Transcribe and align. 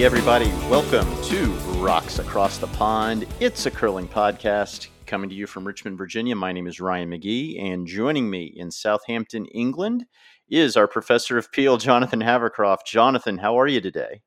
Hey, 0.00 0.06
everybody, 0.06 0.48
welcome 0.70 1.06
to 1.24 1.44
Rocks 1.78 2.20
Across 2.20 2.56
the 2.56 2.68
Pond. 2.68 3.26
It's 3.38 3.66
a 3.66 3.70
curling 3.70 4.08
podcast 4.08 4.88
coming 5.04 5.28
to 5.28 5.36
you 5.36 5.46
from 5.46 5.66
Richmond, 5.66 5.98
Virginia. 5.98 6.34
My 6.34 6.52
name 6.52 6.66
is 6.66 6.80
Ryan 6.80 7.10
McGee, 7.10 7.62
and 7.62 7.86
joining 7.86 8.30
me 8.30 8.50
in 8.56 8.70
Southampton, 8.70 9.44
England, 9.44 10.06
is 10.48 10.74
our 10.74 10.88
professor 10.88 11.36
of 11.36 11.52
Peel, 11.52 11.76
Jonathan 11.76 12.20
Havercroft. 12.20 12.86
Jonathan, 12.86 13.36
how 13.36 13.60
are 13.60 13.66
you 13.66 13.82
today? 13.82 14.22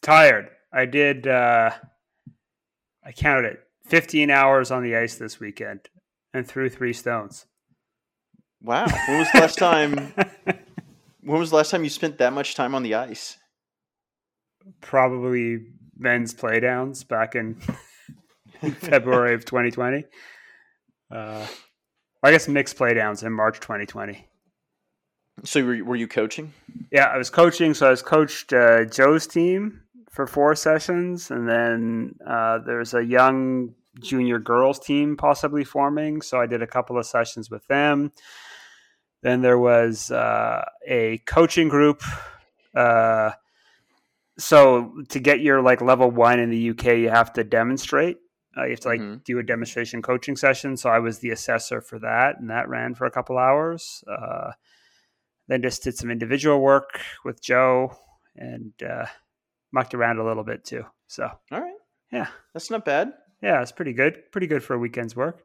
Tired. 0.00 0.48
I 0.72 0.86
did, 0.86 1.28
uh, 1.28 1.70
I 3.06 3.12
counted 3.12 3.44
it 3.44 3.60
15 3.86 4.28
hours 4.28 4.72
on 4.72 4.82
the 4.82 4.96
ice 4.96 5.14
this 5.14 5.38
weekend 5.38 5.88
and 6.34 6.44
threw 6.48 6.68
three 6.68 6.92
stones. 6.92 7.46
Wow. 8.60 8.86
When 9.06 9.20
was 9.20 9.30
the 9.30 9.38
last 9.38 9.56
time? 9.56 10.14
when 11.20 11.38
was 11.38 11.50
the 11.50 11.56
last 11.58 11.70
time 11.70 11.84
you 11.84 11.90
spent 11.90 12.18
that 12.18 12.32
much 12.32 12.56
time 12.56 12.74
on 12.74 12.82
the 12.82 12.96
ice? 12.96 13.38
Probably 14.80 15.66
men's 15.96 16.34
playdowns 16.34 17.06
back 17.06 17.34
in 17.34 17.54
February 18.80 19.34
of 19.34 19.44
2020. 19.44 20.04
Uh, 21.10 21.46
I 22.22 22.30
guess 22.30 22.48
mixed 22.48 22.76
playdowns 22.76 23.24
in 23.24 23.32
March 23.32 23.60
2020. 23.60 24.26
So 25.44 25.64
were 25.64 25.74
you, 25.74 25.84
were 25.84 25.96
you 25.96 26.06
coaching? 26.06 26.52
Yeah, 26.90 27.06
I 27.06 27.18
was 27.18 27.30
coaching. 27.30 27.74
So 27.74 27.86
I 27.86 27.90
was 27.90 28.02
coached 28.02 28.52
uh, 28.52 28.84
Joe's 28.84 29.26
team 29.26 29.80
for 30.10 30.26
four 30.26 30.54
sessions, 30.54 31.30
and 31.30 31.48
then 31.48 32.14
uh, 32.26 32.58
there's 32.58 32.94
a 32.94 33.04
young 33.04 33.74
junior 34.00 34.38
girls 34.38 34.78
team 34.78 35.16
possibly 35.16 35.64
forming. 35.64 36.22
So 36.22 36.40
I 36.40 36.46
did 36.46 36.62
a 36.62 36.66
couple 36.66 36.98
of 36.98 37.06
sessions 37.06 37.50
with 37.50 37.66
them. 37.66 38.12
Then 39.22 39.40
there 39.40 39.58
was 39.58 40.10
uh, 40.10 40.64
a 40.86 41.18
coaching 41.26 41.68
group. 41.68 42.02
Uh, 42.74 43.32
so 44.38 44.92
to 45.10 45.20
get 45.20 45.40
your 45.40 45.60
like 45.62 45.80
level 45.80 46.10
one 46.10 46.40
in 46.40 46.50
the 46.50 46.70
UK, 46.70 46.98
you 46.98 47.08
have 47.10 47.32
to 47.34 47.44
demonstrate. 47.44 48.18
Uh, 48.56 48.64
you 48.64 48.70
have 48.70 48.80
to 48.80 48.88
like 48.88 49.00
Mhm. 49.00 49.24
do 49.24 49.38
a 49.38 49.42
demonstration 49.42 50.02
coaching 50.02 50.36
session. 50.36 50.76
So 50.76 50.90
I 50.90 50.98
was 50.98 51.18
the 51.20 51.30
assessor 51.30 51.80
for 51.80 51.98
that, 52.00 52.38
and 52.38 52.50
that 52.50 52.68
ran 52.68 52.94
for 52.94 53.06
a 53.06 53.10
couple 53.10 53.38
hours. 53.38 54.04
Uh, 54.06 54.52
then 55.48 55.62
just 55.62 55.82
did 55.82 55.96
some 55.96 56.10
individual 56.10 56.60
work 56.60 57.00
with 57.24 57.42
Joe 57.42 57.96
and 58.36 58.72
uh, 58.82 59.06
mucked 59.72 59.94
around 59.94 60.18
a 60.18 60.24
little 60.24 60.44
bit 60.44 60.64
too. 60.64 60.84
So 61.08 61.30
All 61.50 61.60
right. 61.60 61.74
yeah, 62.10 62.28
That's 62.52 62.70
not 62.70 62.84
bad. 62.84 63.12
yeah, 63.42 63.60
it's 63.62 63.72
pretty 63.72 63.92
good. 63.92 64.30
Pretty 64.32 64.46
good 64.46 64.62
for 64.62 64.74
a 64.74 64.78
weekend's 64.78 65.16
work. 65.16 65.44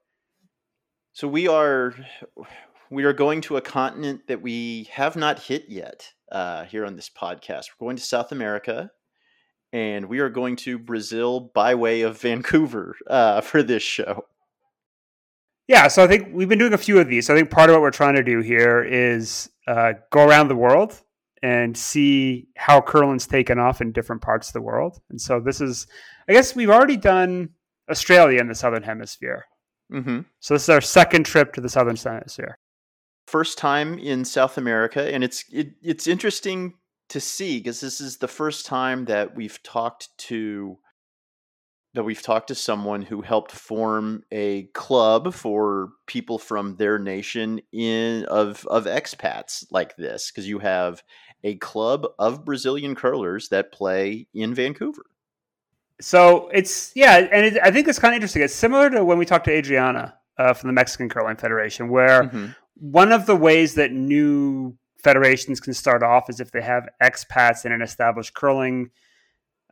So 1.13 1.27
we 1.27 1.47
are 1.47 1.93
we 2.89 3.03
are 3.03 3.13
going 3.13 3.41
to 3.41 3.57
a 3.57 3.61
continent 3.61 4.27
that 4.27 4.41
we 4.41 4.87
have 4.91 5.15
not 5.15 5.39
hit 5.39 5.65
yet 5.67 6.13
uh, 6.31 6.65
here 6.65 6.85
on 6.85 6.95
this 6.95 7.09
podcast. 7.09 7.65
We're 7.79 7.87
going 7.87 7.97
to 7.97 8.03
South 8.03 8.31
America, 8.31 8.91
and 9.73 10.07
we 10.07 10.19
are 10.19 10.29
going 10.29 10.55
to 10.57 10.79
Brazil 10.79 11.51
by 11.53 11.75
way 11.75 12.01
of 12.01 12.19
Vancouver 12.19 12.95
uh, 13.07 13.41
for 13.41 13.63
this 13.63 13.83
show. 13.83 14.25
Yeah, 15.67 15.89
so 15.89 16.03
I 16.03 16.07
think 16.07 16.29
we've 16.31 16.47
been 16.47 16.59
doing 16.59 16.73
a 16.73 16.77
few 16.77 16.99
of 16.99 17.09
these. 17.09 17.27
So 17.27 17.33
I 17.33 17.37
think 17.37 17.51
part 17.51 17.69
of 17.69 17.73
what 17.75 17.81
we're 17.81 17.91
trying 17.91 18.15
to 18.15 18.23
do 18.23 18.39
here 18.39 18.81
is 18.83 19.49
uh, 19.67 19.93
go 20.11 20.25
around 20.25 20.47
the 20.47 20.55
world 20.55 21.01
and 21.43 21.77
see 21.77 22.47
how 22.55 22.79
curling's 22.81 23.27
taken 23.27 23.59
off 23.59 23.81
in 23.81 23.91
different 23.91 24.21
parts 24.21 24.47
of 24.47 24.53
the 24.53 24.61
world. 24.61 25.01
And 25.09 25.19
so 25.19 25.39
this 25.39 25.59
is, 25.59 25.85
I 26.29 26.33
guess 26.33 26.55
we've 26.55 26.69
already 26.69 26.97
done 26.97 27.49
Australia 27.91 28.39
in 28.39 28.47
the 28.47 28.55
Southern 28.55 28.83
Hemisphere. 28.83 29.45
hmm 29.91 30.21
So 30.39 30.53
this 30.53 30.63
is 30.63 30.69
our 30.69 30.81
second 30.81 31.25
trip 31.25 31.53
to 31.53 31.61
the 31.61 31.69
Southern 31.69 31.97
Hemisphere. 31.97 32.57
First 33.27 33.57
time 33.57 33.99
in 33.99 34.23
South 34.25 34.57
America, 34.57 35.13
and 35.13 35.23
it's 35.23 35.43
it, 35.51 35.73
it's 35.83 36.07
interesting 36.07 36.75
to 37.09 37.19
see 37.19 37.59
because 37.59 37.81
this 37.81 38.01
is 38.01 38.17
the 38.17 38.27
first 38.27 38.65
time 38.65 39.05
that 39.05 39.35
we've 39.35 39.61
talked 39.63 40.09
to 40.17 40.77
that 41.93 42.03
we've 42.03 42.21
talked 42.21 42.47
to 42.49 42.55
someone 42.55 43.01
who 43.01 43.21
helped 43.21 43.51
form 43.51 44.23
a 44.31 44.63
club 44.73 45.33
for 45.33 45.89
people 46.05 46.37
from 46.37 46.75
their 46.77 46.97
nation 46.97 47.59
in 47.73 48.23
of 48.25 48.65
of 48.67 48.85
expats 48.85 49.65
like 49.71 49.95
this 49.97 50.31
because 50.31 50.47
you 50.47 50.59
have 50.59 51.03
a 51.43 51.55
club 51.55 52.05
of 52.17 52.45
Brazilian 52.45 52.95
curlers 52.95 53.49
that 53.49 53.71
play 53.71 54.27
in 54.33 54.53
Vancouver. 54.53 55.05
So 55.99 56.49
it's 56.53 56.91
yeah, 56.95 57.17
and 57.17 57.45
it, 57.45 57.57
I 57.61 57.71
think 57.71 57.87
it's 57.87 57.99
kind 57.99 58.13
of 58.13 58.17
interesting. 58.17 58.43
It's 58.43 58.55
similar 58.55 58.89
to 58.91 59.03
when 59.03 59.17
we 59.17 59.25
talked 59.25 59.45
to 59.45 59.51
Adriana 59.51 60.15
uh, 60.37 60.53
from 60.53 60.67
the 60.67 60.73
Mexican 60.73 61.09
Curling 61.09 61.37
Federation, 61.37 61.89
where 61.89 62.23
Mhm. 62.23 62.55
One 62.79 63.11
of 63.11 63.25
the 63.25 63.35
ways 63.35 63.75
that 63.75 63.91
new 63.91 64.77
federations 65.03 65.59
can 65.59 65.73
start 65.73 66.03
off 66.03 66.29
is 66.29 66.39
if 66.39 66.51
they 66.51 66.61
have 66.61 66.87
expats 67.01 67.65
in 67.65 67.71
an 67.71 67.81
established 67.81 68.33
curling 68.33 68.89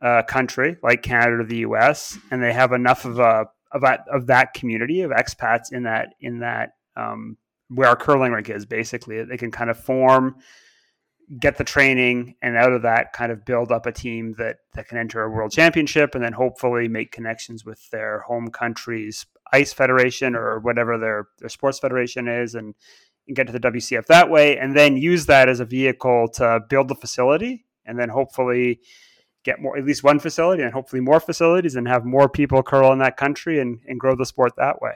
uh, 0.02 0.22
country 0.22 0.76
like 0.82 1.02
Canada 1.02 1.40
or 1.40 1.44
the 1.44 1.58
U.S. 1.58 2.18
and 2.30 2.42
they 2.42 2.52
have 2.52 2.72
enough 2.72 3.04
of 3.04 3.18
a 3.18 3.46
of 3.72 3.80
that 3.80 4.04
of 4.12 4.26
that 4.26 4.54
community 4.54 5.02
of 5.02 5.10
expats 5.10 5.72
in 5.72 5.84
that 5.84 6.14
in 6.20 6.40
that 6.40 6.72
um, 6.96 7.36
where 7.68 7.88
our 7.88 7.96
curling 7.96 8.32
rink 8.32 8.48
is 8.48 8.66
basically 8.66 9.22
they 9.24 9.36
can 9.36 9.50
kind 9.50 9.70
of 9.70 9.78
form 9.78 10.36
get 11.40 11.56
the 11.56 11.64
training 11.64 12.36
and 12.40 12.56
out 12.56 12.72
of 12.72 12.82
that 12.82 13.12
kind 13.12 13.32
of 13.32 13.44
build 13.44 13.72
up 13.72 13.86
a 13.86 13.92
team 13.92 14.34
that 14.38 14.58
that 14.74 14.86
can 14.86 14.98
enter 14.98 15.22
a 15.22 15.30
world 15.30 15.50
championship 15.50 16.14
and 16.14 16.22
then 16.22 16.32
hopefully 16.32 16.86
make 16.86 17.10
connections 17.10 17.64
with 17.64 17.90
their 17.90 18.20
home 18.20 18.48
country's 18.48 19.26
ice 19.52 19.72
federation 19.72 20.36
or 20.36 20.60
whatever 20.60 20.98
their 20.98 21.28
their 21.38 21.48
sports 21.48 21.78
federation 21.78 22.28
is 22.28 22.54
and, 22.54 22.74
and 23.26 23.36
get 23.36 23.46
to 23.46 23.52
the 23.52 23.60
WCF 23.60 24.06
that 24.06 24.30
way 24.30 24.56
and 24.56 24.76
then 24.76 24.96
use 24.96 25.26
that 25.26 25.48
as 25.48 25.58
a 25.58 25.64
vehicle 25.64 26.28
to 26.28 26.60
build 26.68 26.88
the 26.88 26.94
facility 26.94 27.64
and 27.84 27.98
then 27.98 28.08
hopefully 28.08 28.80
get 29.42 29.60
more 29.60 29.76
at 29.76 29.84
least 29.84 30.04
one 30.04 30.18
facility 30.18 30.62
and 30.62 30.72
hopefully 30.72 31.00
more 31.00 31.20
facilities 31.20 31.76
and 31.76 31.88
have 31.88 32.04
more 32.04 32.28
people 32.28 32.62
curl 32.62 32.92
in 32.92 32.98
that 32.98 33.16
country 33.16 33.60
and, 33.60 33.80
and 33.86 33.98
grow 33.98 34.14
the 34.14 34.26
sport 34.26 34.52
that 34.56 34.80
way. 34.82 34.92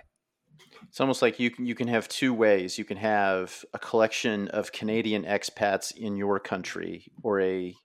It's 0.90 1.00
almost 1.00 1.22
like 1.22 1.38
you 1.38 1.52
can 1.52 1.66
you 1.66 1.76
can 1.76 1.86
have 1.86 2.08
two 2.08 2.34
ways. 2.34 2.76
You 2.76 2.84
can 2.84 2.96
have 2.96 3.64
a 3.72 3.78
collection 3.78 4.48
of 4.48 4.72
Canadian 4.72 5.22
expats 5.22 5.96
in 5.96 6.16
your 6.16 6.40
country, 6.40 7.12
or 7.22 7.40
a 7.40 7.76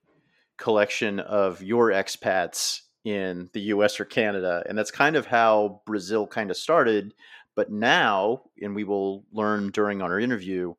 collection 0.58 1.20
of 1.20 1.62
your 1.62 1.92
expats 1.92 2.82
in 3.04 3.52
the 3.54 3.62
U.S. 3.62 4.00
or 4.00 4.06
Canada, 4.06 4.64
and 4.68 4.76
that's 4.76 4.90
kind 4.90 5.16
of 5.16 5.28
how 5.28 5.84
Brazil 5.86 6.26
kind 6.26 6.50
of 6.50 6.58
started. 6.58 7.14
But 7.56 7.72
now, 7.72 8.42
and 8.60 8.74
we 8.74 8.84
will 8.84 9.24
learn 9.32 9.70
during 9.70 10.02
our 10.02 10.20
interview, 10.20 10.74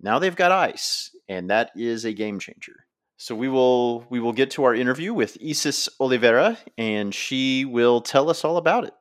now 0.00 0.20
they've 0.20 0.36
got 0.36 0.52
ice, 0.52 1.10
and 1.28 1.50
that 1.50 1.72
is 1.74 2.04
a 2.04 2.12
game 2.12 2.38
changer. 2.38 2.86
So 3.16 3.34
we 3.34 3.48
will 3.48 4.06
we 4.10 4.20
will 4.20 4.32
get 4.32 4.52
to 4.52 4.62
our 4.62 4.76
interview 4.76 5.12
with 5.12 5.38
Isis 5.44 5.88
Oliveira, 5.98 6.56
and 6.78 7.12
she 7.12 7.64
will 7.64 8.00
tell 8.00 8.30
us 8.30 8.44
all 8.44 8.58
about 8.58 8.84
it. 8.84 8.94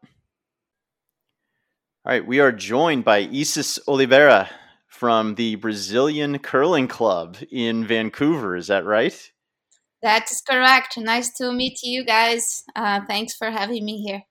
All 2.05 2.11
right, 2.11 2.27
we 2.27 2.41
are 2.41 2.51
joined 2.51 3.05
by 3.05 3.19
Isis 3.19 3.79
Oliveira 3.87 4.49
from 4.89 5.35
the 5.35 5.55
Brazilian 5.55 6.37
Curling 6.37 6.89
Club 6.89 7.37
in 7.49 7.87
Vancouver. 7.87 8.57
Is 8.57 8.67
that 8.67 8.83
right? 8.83 9.31
That 10.01 10.29
is 10.29 10.41
correct. 10.41 10.97
Nice 10.97 11.33
to 11.35 11.53
meet 11.53 11.81
you 11.81 12.03
guys. 12.03 12.65
Uh, 12.75 12.99
thanks 13.07 13.37
for 13.37 13.49
having 13.49 13.85
me 13.85 14.01
here. 14.01 14.23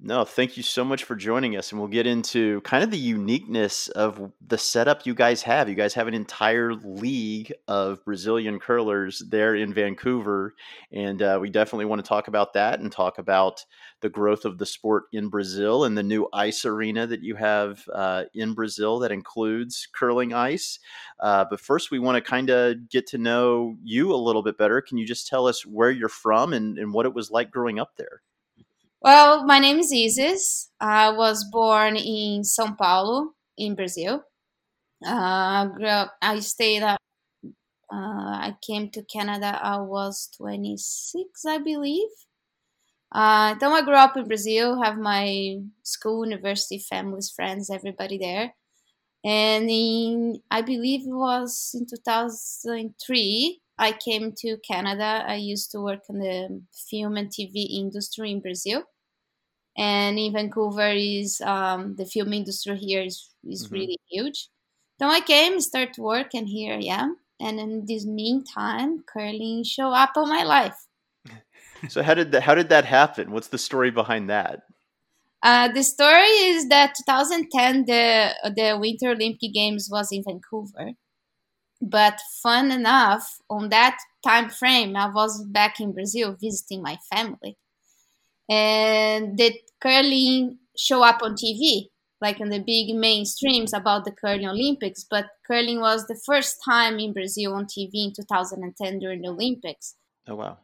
No, 0.00 0.24
thank 0.24 0.56
you 0.56 0.62
so 0.62 0.84
much 0.84 1.02
for 1.02 1.16
joining 1.16 1.56
us. 1.56 1.72
And 1.72 1.80
we'll 1.80 1.88
get 1.88 2.06
into 2.06 2.60
kind 2.60 2.84
of 2.84 2.92
the 2.92 2.96
uniqueness 2.96 3.88
of 3.88 4.30
the 4.46 4.56
setup 4.56 5.04
you 5.06 5.12
guys 5.12 5.42
have. 5.42 5.68
You 5.68 5.74
guys 5.74 5.92
have 5.94 6.06
an 6.06 6.14
entire 6.14 6.72
league 6.72 7.52
of 7.66 8.04
Brazilian 8.04 8.60
curlers 8.60 9.24
there 9.28 9.56
in 9.56 9.74
Vancouver. 9.74 10.54
And 10.92 11.20
uh, 11.20 11.38
we 11.42 11.50
definitely 11.50 11.86
want 11.86 12.04
to 12.04 12.08
talk 12.08 12.28
about 12.28 12.52
that 12.52 12.78
and 12.78 12.92
talk 12.92 13.18
about 13.18 13.64
the 14.00 14.08
growth 14.08 14.44
of 14.44 14.58
the 14.58 14.66
sport 14.66 15.06
in 15.12 15.30
Brazil 15.30 15.82
and 15.82 15.98
the 15.98 16.04
new 16.04 16.28
ice 16.32 16.64
arena 16.64 17.04
that 17.08 17.24
you 17.24 17.34
have 17.34 17.82
uh, 17.92 18.22
in 18.34 18.54
Brazil 18.54 19.00
that 19.00 19.10
includes 19.10 19.88
curling 19.92 20.32
ice. 20.32 20.78
Uh, 21.18 21.44
but 21.50 21.58
first, 21.58 21.90
we 21.90 21.98
want 21.98 22.14
to 22.14 22.30
kind 22.30 22.50
of 22.50 22.88
get 22.88 23.08
to 23.08 23.18
know 23.18 23.76
you 23.82 24.14
a 24.14 24.14
little 24.14 24.44
bit 24.44 24.56
better. 24.56 24.80
Can 24.80 24.96
you 24.96 25.04
just 25.04 25.26
tell 25.26 25.48
us 25.48 25.66
where 25.66 25.90
you're 25.90 26.08
from 26.08 26.52
and, 26.52 26.78
and 26.78 26.94
what 26.94 27.04
it 27.04 27.14
was 27.14 27.32
like 27.32 27.50
growing 27.50 27.80
up 27.80 27.96
there? 27.96 28.22
Well, 29.00 29.44
my 29.44 29.58
name 29.58 29.78
is 29.78 29.92
Isis. 29.92 30.70
I 30.80 31.10
was 31.10 31.44
born 31.50 31.96
in 31.96 32.42
São 32.42 32.76
Paulo, 32.76 33.34
in 33.56 33.74
Brazil. 33.74 34.22
Uh, 35.06 35.66
grew 35.66 35.86
up, 35.88 36.14
I 36.22 36.40
stayed. 36.40 36.82
Uh, 36.84 36.96
I 37.92 38.56
came 38.62 38.90
to 38.90 39.02
Canada. 39.04 39.58
I 39.62 39.80
was 39.80 40.28
26, 40.36 41.44
I 41.46 41.58
believe. 41.58 42.10
Uh, 43.10 43.54
then 43.54 43.72
I 43.72 43.82
grew 43.82 43.94
up 43.94 44.16
in 44.16 44.28
Brazil, 44.28 44.82
have 44.82 44.98
my 44.98 45.56
school, 45.82 46.24
university, 46.26 46.78
families, 46.78 47.30
friends, 47.34 47.70
everybody 47.70 48.18
there. 48.18 48.54
And 49.24 49.70
in, 49.70 50.42
I 50.50 50.62
believe 50.62 51.02
it 51.02 51.12
was 51.14 51.72
in 51.74 51.86
2003, 51.86 53.60
I 53.78 53.92
came 53.92 54.32
to 54.38 54.56
Canada. 54.58 55.24
I 55.26 55.36
used 55.36 55.70
to 55.72 55.80
work 55.80 56.00
in 56.08 56.18
the 56.18 56.62
film 56.90 57.16
and 57.16 57.30
TV 57.30 57.66
industry 57.78 58.30
in 58.32 58.40
Brazil. 58.40 58.82
And 59.76 60.18
in 60.18 60.32
Vancouver 60.32 60.90
is 60.90 61.40
um, 61.40 61.94
the 61.96 62.04
film 62.04 62.32
industry 62.32 62.76
here 62.76 63.02
is, 63.02 63.30
is 63.44 63.66
mm-hmm. 63.66 63.74
really 63.74 63.98
huge. 64.10 64.48
So 65.00 65.06
I 65.06 65.20
came, 65.20 65.60
start 65.60 65.96
work, 65.96 66.34
and 66.34 66.48
here 66.48 66.74
I 66.74 66.86
am. 66.86 67.16
And 67.38 67.60
in 67.60 67.84
this 67.86 68.04
meantime, 68.04 69.04
curling 69.12 69.62
show 69.62 69.92
up 69.92 70.12
on 70.16 70.28
my 70.28 70.42
life. 70.42 70.76
so 71.88 72.02
how 72.02 72.14
did 72.14 72.32
that, 72.32 72.42
how 72.42 72.56
did 72.56 72.68
that 72.70 72.84
happen? 72.84 73.30
What's 73.30 73.48
the 73.48 73.58
story 73.58 73.92
behind 73.92 74.28
that? 74.28 74.62
Uh, 75.40 75.68
the 75.68 75.84
story 75.84 76.26
is 76.50 76.68
that 76.68 76.94
2010 76.96 77.84
the 77.84 78.34
the 78.56 78.76
Winter 78.80 79.10
Olympic 79.10 79.52
Games 79.54 79.88
was 79.88 80.10
in 80.10 80.24
Vancouver, 80.24 80.94
but 81.80 82.20
fun 82.42 82.70
enough 82.70 83.38
on 83.48 83.68
that 83.70 83.98
time 84.24 84.50
frame 84.50 84.96
I 84.96 85.08
was 85.10 85.44
back 85.44 85.80
in 85.80 85.92
Brazil 85.92 86.36
visiting 86.40 86.82
my 86.82 86.98
family, 87.12 87.56
and 88.48 89.36
the 89.38 89.54
curling 89.80 90.58
show 90.76 91.02
up 91.02 91.22
on 91.22 91.34
TV 91.34 91.88
like 92.20 92.40
in 92.40 92.48
the 92.48 92.58
big 92.58 92.88
mainstreams 92.96 93.72
about 93.72 94.04
the 94.04 94.10
curling 94.10 94.48
Olympics. 94.48 95.04
But 95.08 95.26
curling 95.46 95.80
was 95.80 96.06
the 96.06 96.20
first 96.26 96.56
time 96.64 96.98
in 96.98 97.12
Brazil 97.12 97.54
on 97.54 97.66
TV 97.66 97.90
in 97.94 98.12
2010 98.12 98.98
during 98.98 99.22
the 99.22 99.28
Olympics. 99.28 99.94
Oh 100.26 100.34
wow! 100.34 100.58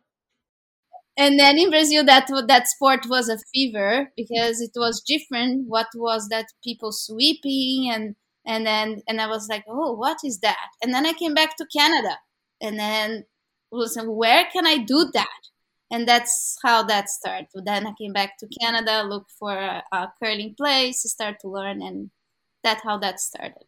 and 1.17 1.39
then 1.39 1.59
in 1.59 1.71
Brazil, 1.71 2.05
that 2.05 2.29
that 2.49 2.69
sport 2.69 3.07
was 3.09 3.29
a 3.29 3.39
fever 3.53 4.11
because 4.17 4.61
it 4.61 4.73
was 4.75 5.01
different. 5.01 5.69
What 5.69 5.87
was 5.95 6.29
that 6.29 6.47
people 6.63 6.91
sweeping 6.93 7.89
and 7.91 8.17
and 8.47 8.67
then 8.67 9.03
and 9.09 9.21
I 9.21 9.27
was 9.27 9.49
like, 9.49 9.65
oh, 9.69 9.93
what 9.93 10.19
is 10.25 10.41
that? 10.41 10.69
And 10.83 10.93
then 10.95 11.07
I 11.07 11.13
came 11.13 11.35
back 11.35 11.57
to 11.57 11.67
Canada, 11.67 12.19
and 12.61 12.79
then 12.79 13.25
was 13.71 13.99
where 14.03 14.47
can 14.53 14.67
I 14.67 14.79
do 14.79 15.11
that? 15.15 15.29
And 15.91 16.09
that's 16.09 16.57
how 16.63 16.83
that 16.85 17.09
started. 17.09 17.49
Then 17.55 17.87
I 17.87 17.93
came 18.01 18.13
back 18.13 18.39
to 18.39 18.49
Canada, 18.61 19.03
look 19.03 19.27
for 19.39 19.53
a, 19.53 19.83
a 19.93 20.13
curling 20.23 20.55
place, 20.57 21.03
start 21.03 21.41
to 21.41 21.49
learn, 21.49 21.83
and 21.83 22.11
that's 22.63 22.83
how 22.83 22.99
that 22.99 23.21
started. 23.21 23.65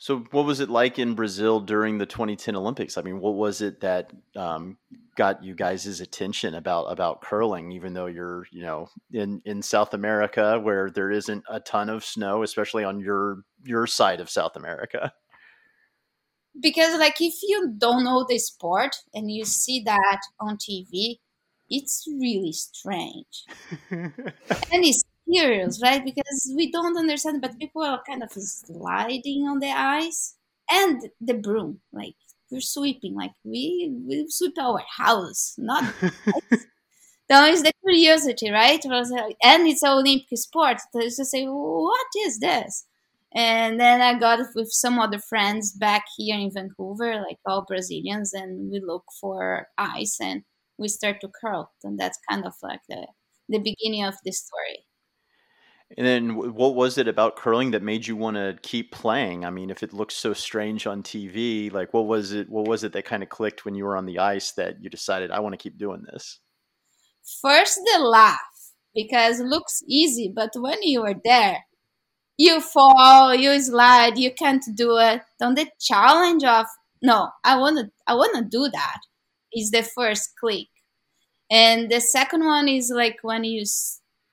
So, 0.00 0.20
what 0.30 0.46
was 0.46 0.60
it 0.60 0.70
like 0.70 0.98
in 0.98 1.14
Brazil 1.14 1.60
during 1.60 1.98
the 1.98 2.06
2010 2.06 2.56
Olympics? 2.56 2.96
I 2.96 3.02
mean, 3.02 3.20
what 3.20 3.34
was 3.34 3.60
it 3.60 3.80
that 3.82 4.10
um, 4.34 4.78
got 5.14 5.44
you 5.44 5.54
guys' 5.54 6.00
attention 6.00 6.54
about 6.54 6.84
about 6.86 7.20
curling? 7.20 7.70
Even 7.72 7.92
though 7.92 8.06
you're, 8.06 8.46
you 8.50 8.62
know, 8.62 8.88
in 9.12 9.42
in 9.44 9.60
South 9.60 9.92
America 9.92 10.58
where 10.58 10.88
there 10.88 11.10
isn't 11.10 11.44
a 11.50 11.60
ton 11.60 11.90
of 11.90 12.02
snow, 12.02 12.42
especially 12.42 12.82
on 12.82 12.98
your 12.98 13.42
your 13.62 13.86
side 13.86 14.20
of 14.20 14.30
South 14.30 14.56
America. 14.56 15.12
Because, 16.58 16.98
like, 16.98 17.20
if 17.20 17.34
you 17.42 17.74
don't 17.76 18.02
know 18.02 18.24
the 18.26 18.38
sport 18.38 18.96
and 19.12 19.30
you 19.30 19.44
see 19.44 19.82
that 19.84 20.20
on 20.40 20.56
TV, 20.56 21.18
it's 21.68 22.06
really 22.08 22.52
strange, 22.52 23.44
and 23.90 24.32
it's 24.72 25.04
right? 25.82 26.04
Because 26.04 26.52
we 26.56 26.70
don't 26.70 26.96
understand, 26.98 27.40
but 27.42 27.58
people 27.58 27.82
are 27.82 28.02
kind 28.08 28.22
of 28.22 28.32
sliding 28.32 29.46
on 29.48 29.58
the 29.60 29.70
ice 29.70 30.36
and 30.70 31.10
the 31.20 31.34
broom, 31.34 31.80
like 31.92 32.14
we're 32.50 32.60
sweeping, 32.60 33.14
like 33.14 33.32
we 33.44 33.92
we 34.06 34.26
sweep 34.28 34.58
our 34.58 34.82
house, 34.98 35.54
not. 35.58 35.84
That 37.28 37.48
is 37.50 37.62
the 37.62 37.72
curiosity, 37.84 38.50
right? 38.50 38.84
And 38.84 39.66
it's 39.66 39.82
an 39.82 39.90
Olympic 39.90 40.36
sport. 40.38 40.78
So 40.92 41.00
it's 41.00 41.16
to 41.16 41.24
say, 41.24 41.44
what 41.46 42.06
is 42.26 42.40
this? 42.40 42.86
And 43.32 43.78
then 43.78 44.00
I 44.00 44.18
got 44.18 44.40
with 44.56 44.72
some 44.72 44.98
other 44.98 45.20
friends 45.20 45.72
back 45.72 46.04
here 46.16 46.36
in 46.38 46.50
Vancouver, 46.52 47.20
like 47.20 47.38
all 47.46 47.64
Brazilians, 47.66 48.34
and 48.34 48.70
we 48.72 48.80
look 48.80 49.04
for 49.20 49.68
ice 49.78 50.18
and 50.20 50.42
we 50.78 50.88
start 50.88 51.20
to 51.20 51.28
curl. 51.28 51.70
And 51.84 51.98
that's 51.98 52.18
kind 52.28 52.44
of 52.44 52.54
like 52.62 52.80
the, 52.88 53.06
the 53.48 53.58
beginning 53.58 54.04
of 54.04 54.16
the 54.24 54.32
story. 54.32 54.84
And 55.96 56.06
then 56.06 56.54
what 56.54 56.76
was 56.76 56.98
it 56.98 57.08
about 57.08 57.36
curling 57.36 57.72
that 57.72 57.82
made 57.82 58.06
you 58.06 58.14
want 58.14 58.36
to 58.36 58.56
keep 58.62 58.92
playing? 58.92 59.44
I 59.44 59.50
mean, 59.50 59.70
if 59.70 59.82
it 59.82 59.92
looks 59.92 60.14
so 60.14 60.32
strange 60.32 60.86
on 60.86 61.02
TV, 61.02 61.72
like 61.72 61.92
what 61.92 62.06
was 62.06 62.32
it 62.32 62.48
what 62.48 62.68
was 62.68 62.84
it 62.84 62.92
that 62.92 63.04
kind 63.04 63.22
of 63.22 63.28
clicked 63.28 63.64
when 63.64 63.74
you 63.74 63.84
were 63.84 63.96
on 63.96 64.06
the 64.06 64.20
ice 64.20 64.52
that 64.52 64.82
you 64.82 64.88
decided 64.88 65.30
I 65.30 65.40
want 65.40 65.52
to 65.52 65.62
keep 65.62 65.78
doing 65.78 66.04
this? 66.12 66.38
First 67.42 67.80
the 67.92 67.98
laugh 67.98 68.38
because 68.94 69.40
it 69.40 69.46
looks 69.46 69.82
easy, 69.86 70.32
but 70.34 70.50
when 70.56 70.82
you 70.82 71.02
are 71.02 71.20
there, 71.24 71.64
you 72.36 72.60
fall, 72.60 73.34
you 73.34 73.60
slide, 73.60 74.16
you 74.16 74.32
can't 74.32 74.64
do 74.74 74.96
it. 74.98 75.22
Don't 75.38 75.56
the 75.56 75.68
challenge 75.80 76.44
of 76.44 76.66
no, 77.02 77.30
I 77.42 77.58
want 77.58 77.78
to 77.78 77.90
I 78.06 78.14
want 78.14 78.36
to 78.36 78.44
do 78.44 78.68
that 78.72 79.00
is 79.52 79.70
the 79.70 79.82
first 79.82 80.30
click. 80.38 80.68
And 81.50 81.90
the 81.90 82.00
second 82.00 82.44
one 82.44 82.68
is 82.68 82.92
like 82.94 83.18
when 83.22 83.42
you 83.42 83.64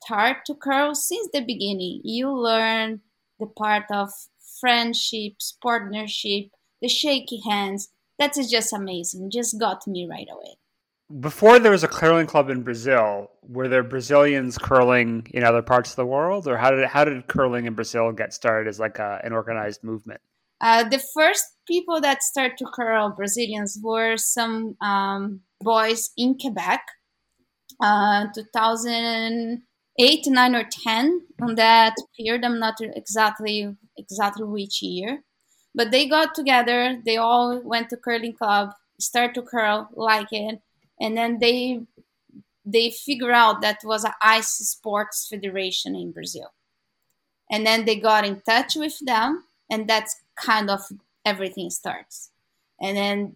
start 0.07 0.38
to 0.45 0.56
curl 0.56 0.95
since 0.95 1.30
the 1.33 1.42
beginning. 1.42 2.01
You 2.04 2.31
learn 2.31 3.01
the 3.39 3.45
part 3.45 3.83
of 3.92 4.09
friendships, 4.59 5.57
partnership, 5.62 6.45
the 6.81 6.88
shaky 6.88 7.42
hands. 7.48 7.89
That 8.18 8.38
is 8.38 8.50
just 8.50 8.74
amazing. 8.74 9.30
Just 9.31 9.59
got 9.59 9.86
me 9.86 10.07
right 10.09 10.27
away. 10.31 10.56
Before 11.19 11.59
there 11.59 11.71
was 11.71 11.83
a 11.83 11.88
curling 11.88 12.27
club 12.27 12.50
in 12.50 12.63
Brazil, 12.63 13.31
were 13.42 13.68
there 13.68 13.83
Brazilians 13.83 14.57
curling 14.57 15.27
in 15.33 15.44
other 15.44 15.62
parts 15.62 15.92
of 15.92 15.95
the 15.98 16.06
world, 16.06 16.48
or 16.48 16.57
how 16.57 16.71
did 16.71 16.86
how 16.86 17.06
did 17.06 17.27
curling 17.27 17.65
in 17.65 17.75
Brazil 17.75 18.12
get 18.12 18.33
started 18.33 18.68
as 18.68 18.80
like 18.80 19.00
a, 19.00 19.21
an 19.24 19.31
organized 19.31 19.83
movement? 19.83 20.19
Uh, 20.59 20.83
the 20.83 21.01
first 21.13 21.45
people 21.65 22.01
that 22.01 22.24
started 22.24 22.57
to 22.57 22.65
curl 22.74 23.13
Brazilians 23.15 23.80
were 23.81 24.18
some 24.18 24.75
um, 24.81 25.42
boys 25.62 26.09
in 26.18 26.38
Quebec. 26.38 26.81
Uh, 27.80 28.25
2000 28.33 29.62
eight, 29.99 30.25
nine, 30.27 30.55
or 30.55 30.63
ten 30.63 31.21
on 31.41 31.55
that 31.55 31.95
period. 32.17 32.44
I'm 32.44 32.59
not 32.59 32.75
exactly 32.81 33.75
exactly 33.97 34.45
which 34.45 34.81
year, 34.81 35.23
but 35.73 35.92
they 35.92 36.07
got 36.07 36.35
together. 36.35 37.01
They 37.06 37.18
all 37.18 37.61
went 37.63 37.89
to 37.89 37.97
curling 37.97 38.33
club, 38.33 38.71
start 38.99 39.33
to 39.35 39.42
curl, 39.42 39.89
like 39.94 40.31
it, 40.31 40.61
and 40.99 41.18
then 41.18 41.39
they 41.39 41.81
they 42.66 42.92
figure 42.92 43.31
out 43.31 43.61
that 43.61 43.80
was 43.83 44.04
an 44.04 44.11
ice 44.21 44.49
sports 44.49 45.27
federation 45.30 45.95
in 45.95 46.11
Brazil, 46.11 46.54
and 47.49 47.66
then 47.66 47.85
they 47.85 47.95
got 47.95 48.25
in 48.25 48.42
touch 48.42 48.75
with 48.75 48.99
them, 49.06 49.44
and 49.71 49.87
that's 49.87 50.16
kind 50.39 50.69
of 50.69 50.81
everything 51.25 51.69
starts, 51.69 52.31
and 52.81 52.97
then 52.97 53.35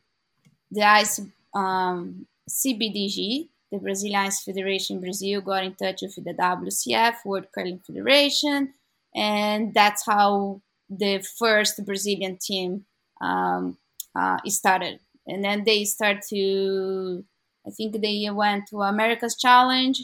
the 0.71 0.83
ice 0.83 1.21
um, 1.53 2.27
CBDG 2.49 3.49
the 3.71 3.77
Brazilian 3.77 4.19
Ice 4.19 4.43
Federation 4.43 4.99
Brazil 4.99 5.41
got 5.41 5.63
in 5.63 5.75
touch 5.75 6.01
with 6.01 6.15
the 6.15 6.33
WCF, 6.33 7.25
World 7.25 7.47
Curling 7.53 7.79
Federation, 7.79 8.73
and 9.15 9.73
that's 9.73 10.05
how 10.05 10.61
the 10.89 11.25
first 11.39 11.83
Brazilian 11.85 12.37
team 12.37 12.85
um, 13.21 13.77
uh, 14.15 14.37
started. 14.47 14.99
And 15.27 15.43
then 15.43 15.63
they 15.63 15.85
start 15.85 16.17
to, 16.29 17.23
I 17.65 17.69
think 17.69 18.01
they 18.01 18.29
went 18.29 18.67
to 18.67 18.81
America's 18.81 19.37
Challenge, 19.37 20.01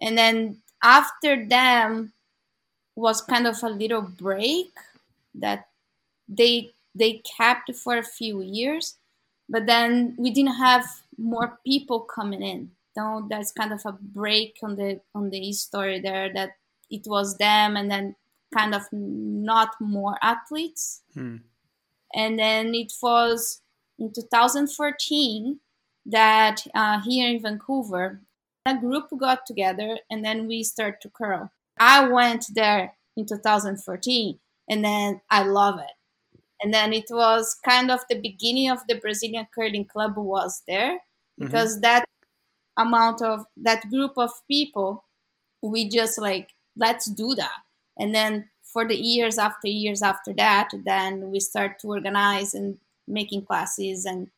and 0.00 0.16
then 0.16 0.62
after 0.82 1.44
them 1.44 2.12
was 2.96 3.20
kind 3.20 3.46
of 3.46 3.62
a 3.62 3.68
little 3.68 4.02
break 4.02 4.70
that 5.34 5.66
they 6.28 6.72
they 6.94 7.22
kept 7.36 7.74
for 7.76 7.96
a 7.96 8.02
few 8.02 8.42
years, 8.42 8.96
but 9.48 9.66
then 9.66 10.14
we 10.18 10.30
didn't 10.30 10.56
have 10.56 10.84
more 11.20 11.58
people 11.64 12.00
coming 12.00 12.42
in. 12.42 12.70
So 12.96 13.26
there's 13.28 13.52
kind 13.52 13.72
of 13.72 13.82
a 13.86 13.92
break 13.92 14.56
on 14.62 14.76
the 14.76 15.00
on 15.14 15.30
the 15.30 15.52
story 15.52 16.00
there 16.00 16.32
that 16.34 16.50
it 16.90 17.02
was 17.06 17.36
them 17.36 17.76
and 17.76 17.90
then 17.90 18.16
kind 18.52 18.74
of 18.74 18.82
not 18.92 19.70
more 19.80 20.16
athletes. 20.22 21.02
Hmm. 21.14 21.36
And 22.12 22.38
then 22.38 22.74
it 22.74 22.92
was 23.00 23.62
in 23.98 24.12
2014 24.12 25.60
that 26.06 26.66
uh, 26.74 27.00
here 27.02 27.30
in 27.30 27.42
Vancouver, 27.42 28.20
a 28.66 28.76
group 28.76 29.08
got 29.18 29.46
together 29.46 29.98
and 30.10 30.24
then 30.24 30.46
we 30.46 30.64
start 30.64 31.00
to 31.02 31.08
curl. 31.10 31.52
I 31.78 32.08
went 32.08 32.46
there 32.54 32.94
in 33.16 33.26
2014 33.26 34.38
and 34.68 34.84
then 34.84 35.20
I 35.30 35.44
love 35.44 35.78
it. 35.78 35.92
And 36.62 36.74
then 36.74 36.92
it 36.92 37.06
was 37.10 37.56
kind 37.66 37.90
of 37.90 38.00
the 38.08 38.20
beginning 38.20 38.70
of 38.70 38.80
the 38.86 38.96
Brazilian 38.96 39.46
curling 39.54 39.86
club 39.86 40.14
was 40.16 40.62
there. 40.68 40.98
Because 41.40 41.72
mm-hmm. 41.74 41.82
that 41.82 42.04
amount 42.76 43.22
of 43.22 43.44
that 43.56 43.88
group 43.90 44.12
of 44.16 44.30
people 44.48 45.04
we 45.62 45.88
just 45.88 46.20
like 46.20 46.50
let's 46.76 47.10
do 47.10 47.34
that 47.34 47.58
and 47.98 48.14
then 48.14 48.48
for 48.62 48.86
the 48.86 48.94
years 48.94 49.38
after 49.38 49.68
years 49.68 50.02
after 50.02 50.32
that 50.32 50.68
then 50.84 51.30
we 51.30 51.40
start 51.40 51.78
to 51.80 51.88
organize 51.88 52.54
and 52.54 52.78
making 53.08 53.44
classes 53.44 54.04
and 54.04 54.28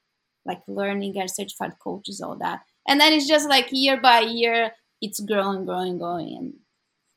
like 0.47 0.63
learning 0.67 1.17
and 1.19 1.31
certified 1.31 1.79
coaches 1.79 2.21
all 2.21 2.37
that 2.37 2.63
and 2.87 3.01
then 3.01 3.13
it's 3.13 3.29
just 3.29 3.49
like 3.49 3.69
year 3.71 4.01
by 4.01 4.21
year, 4.21 4.73
it's 5.01 5.21
growing, 5.21 5.65
growing, 5.65 5.99
growing, 5.99 6.37
and 6.37 6.55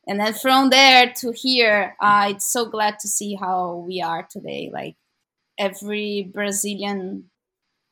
and 0.08 0.20
then 0.20 0.34
from 0.34 0.70
there 0.70 1.12
to 1.18 1.32
here, 1.32 1.96
uh, 2.00 2.28
it's 2.30 2.46
so 2.46 2.66
glad 2.66 3.00
to 3.00 3.08
see 3.08 3.34
how 3.34 3.84
we 3.88 4.02
are 4.02 4.28
today. 4.30 4.70
Like 4.72 4.96
every 5.58 6.30
Brazilian 6.32 7.32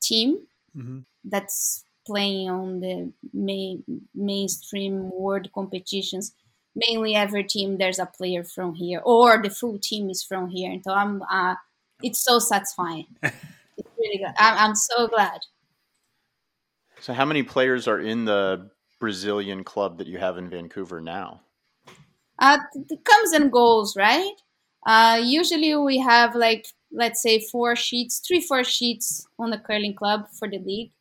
team 0.01 0.45
mm-hmm. 0.77 0.99
that's 1.23 1.82
playing 2.05 2.49
on 2.49 2.79
the 2.79 3.11
main 3.33 3.83
mainstream 4.13 5.09
world 5.11 5.49
competitions. 5.53 6.33
Mainly 6.75 7.15
every 7.15 7.43
team 7.43 7.77
there's 7.77 7.99
a 7.99 8.05
player 8.05 8.43
from 8.43 8.73
here 8.73 9.01
or 9.03 9.41
the 9.41 9.49
full 9.49 9.77
team 9.79 10.09
is 10.09 10.23
from 10.23 10.49
here. 10.49 10.71
And 10.71 10.83
so 10.83 10.91
i'm 10.91 11.21
uh, 11.23 11.55
it's 12.01 12.23
so 12.23 12.39
satisfying. 12.39 13.07
It's 13.75 13.89
really 13.97 14.19
good. 14.19 14.33
I'm, 14.37 14.69
I'm 14.69 14.75
so 14.75 15.07
glad. 15.07 15.39
So 16.99 17.11
how 17.11 17.25
many 17.25 17.41
players 17.41 17.87
are 17.87 17.99
in 17.99 18.25
the 18.25 18.69
brazilian 18.99 19.63
club 19.63 19.97
that 19.97 20.05
you 20.05 20.19
have 20.19 20.37
in 20.37 20.47
vancouver 20.47 21.01
now? 21.01 21.41
Uh, 22.37 22.59
it 22.75 23.03
comes 23.03 23.31
and 23.31 23.51
goes 23.51 23.95
right? 23.95 24.35
Uh, 24.85 25.19
usually 25.23 25.75
we 25.75 25.97
have 25.97 26.35
like 26.35 26.67
let's 26.91 27.21
say 27.21 27.39
four 27.39 27.75
sheets 27.75 28.21
three 28.25 28.41
four 28.41 28.63
sheets 28.63 29.27
on 29.39 29.49
the 29.49 29.57
curling 29.57 29.95
club 29.95 30.27
for 30.37 30.47
the 30.47 30.59
league 30.59 30.91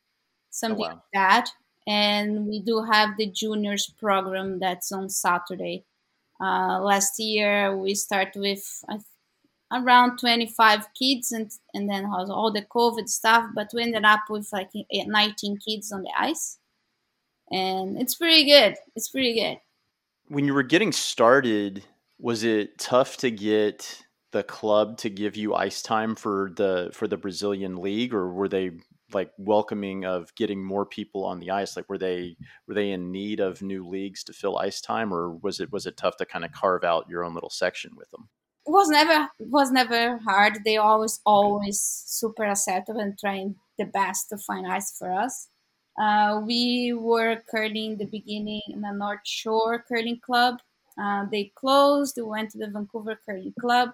something 0.52 0.84
oh, 0.84 0.88
wow. 0.88 0.94
like 0.94 1.02
that 1.12 1.48
and 1.86 2.46
we 2.46 2.60
do 2.60 2.82
have 2.82 3.16
the 3.16 3.26
juniors 3.26 3.92
program 3.98 4.58
that's 4.60 4.92
on 4.92 5.08
Saturday. 5.08 5.84
Uh, 6.40 6.80
last 6.80 7.18
year 7.18 7.76
we 7.76 7.94
started 7.94 8.40
with 8.40 8.84
uh, 8.88 8.98
around 9.72 10.18
25 10.18 10.86
kids 10.98 11.32
and 11.32 11.50
and 11.74 11.88
then 11.88 12.06
all 12.06 12.52
the 12.52 12.62
COVID 12.62 13.08
stuff, 13.08 13.46
but 13.54 13.70
we 13.74 13.82
ended 13.82 14.04
up 14.04 14.22
with 14.28 14.48
like 14.52 14.70
19 14.92 15.58
kids 15.58 15.92
on 15.92 16.02
the 16.02 16.12
ice, 16.16 16.58
and 17.50 18.00
it's 18.00 18.14
pretty 18.14 18.44
good. 18.44 18.76
It's 18.94 19.08
pretty 19.08 19.34
good. 19.34 19.58
When 20.28 20.46
you 20.46 20.54
were 20.54 20.62
getting 20.62 20.92
started, 20.92 21.84
was 22.18 22.44
it 22.44 22.78
tough 22.78 23.16
to 23.18 23.30
get 23.30 24.04
the 24.32 24.42
club 24.42 24.96
to 24.98 25.10
give 25.10 25.36
you 25.36 25.54
ice 25.54 25.82
time 25.82 26.14
for 26.14 26.52
the 26.56 26.90
for 26.92 27.08
the 27.08 27.16
Brazilian 27.16 27.76
league, 27.76 28.14
or 28.14 28.32
were 28.32 28.48
they 28.48 28.72
like 29.14 29.30
welcoming 29.38 30.04
of 30.04 30.34
getting 30.34 30.62
more 30.62 30.86
people 30.86 31.24
on 31.24 31.38
the 31.38 31.50
ice 31.50 31.76
like 31.76 31.88
were 31.88 31.98
they 31.98 32.36
were 32.66 32.74
they 32.74 32.90
in 32.90 33.10
need 33.10 33.40
of 33.40 33.62
new 33.62 33.86
leagues 33.86 34.24
to 34.24 34.32
fill 34.32 34.58
ice 34.58 34.80
time 34.80 35.12
or 35.12 35.30
was 35.30 35.60
it 35.60 35.70
was 35.72 35.86
it 35.86 35.96
tough 35.96 36.16
to 36.16 36.26
kind 36.26 36.44
of 36.44 36.52
carve 36.52 36.84
out 36.84 37.08
your 37.08 37.24
own 37.24 37.34
little 37.34 37.50
section 37.50 37.92
with 37.96 38.10
them 38.10 38.28
it 38.66 38.70
was 38.70 38.88
never 38.88 39.28
was 39.40 39.72
never 39.72 40.18
hard. 40.18 40.58
They 40.64 40.76
always 40.76 41.20
always 41.26 41.80
super 41.80 42.44
accepting 42.44 43.00
and 43.00 43.18
trying 43.18 43.56
the 43.76 43.86
best 43.86 44.28
to 44.28 44.38
find 44.38 44.66
ice 44.66 44.96
for 44.96 45.12
us. 45.12 45.48
Uh, 46.00 46.40
we 46.46 46.92
were 46.92 47.42
curling 47.50 47.92
in 47.92 47.98
the 47.98 48.06
beginning 48.06 48.62
in 48.68 48.80
the 48.80 48.92
north 48.92 49.26
shore 49.26 49.84
curling 49.88 50.20
club. 50.20 50.60
Uh, 50.96 51.26
they 51.30 51.50
closed 51.56 52.16
we 52.16 52.22
went 52.22 52.50
to 52.50 52.58
the 52.58 52.68
vancouver 52.68 53.18
curling 53.26 53.54
club 53.58 53.90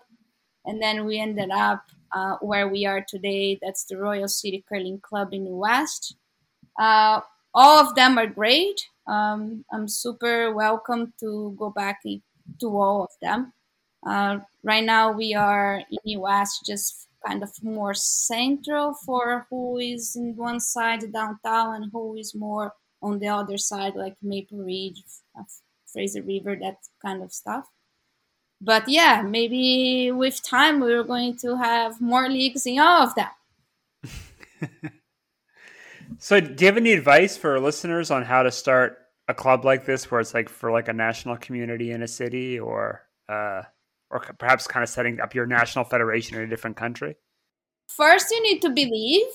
and 0.67 0.83
then 0.83 1.07
we 1.07 1.19
ended 1.19 1.51
up 1.51 1.85
uh, 2.13 2.37
where 2.41 2.69
we 2.69 2.87
are 2.87 3.05
today. 3.07 3.59
That's 3.61 3.85
the 3.85 3.97
Royal 3.97 4.29
City 4.29 4.65
Curling 4.69 5.01
Club 5.01 5.33
in 5.33 5.45
the 5.45 5.51
West. 5.51 6.17
Uh, 6.79 7.21
all 7.55 7.79
of 7.79 7.95
them 7.95 8.19
are 8.19 8.27
great. 8.27 8.87
Um, 9.07 9.65
I'm 9.73 9.89
super 9.89 10.53
welcome 10.53 11.13
to 11.21 11.55
go 11.59 11.71
back 11.71 12.03
to 12.03 12.69
all 12.69 13.05
of 13.05 13.11
them. 13.21 13.53
Uh, 14.07 14.39
right 14.63 14.85
now, 14.85 15.13
we 15.13 15.35
are 15.35 15.83
in 15.91 15.99
the 16.05 16.13
US, 16.13 16.61
just 16.65 17.09
kind 17.27 17.43
of 17.43 17.51
more 17.63 17.95
central 17.95 18.95
for 18.95 19.47
who 19.51 19.79
is 19.79 20.15
in 20.15 20.37
one 20.37 20.61
side 20.61 21.13
downtown 21.13 21.75
and 21.75 21.91
who 21.93 22.17
is 22.17 22.35
more 22.35 22.73
on 23.03 23.19
the 23.19 23.29
other 23.29 23.59
side, 23.59 23.95
like 23.97 24.17
Maple 24.23 24.59
Ridge, 24.59 25.03
Fraser 25.87 26.23
River, 26.23 26.57
that 26.61 26.77
kind 27.03 27.23
of 27.23 27.33
stuff 27.33 27.69
but 28.61 28.89
yeah, 28.89 29.23
maybe 29.23 30.11
with 30.13 30.43
time 30.43 30.81
we're 30.81 31.05
going 31.05 31.37
to 31.39 31.57
have 31.57 32.01
more 32.01 32.29
leagues 32.29 32.67
in 32.67 32.79
all 32.79 33.03
of 33.03 33.15
that. 33.15 33.35
so, 36.19 36.41
do 36.41 36.65
you 36.65 36.67
have 36.67 36.77
any 36.77 36.93
advice 36.93 37.37
for 37.37 37.61
listeners 37.61 38.11
on 38.11 38.25
how 38.25 38.43
to 38.43 38.51
start 38.51 38.99
a 39.29 39.35
club 39.35 39.65
like 39.65 39.85
this, 39.85 40.11
where 40.11 40.21
it's 40.21 40.35
like 40.35 40.49
for 40.49 40.73
like 40.73 40.89
a 40.89 40.93
national 40.93 41.37
community 41.37 41.93
in 41.93 42.03
a 42.03 42.09
city, 42.09 42.59
or 42.59 43.03
uh, 43.29 43.63
or 44.11 44.21
perhaps 44.39 44.67
kind 44.67 44.83
of 44.83 44.89
setting 44.89 45.21
up 45.21 45.35
your 45.35 45.47
national 45.47 45.85
federation 45.85 46.37
in 46.37 46.43
a 46.43 46.49
different 46.49 46.77
country? 46.77 47.17
First, 47.89 48.31
you 48.31 48.43
need 48.43 48.61
to 48.63 48.71
believe. 48.71 49.27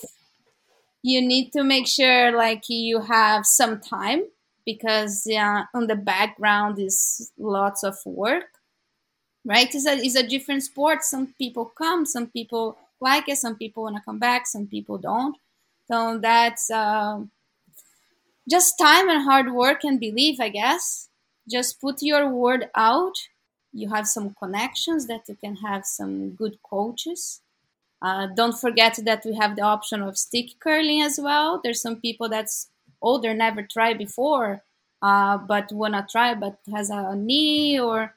You 1.02 1.20
need 1.20 1.52
to 1.52 1.62
make 1.64 1.86
sure 1.86 2.32
like 2.32 2.64
you 2.68 3.00
have 3.00 3.46
some 3.46 3.80
time 3.80 4.24
because 4.64 5.24
yeah, 5.26 5.64
on 5.74 5.86
the 5.86 5.96
background 5.96 6.78
is 6.78 7.30
lots 7.38 7.82
of 7.82 7.96
work 8.04 8.44
right? 9.44 9.72
It's 9.74 9.86
a, 9.86 9.96
it's 9.96 10.16
a 10.16 10.26
different 10.26 10.62
sport. 10.62 11.04
Some 11.04 11.34
people 11.38 11.66
come, 11.66 12.06
some 12.06 12.28
people 12.28 12.78
like 13.00 13.28
it, 13.28 13.38
some 13.38 13.56
people 13.56 13.84
want 13.84 13.96
to 13.96 14.02
come 14.02 14.18
back, 14.18 14.46
some 14.46 14.66
people 14.66 14.98
don't. 14.98 15.36
So 15.88 16.18
that's 16.18 16.70
uh, 16.70 17.20
just 18.48 18.78
time 18.78 19.08
and 19.08 19.22
hard 19.22 19.52
work 19.52 19.84
and 19.84 20.00
belief, 20.00 20.40
I 20.40 20.48
guess. 20.48 21.08
Just 21.50 21.80
put 21.80 22.02
your 22.02 22.28
word 22.28 22.70
out. 22.74 23.14
You 23.72 23.88
have 23.90 24.06
some 24.06 24.34
connections 24.42 25.06
that 25.08 25.28
you 25.28 25.34
can 25.34 25.56
have 25.56 25.84
some 25.84 26.30
good 26.30 26.58
coaches. 26.62 27.40
Uh, 28.00 28.28
don't 28.34 28.58
forget 28.58 28.98
that 29.04 29.22
we 29.24 29.34
have 29.34 29.56
the 29.56 29.62
option 29.62 30.02
of 30.02 30.16
stick 30.18 30.50
curling 30.60 31.02
as 31.02 31.18
well. 31.20 31.60
There's 31.62 31.80
some 31.80 31.96
people 32.00 32.28
that's 32.28 32.68
older, 33.02 33.34
never 33.34 33.62
tried 33.62 33.98
before, 33.98 34.62
uh, 35.02 35.38
but 35.38 35.72
wanna 35.72 36.06
try, 36.10 36.34
but 36.34 36.58
has 36.72 36.90
a 36.90 37.14
knee 37.16 37.78
or 37.80 38.14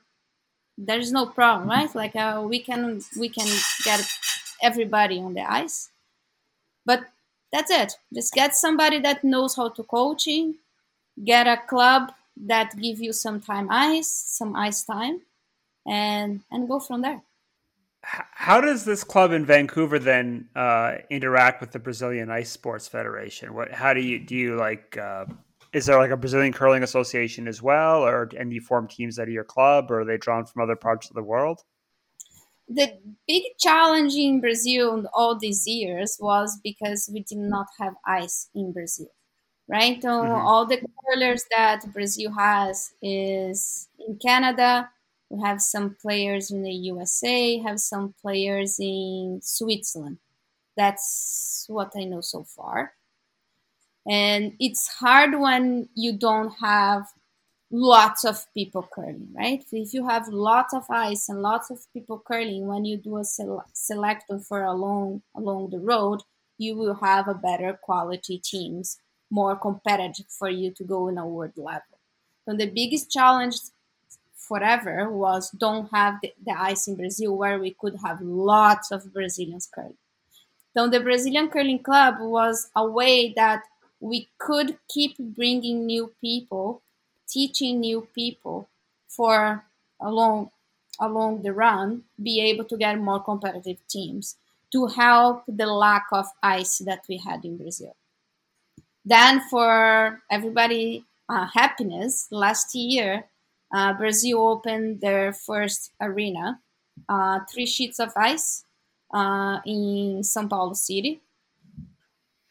there's 0.78 1.12
no 1.12 1.26
problem, 1.26 1.68
right? 1.70 1.94
Like 1.96 2.16
uh, 2.16 2.44
we 2.46 2.60
can 2.60 3.02
we 3.20 3.30
can 3.30 3.48
get 3.84 4.06
everybody 4.62 5.20
on 5.20 5.34
the 5.34 5.42
ice, 5.42 5.90
but 6.86 7.02
that's 7.52 7.72
it. 7.72 7.94
Just 8.14 8.34
get 8.34 8.56
somebody 8.56 9.00
that 9.00 9.24
knows 9.24 9.56
how 9.56 9.70
to 9.70 9.84
coaching, 9.84 10.56
get 11.24 11.48
a 11.48 11.58
club 11.58 12.12
that 12.46 12.78
give 12.78 13.00
you 13.00 13.14
some 13.14 13.42
time 13.42 13.68
ice, 13.72 14.10
some 14.10 14.56
ice 14.56 14.84
time, 14.84 15.22
and 15.86 16.42
and 16.52 16.68
go 16.68 16.80
from 16.80 17.02
there. 17.02 17.22
How 18.04 18.62
does 18.62 18.86
this 18.86 19.04
club 19.04 19.32
in 19.32 19.46
Vancouver 19.46 20.00
then 20.00 20.48
uh, 20.56 20.96
interact 21.10 21.60
with 21.60 21.72
the 21.72 21.80
Brazilian 21.80 22.30
Ice 22.32 22.50
Sports 22.50 22.88
Federation? 22.88 23.54
What? 23.54 23.72
How 23.72 23.94
do 23.94 24.02
you 24.02 24.20
do 24.20 24.36
you 24.36 24.56
like? 24.56 24.98
Uh, 24.98 25.26
is 25.74 25.86
there 25.86 25.98
like 25.98 26.12
a 26.12 26.18
Brazilian 26.18 26.54
curling 26.54 26.84
association 26.84 27.48
as 27.48 27.62
well, 27.62 28.04
or 28.04 28.30
and 28.38 28.54
you 28.54 28.62
form 28.62 28.88
teams 28.88 29.20
out 29.20 29.28
of 29.28 29.34
your 29.34 29.44
club, 29.44 29.92
or 29.92 30.02
are 30.02 30.06
they 30.06 30.18
drawn 30.18 30.46
from 30.46 30.62
other 30.62 30.76
parts 30.76 31.10
of 31.10 31.16
the 31.16 31.24
world? 31.24 31.64
The 32.70 32.98
big 33.28 33.44
challenge 33.60 34.14
in 34.16 34.42
Brazil 34.42 35.08
all 35.14 35.38
these 35.38 35.66
years 35.68 36.18
was 36.20 36.60
because 36.64 37.10
we 37.12 37.22
did 37.22 37.38
not 37.38 37.68
have 37.80 37.96
ice 38.06 38.50
in 38.54 38.74
Brazil, 38.74 39.08
right? 39.68 40.02
So 40.02 40.10
mm-hmm. 40.10 40.32
all 40.32 40.66
the 40.66 40.82
curlers 41.06 41.46
that 41.56 41.92
Brazil 41.94 42.32
has 42.34 42.92
is 43.02 43.88
in 44.00 44.18
Canada. 44.18 44.90
We 45.30 45.42
have 45.42 45.62
some 45.62 45.96
players 46.02 46.52
in 46.52 46.64
the 46.64 46.72
USA, 46.72 47.58
have 47.60 47.80
some 47.80 48.14
players 48.22 48.80
in 48.80 49.40
Switzerland. 49.44 50.20
That's 50.76 51.66
what 51.68 51.94
I 51.98 52.04
know 52.04 52.22
so 52.22 52.44
far 52.44 52.94
and 54.08 54.54
it's 54.60 54.88
hard 54.88 55.40
when 55.40 55.90
you 55.96 56.14
don't 56.18 56.52
have 56.60 57.08
lots 57.70 58.24
of 58.24 58.46
people 58.54 58.88
curling 58.94 59.28
right? 59.36 59.64
If 59.72 59.94
you 59.94 60.08
have 60.08 60.28
lots 60.30 60.74
of 60.74 60.86
ice 60.90 61.28
and 61.30 61.42
lots 61.42 61.70
of 61.70 61.80
people 61.94 62.22
curling 62.26 62.68
when 62.68 62.86
you 62.86 62.98
do 62.98 63.18
a 63.18 63.26
sele- 63.26 63.66
selection 63.74 64.40
for 64.40 64.64
along 64.64 65.22
along 65.36 65.72
the 65.72 65.80
road 65.80 66.22
you 66.58 66.76
will 66.76 66.96
have 66.96 67.28
a 67.28 67.34
better 67.34 67.78
quality 67.82 68.40
teams 68.40 68.98
more 69.30 69.56
competitive 69.56 70.26
for 70.30 70.50
you 70.50 70.72
to 70.72 70.84
go 70.84 71.08
in 71.10 71.18
a 71.18 71.28
world 71.28 71.52
level. 71.58 72.00
So 72.46 72.56
the 72.56 72.68
biggest 72.68 73.12
challenge 73.12 73.58
forever 74.34 75.12
was 75.12 75.52
don't 75.52 75.90
have 75.92 76.16
the, 76.22 76.32
the 76.46 76.58
ice 76.58 76.88
in 76.88 76.96
brazil 76.96 77.36
where 77.36 77.60
we 77.60 77.76
could 77.80 77.96
have 78.04 78.22
lots 78.22 78.92
of 78.92 79.14
brazilians 79.14 79.68
curling. 79.74 79.98
So 80.74 80.88
the 80.88 81.02
brazilian 81.02 81.50
curling 81.50 81.80
club 81.80 82.16
was 82.20 82.70
a 82.76 82.88
way 82.88 83.34
that 83.36 83.64
we 84.00 84.30
could 84.38 84.78
keep 84.88 85.18
bringing 85.18 85.86
new 85.86 86.14
people, 86.22 86.82
teaching 87.28 87.80
new 87.80 88.08
people 88.14 88.70
for 89.08 89.66
along 90.02 90.52
along 91.00 91.44
the 91.44 91.54
run, 91.54 92.04
be 92.22 92.42
able 92.42 92.66
to 92.66 92.78
get 92.78 93.00
more 93.00 93.20
competitive 93.20 93.78
teams 93.88 94.36
to 94.72 94.88
help 94.88 95.44
the 95.48 95.68
lack 95.68 96.06
of 96.12 96.26
ice 96.42 96.80
that 96.80 97.04
we 97.08 97.18
had 97.18 97.46
in 97.46 97.56
Brazil. 97.58 97.96
Then, 99.06 99.42
for 99.42 100.22
everybody 100.30 101.06
uh, 101.30 101.48
happiness, 101.54 102.28
last 102.32 102.74
year 102.74 103.26
uh, 103.74 103.94
Brazil 103.94 104.40
opened 104.40 105.02
their 105.02 105.34
first 105.34 105.92
arena, 106.02 106.60
uh, 107.08 107.40
three 107.52 107.66
sheets 107.66 108.00
of 108.00 108.12
ice 108.16 108.64
uh, 109.14 109.60
in 109.66 110.22
São 110.22 110.50
Paulo 110.50 110.74
City 110.74 111.22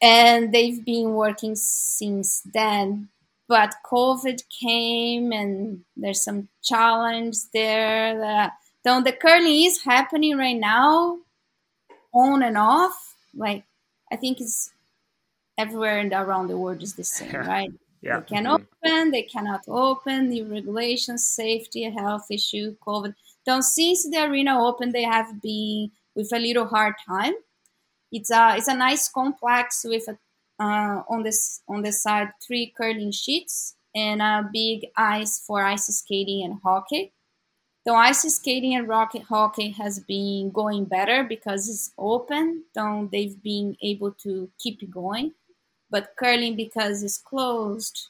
and 0.01 0.53
they've 0.53 0.83
been 0.83 1.13
working 1.13 1.55
since 1.55 2.41
then. 2.53 3.09
But 3.47 3.75
COVID 3.89 4.43
came, 4.49 5.31
and 5.31 5.81
there's 5.95 6.23
some 6.23 6.49
challenge 6.63 7.37
there. 7.53 8.19
That 8.19 8.53
so 8.85 9.01
the 9.01 9.13
curling 9.13 9.63
is 9.63 9.83
happening 9.83 10.37
right 10.37 10.57
now, 10.57 11.19
on 12.13 12.43
and 12.43 12.57
off. 12.57 13.15
Like 13.33 13.63
I 14.11 14.15
think 14.17 14.41
it's 14.41 14.71
everywhere 15.57 15.99
and 15.99 16.13
around 16.13 16.47
the 16.47 16.57
world 16.57 16.83
is 16.83 16.93
the 16.93 17.03
same, 17.03 17.33
right? 17.33 17.71
Yeah. 17.99 18.19
They 18.19 18.35
can 18.35 18.45
mm-hmm. 18.45 18.63
open, 18.85 19.11
they 19.11 19.23
cannot 19.23 19.63
open, 19.67 20.29
new 20.29 20.45
regulations, 20.45 21.25
safety, 21.25 21.81
health 21.83 22.27
issue, 22.29 22.75
COVID. 22.85 23.15
So 23.43 23.59
since 23.61 24.07
the 24.07 24.23
arena 24.23 24.63
opened, 24.63 24.93
they 24.93 25.03
have 25.03 25.41
been 25.41 25.91
with 26.13 26.31
a 26.31 26.37
little 26.37 26.67
hard 26.67 26.93
time. 27.07 27.33
It's 28.11 28.31
a 28.31 28.55
it's 28.57 28.67
a 28.67 28.75
nice 28.75 29.09
complex 29.09 29.85
with 29.87 30.07
a, 30.07 30.17
uh, 30.63 31.03
on 31.09 31.23
this 31.23 31.61
on 31.67 31.81
the 31.81 31.91
side 31.91 32.31
three 32.45 32.73
curling 32.75 33.11
sheets 33.11 33.75
and 33.95 34.21
a 34.21 34.49
big 34.51 34.87
ice 34.95 35.43
for 35.45 35.63
ice 35.63 35.87
skating 35.87 36.43
and 36.43 36.59
hockey. 36.63 37.13
The 37.85 37.93
ice 37.93 38.23
skating 38.33 38.75
and 38.75 38.87
rocket 38.87 39.23
hockey 39.23 39.69
has 39.71 39.99
been 40.01 40.51
going 40.51 40.85
better 40.85 41.23
because 41.23 41.69
it's 41.69 41.91
open. 41.97 42.63
So 42.73 43.07
they've 43.11 43.41
been 43.41 43.77
able 43.81 44.11
to 44.23 44.49
keep 44.59 44.89
going 44.91 45.33
but 45.89 46.13
curling 46.17 46.55
because 46.55 47.03
it's 47.03 47.17
closed 47.17 48.09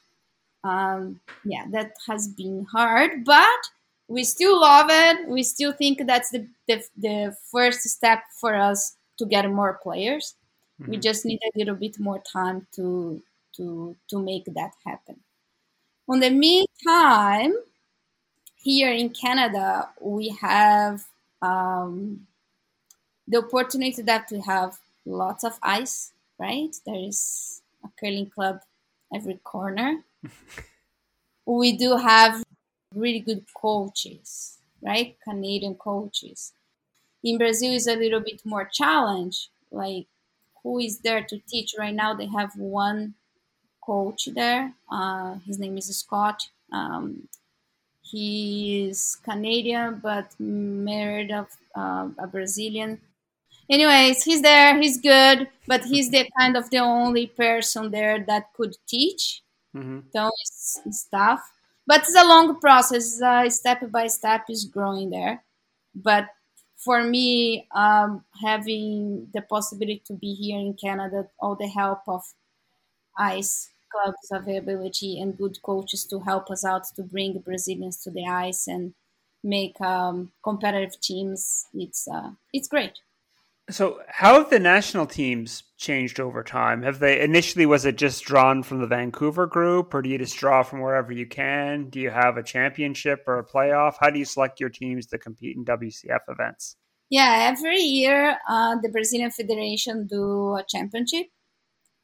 um, 0.63 1.19
yeah 1.45 1.65
that 1.71 1.91
has 2.07 2.27
been 2.27 2.65
hard 2.71 3.23
but 3.25 3.59
we 4.07 4.23
still 4.23 4.59
love 4.59 4.87
it 4.89 5.27
we 5.27 5.43
still 5.43 5.71
think 5.71 6.01
that's 6.05 6.29
the, 6.31 6.47
the, 6.67 6.83
the 6.97 7.35
first 7.51 7.81
step 7.81 8.23
for 8.39 8.55
us 8.55 8.95
to 9.17 9.25
get 9.25 9.49
more 9.49 9.79
players 9.81 10.35
mm-hmm. 10.81 10.91
we 10.91 10.97
just 10.97 11.25
need 11.25 11.39
a 11.43 11.57
little 11.57 11.75
bit 11.75 11.99
more 11.99 12.21
time 12.31 12.65
to 12.73 13.21
to 13.55 13.95
to 14.09 14.21
make 14.21 14.45
that 14.45 14.71
happen 14.85 15.19
on 16.09 16.19
the 16.19 16.29
meantime 16.29 17.53
here 18.55 18.91
in 18.91 19.09
canada 19.09 19.89
we 20.01 20.29
have 20.41 21.03
um, 21.41 22.25
the 23.27 23.37
opportunity 23.37 24.01
that 24.01 24.27
we 24.31 24.41
have 24.41 24.77
lots 25.05 25.43
of 25.43 25.57
ice 25.61 26.11
right 26.39 26.75
there 26.85 26.95
is 26.95 27.61
a 27.83 27.89
curling 27.99 28.29
club 28.29 28.59
every 29.13 29.39
corner. 29.43 30.03
we 31.45 31.77
do 31.77 31.95
have 31.97 32.43
really 32.93 33.19
good 33.19 33.45
coaches, 33.55 34.57
right? 34.81 35.17
Canadian 35.23 35.75
coaches. 35.75 36.53
In 37.27 37.37
Brazil 37.37 37.73
is 37.73 37.87
a 37.87 37.95
little 37.95 38.21
bit 38.21 38.41
more 38.45 38.65
challenge. 38.65 39.49
Like 39.71 40.07
who 40.63 40.79
is 40.79 40.99
there 40.99 41.23
to 41.23 41.39
teach 41.47 41.75
right 41.77 41.93
now? 41.93 42.13
They 42.13 42.27
have 42.27 42.55
one 42.55 43.15
coach 43.81 44.29
there. 44.33 44.73
Uh, 44.91 45.35
his 45.45 45.59
name 45.59 45.77
is 45.77 45.95
Scott. 45.95 46.49
Um, 46.71 47.27
he 48.01 48.87
is 48.87 49.17
Canadian 49.23 49.99
but 50.01 50.33
married 50.39 51.31
of 51.31 51.47
uh, 51.75 52.07
a 52.17 52.27
Brazilian 52.27 52.99
anyways 53.69 54.23
he's 54.23 54.41
there 54.41 54.79
he's 54.79 54.99
good 54.99 55.47
but 55.67 55.83
he's 55.83 56.09
the 56.09 56.29
kind 56.39 56.55
of 56.55 56.69
the 56.69 56.77
only 56.77 57.27
person 57.27 57.91
there 57.91 58.23
that 58.27 58.53
could 58.53 58.75
teach 58.87 59.41
mm-hmm. 59.75 59.99
those 60.13 60.79
stuff 60.91 61.51
but 61.85 62.01
it's 62.01 62.15
a 62.15 62.27
long 62.27 62.59
process 62.59 63.21
uh, 63.21 63.49
step 63.49 63.89
by 63.91 64.07
step 64.07 64.45
is 64.49 64.65
growing 64.65 65.09
there 65.09 65.43
but 65.95 66.29
for 66.87 67.03
me 67.03 67.67
um, 67.75 68.23
having 68.41 69.27
the 69.33 69.41
possibility 69.41 70.01
to 70.05 70.13
be 70.13 70.33
here 70.33 70.57
in 70.57 70.73
canada 70.73 71.27
all 71.41 71.55
the 71.55 71.67
help 71.67 71.99
of 72.07 72.23
ice 73.17 73.69
clubs 73.91 74.27
availability 74.31 75.19
and 75.21 75.37
good 75.37 75.57
coaches 75.61 76.05
to 76.05 76.19
help 76.19 76.49
us 76.49 76.63
out 76.63 76.85
to 76.95 77.03
bring 77.03 77.39
brazilians 77.39 77.97
to 78.03 78.09
the 78.11 78.25
ice 78.25 78.67
and 78.67 78.93
make 79.43 79.79
um, 79.81 80.31
competitive 80.43 80.99
teams 81.01 81.65
it's 81.73 82.07
uh, 82.07 82.31
it's 82.53 82.69
great 82.69 82.95
so, 83.69 83.99
how 84.07 84.35
have 84.35 84.49
the 84.49 84.59
national 84.59 85.07
teams 85.07 85.63
changed 85.75 86.21
over 86.21 86.41
time? 86.41 86.83
Have 86.83 86.99
they 86.99 87.19
initially 87.19 87.65
was 87.65 87.83
it 87.83 87.97
just 87.97 88.23
drawn 88.23 88.63
from 88.63 88.79
the 88.79 88.87
Vancouver 88.87 89.45
group, 89.45 89.93
or 89.93 90.01
do 90.01 90.09
you 90.09 90.17
just 90.17 90.37
draw 90.37 90.63
from 90.63 90.79
wherever 90.79 91.11
you 91.11 91.27
can? 91.27 91.89
Do 91.89 91.99
you 91.99 92.09
have 92.09 92.37
a 92.37 92.43
championship 92.43 93.25
or 93.27 93.39
a 93.39 93.45
playoff? 93.45 93.95
How 93.99 94.09
do 94.09 94.19
you 94.19 94.25
select 94.25 94.61
your 94.61 94.69
teams 94.69 95.07
to 95.07 95.17
compete 95.17 95.57
in 95.57 95.65
WCF 95.65 96.21
events? 96.29 96.77
Yeah, 97.09 97.47
every 97.51 97.79
year 97.79 98.37
uh, 98.49 98.75
the 98.81 98.89
Brazilian 98.89 99.31
Federation 99.31 100.07
do 100.07 100.55
a 100.55 100.63
championship 100.67 101.27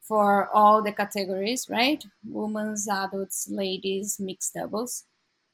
for 0.01 0.49
all 0.53 0.83
the 0.83 0.91
categories, 0.93 1.67
right? 1.69 2.03
Women's, 2.25 2.87
adults, 2.89 3.47
ladies, 3.49 4.17
mixed 4.19 4.53
doubles. 4.53 5.05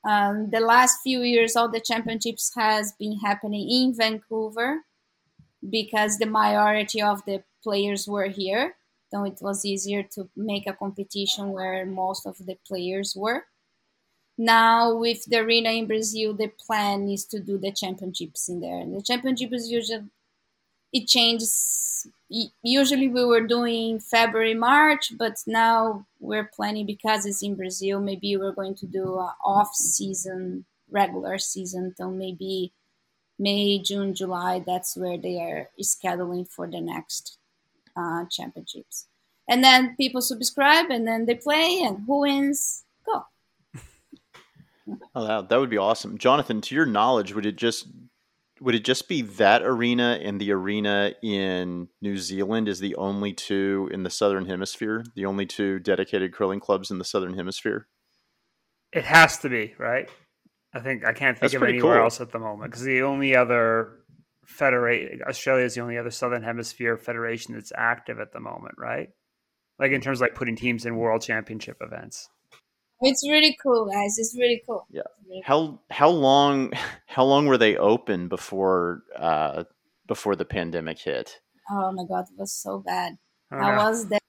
Um, 0.08 0.50
the 0.52 0.60
last 0.62 1.00
few 1.04 1.22
years, 1.24 1.56
all 1.56 1.70
the 1.70 1.82
championships 1.82 2.52
has 2.56 2.94
been 3.00 3.20
happening 3.20 3.70
in 3.70 3.96
Vancouver 3.96 4.82
because 5.70 6.18
the 6.18 6.26
majority 6.26 7.02
of 7.02 7.24
the 7.26 7.44
players 7.64 8.08
were 8.08 8.28
here. 8.28 8.76
So 9.12 9.24
it 9.26 9.40
was 9.42 9.66
easier 9.66 10.04
to 10.16 10.30
make 10.36 10.68
a 10.68 10.74
competition 10.74 11.52
where 11.52 11.86
most 11.86 12.26
of 12.26 12.38
the 12.38 12.58
players 12.68 13.16
were. 13.18 13.46
Now 14.40 14.96
with 14.96 15.26
the 15.26 15.40
arena 15.40 15.72
in 15.72 15.86
Brazil, 15.86 16.34
the 16.34 16.48
plan 16.48 17.10
is 17.10 17.26
to 17.26 17.42
do 17.42 17.58
the 17.58 17.74
championships 17.74 18.48
in 18.48 18.62
there. 18.62 18.80
And 18.80 18.96
the 18.96 19.02
championships 19.02 19.70
usually 19.70 20.06
it 20.94 21.08
changes. 21.08 22.08
Usually 22.64 23.10
we 23.10 23.26
were 23.26 23.46
doing 23.46 24.00
February, 24.00 24.54
March, 24.54 25.12
but 25.18 25.34
now 25.46 26.06
we're 26.22 26.50
planning 26.56 26.86
because 26.86 27.26
it's 27.26 27.44
in 27.44 27.56
Brazil. 27.56 28.00
Maybe 28.00 28.38
we're 28.38 28.54
going 28.54 28.76
to 28.76 28.86
do 28.86 29.16
a 29.16 29.36
off 29.44 29.76
season, 29.76 30.64
regular 30.90 31.38
season, 31.38 31.94
till 31.98 32.12
maybe 32.12 32.72
May, 33.38 33.80
June, 33.80 34.16
July, 34.16 34.64
that's 34.66 34.96
where 34.96 35.18
they 35.18 35.38
are 35.42 35.70
scheduling 35.82 36.48
for 36.48 36.66
the 36.66 36.80
next 36.80 37.38
uh, 37.94 38.24
championships. 38.32 39.06
And 39.50 39.64
then 39.64 39.96
people 39.98 40.22
subscribe 40.22 40.90
and 40.92 41.06
then 41.06 41.26
they 41.26 41.36
play, 41.36 41.82
and 41.84 42.06
who 42.08 42.22
wins. 42.22 42.86
Oh, 45.16 45.28
that, 45.28 45.50
that 45.50 45.60
would 45.60 45.70
be 45.70 45.78
awesome. 45.78 46.18
Jonathan, 46.18 46.62
to 46.62 46.76
your 46.76 46.86
knowledge, 46.86 47.34
would 47.34 47.46
it 47.46 47.56
just 47.56 47.88
would 48.62 48.76
it 48.76 48.84
just 48.84 49.08
be 49.08 49.22
that 49.22 49.62
arena 49.64 50.20
and 50.22 50.40
the 50.40 50.52
arena 50.52 51.14
in 51.22 51.88
New 52.02 52.18
Zealand 52.18 52.68
is 52.68 52.80
the 52.80 52.96
only 52.96 53.32
two 53.34 53.90
in 53.94 54.04
the 54.04 54.10
southern 54.10 54.46
hemisphere, 54.46 55.04
the 55.16 55.26
only 55.26 55.46
two 55.46 55.80
dedicated 55.80 56.34
curling 56.34 56.60
clubs 56.60 56.92
in 56.92 56.98
the 56.98 57.06
southern 57.06 57.36
hemisphere? 57.36 57.88
It 58.92 59.06
has 59.06 59.38
to 59.40 59.50
be, 59.50 59.76
right? 59.78 60.10
I 60.74 60.80
think 60.80 61.06
I 61.06 61.14
can't 61.14 61.38
think 61.38 61.52
That's 61.52 61.56
of 61.56 61.64
anywhere 61.64 61.96
cool. 61.96 62.04
else 62.04 62.22
at 62.22 62.32
the 62.32 62.40
moment 62.40 62.72
because 62.72 62.84
the 62.84 63.02
only 63.02 63.36
other 63.36 64.00
federate 64.46 65.22
Australia 65.28 65.66
is 65.66 65.76
the 65.76 65.82
only 65.82 65.98
other 65.98 66.12
Southern 66.12 66.44
Hemisphere 66.44 66.98
federation 66.98 67.54
that's 67.54 67.72
active 67.76 68.20
at 68.20 68.34
the 68.34 68.40
moment, 68.40 68.76
right? 68.78 69.10
Like 69.78 69.92
in 69.92 69.98
hmm. 69.98 70.06
terms 70.06 70.20
of 70.20 70.22
like 70.22 70.36
putting 70.36 70.56
teams 70.56 70.86
in 70.86 70.96
World 70.96 71.22
Championship 71.22 71.78
events. 71.82 72.30
It's 73.02 73.28
really 73.28 73.58
cool, 73.62 73.86
guys. 73.86 74.18
It's 74.18 74.36
really 74.38 74.62
cool. 74.66 74.86
Yeah. 74.92 75.04
Really 75.28 75.42
how 75.46 75.60
cool. 75.60 75.84
how 75.90 76.10
long 76.10 76.74
how 77.08 77.24
long 77.24 77.46
were 77.46 77.58
they 77.58 77.78
open 77.78 78.28
before 78.28 79.04
uh 79.18 79.64
before 80.08 80.36
the 80.36 80.46
pandemic 80.46 81.00
hit? 81.00 81.40
Oh 81.70 81.92
my 81.92 82.04
god, 82.06 82.26
it 82.32 82.38
was 82.38 82.52
so 82.52 82.80
bad. 82.80 83.18
Oh, 83.52 83.58
I 83.58 83.78
was 83.78 84.08
there 84.10 84.20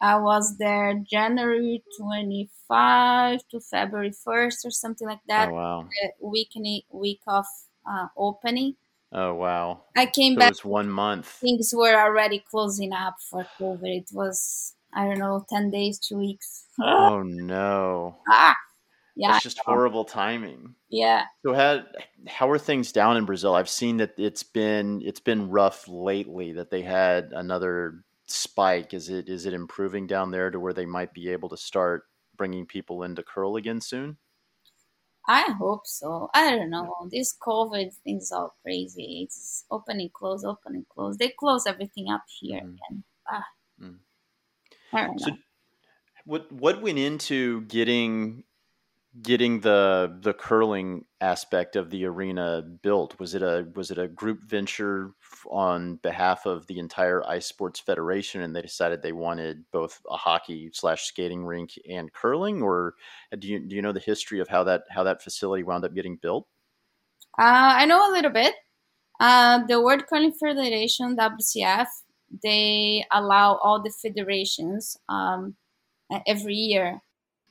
I 0.00 0.16
was 0.18 0.56
there 0.58 0.94
January 1.08 1.82
25 1.98 3.40
to 3.50 3.60
February 3.60 4.10
1st 4.10 4.64
or 4.64 4.70
something 4.70 5.06
like 5.06 5.20
that. 5.28 5.48
Oh, 5.48 5.54
wow. 5.54 5.88
The 6.20 6.26
week, 6.26 6.52
week 6.90 7.20
of 7.26 7.44
uh, 7.88 8.06
opening. 8.16 8.76
Oh, 9.12 9.34
wow. 9.34 9.84
I 9.96 10.06
came 10.06 10.34
so 10.34 10.38
back. 10.38 10.48
It 10.48 10.52
was 10.52 10.64
one 10.64 10.88
month. 10.88 11.26
Things 11.26 11.74
were 11.76 11.94
already 11.94 12.42
closing 12.50 12.92
up 12.92 13.16
for 13.28 13.46
COVID. 13.58 13.80
It 13.82 14.10
was, 14.12 14.74
I 14.94 15.06
don't 15.06 15.18
know, 15.18 15.44
10 15.48 15.70
days, 15.70 15.98
two 15.98 16.18
weeks. 16.18 16.66
oh, 16.80 17.22
no. 17.24 18.16
Ah, 18.28 18.56
yeah. 19.16 19.34
It's 19.34 19.44
just 19.44 19.58
horrible 19.58 20.04
timing. 20.04 20.74
Yeah. 20.88 21.24
So 21.44 21.52
how 21.52 21.82
how 22.26 22.48
are 22.50 22.58
things 22.58 22.92
down 22.92 23.16
in 23.16 23.26
Brazil? 23.26 23.54
I've 23.54 23.68
seen 23.68 23.98
that 23.98 24.14
it's 24.16 24.42
been 24.42 25.02
it's 25.04 25.20
been 25.20 25.50
rough 25.50 25.86
lately. 25.88 26.52
That 26.52 26.70
they 26.70 26.82
had 26.82 27.32
another 27.32 28.04
spike? 28.30 28.94
Is 28.94 29.08
it 29.08 29.28
is 29.28 29.46
it 29.46 29.54
improving 29.54 30.06
down 30.06 30.30
there 30.30 30.50
to 30.50 30.58
where 30.58 30.72
they 30.72 30.86
might 30.86 31.12
be 31.12 31.28
able 31.28 31.48
to 31.50 31.56
start 31.56 32.04
bringing 32.36 32.66
people 32.66 33.02
into 33.02 33.22
curl 33.22 33.56
again 33.56 33.80
soon? 33.80 34.16
I 35.28 35.52
hope 35.58 35.86
so. 35.86 36.30
I 36.34 36.56
don't 36.56 36.70
know. 36.70 36.92
This 37.10 37.36
COVID 37.46 37.92
thing 38.02 38.16
is 38.16 38.32
all 38.32 38.56
crazy. 38.62 39.22
It's 39.24 39.64
open 39.70 40.00
and 40.00 40.12
close, 40.12 40.44
open 40.44 40.74
and 40.74 40.88
close. 40.88 41.18
They 41.18 41.28
close 41.38 41.66
everything 41.66 42.10
up 42.10 42.24
here 42.40 42.60
mm. 42.60 42.74
again. 42.74 43.04
Ah. 43.30 43.44
Mm. 43.80 43.98
I 44.92 45.06
don't 45.06 45.20
know. 45.20 45.26
So 45.26 45.32
what 46.24 46.50
what 46.52 46.82
went 46.82 46.98
into 46.98 47.62
getting 47.62 48.44
getting 49.22 49.60
the 49.60 50.18
the 50.20 50.32
curling 50.32 51.04
aspect 51.20 51.76
of 51.76 51.90
the 51.90 52.04
arena 52.04 52.62
built? 52.82 53.18
Was 53.18 53.34
it 53.34 53.42
a 53.42 53.66
was 53.74 53.90
it 53.90 53.98
a 53.98 54.08
group 54.08 54.42
venture 54.44 55.12
on 55.50 55.96
behalf 55.96 56.46
of 56.46 56.66
the 56.66 56.78
entire 56.78 57.26
ice 57.26 57.46
sports 57.46 57.80
federation, 57.80 58.42
and 58.42 58.54
they 58.54 58.62
decided 58.62 59.02
they 59.02 59.12
wanted 59.12 59.64
both 59.72 60.00
a 60.08 60.16
hockey 60.16 60.70
slash 60.72 61.04
skating 61.04 61.44
rink 61.44 61.72
and 61.88 62.12
curling, 62.12 62.62
or 62.62 62.94
do 63.38 63.48
you 63.48 63.58
do 63.60 63.74
you 63.74 63.82
know 63.82 63.92
the 63.92 64.00
history 64.00 64.40
of 64.40 64.48
how 64.48 64.64
that 64.64 64.82
how 64.90 65.02
that 65.04 65.22
facility 65.22 65.62
wound 65.62 65.84
up 65.84 65.94
getting 65.94 66.16
built? 66.16 66.46
Uh, 67.38 67.74
I 67.78 67.86
know 67.86 68.10
a 68.10 68.12
little 68.12 68.30
bit. 68.30 68.54
Uh, 69.18 69.66
the 69.66 69.80
World 69.82 70.06
Curling 70.08 70.32
Federation 70.32 71.16
(WCF) 71.16 71.86
they 72.42 73.04
allow 73.10 73.56
all 73.56 73.82
the 73.82 73.90
federations 73.90 74.96
um, 75.08 75.56
every 76.26 76.54
year 76.54 77.00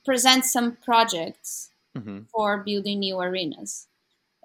present 0.04 0.44
some 0.44 0.76
projects 0.82 1.70
mm-hmm. 1.96 2.20
for 2.32 2.58
building 2.58 3.00
new 3.00 3.20
arenas. 3.20 3.86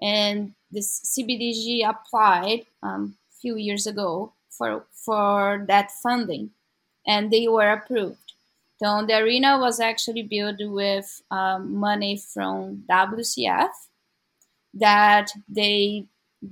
And 0.00 0.52
this 0.70 1.00
CBDG 1.18 1.88
applied 1.88 2.66
um, 2.82 3.16
a 3.32 3.34
few 3.40 3.56
years 3.56 3.86
ago 3.86 4.32
for, 4.50 4.84
for 4.92 5.64
that 5.68 5.90
funding, 6.02 6.50
and 7.06 7.30
they 7.30 7.48
were 7.48 7.70
approved. 7.70 8.32
So 8.82 9.06
the 9.06 9.16
arena 9.16 9.58
was 9.58 9.80
actually 9.80 10.22
built 10.22 10.56
with 10.60 11.22
um, 11.30 11.76
money 11.76 12.18
from 12.18 12.84
WCF 12.90 13.70
that 14.74 15.30
they 15.48 16.06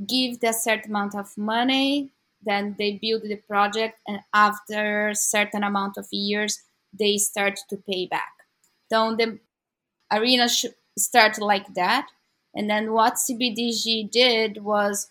give 0.07 0.39
a 0.43 0.55
certain 0.55 0.91
amount 0.91 1.15
of 1.15 1.37
money, 1.37 2.14
then 2.45 2.77
they 2.79 2.99
build 3.01 3.23
the 3.23 3.37
project, 3.37 3.99
and 4.07 4.21
after 4.33 5.13
certain 5.15 5.65
amount 5.65 5.97
of 5.97 6.07
years, 6.11 6.63
they 6.93 7.17
start 7.17 7.59
to 7.69 7.77
pay 7.77 8.07
back. 8.07 8.33
So 8.93 9.17
the 9.17 9.39
arena 10.13 10.49
should 10.49 10.75
start 10.97 11.41
like 11.41 11.75
that. 11.75 12.07
And 12.55 12.71
then 12.71 12.93
what 12.93 13.15
CBDG 13.15 14.11
did 14.11 14.63
was 14.63 15.09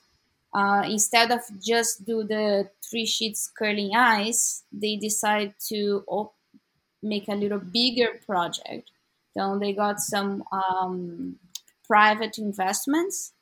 uh, 0.53 0.83
instead 0.85 1.31
of 1.31 1.41
just 1.59 2.05
do 2.05 2.23
the 2.23 2.69
three 2.89 3.05
sheets 3.05 3.51
curling 3.57 3.95
ice, 3.95 4.63
they 4.71 4.95
decided 4.95 5.53
to 5.69 6.03
op- 6.07 6.35
make 7.01 7.27
a 7.27 7.35
little 7.35 7.59
bigger 7.59 8.19
project. 8.25 8.91
So 9.35 9.57
they 9.59 9.73
got 9.73 9.99
some 9.99 10.43
um, 10.51 11.37
private 11.85 12.37
investments 12.37 13.33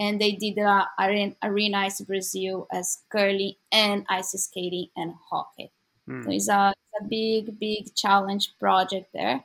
and 0.00 0.18
they 0.18 0.32
did 0.32 0.58
uh, 0.58 0.86
arena, 0.98 1.78
ice 1.78 2.00
Brazil 2.00 2.66
as 2.72 3.02
curling 3.10 3.52
and 3.70 4.06
ice 4.08 4.32
skating 4.32 4.88
and 4.96 5.12
hockey. 5.30 5.70
Mm. 6.08 6.24
So 6.24 6.30
it's 6.30 6.48
a, 6.48 6.72
it's 6.74 7.04
a 7.04 7.08
big, 7.08 7.60
big 7.60 7.94
challenge 7.94 8.54
project 8.58 9.10
there 9.12 9.44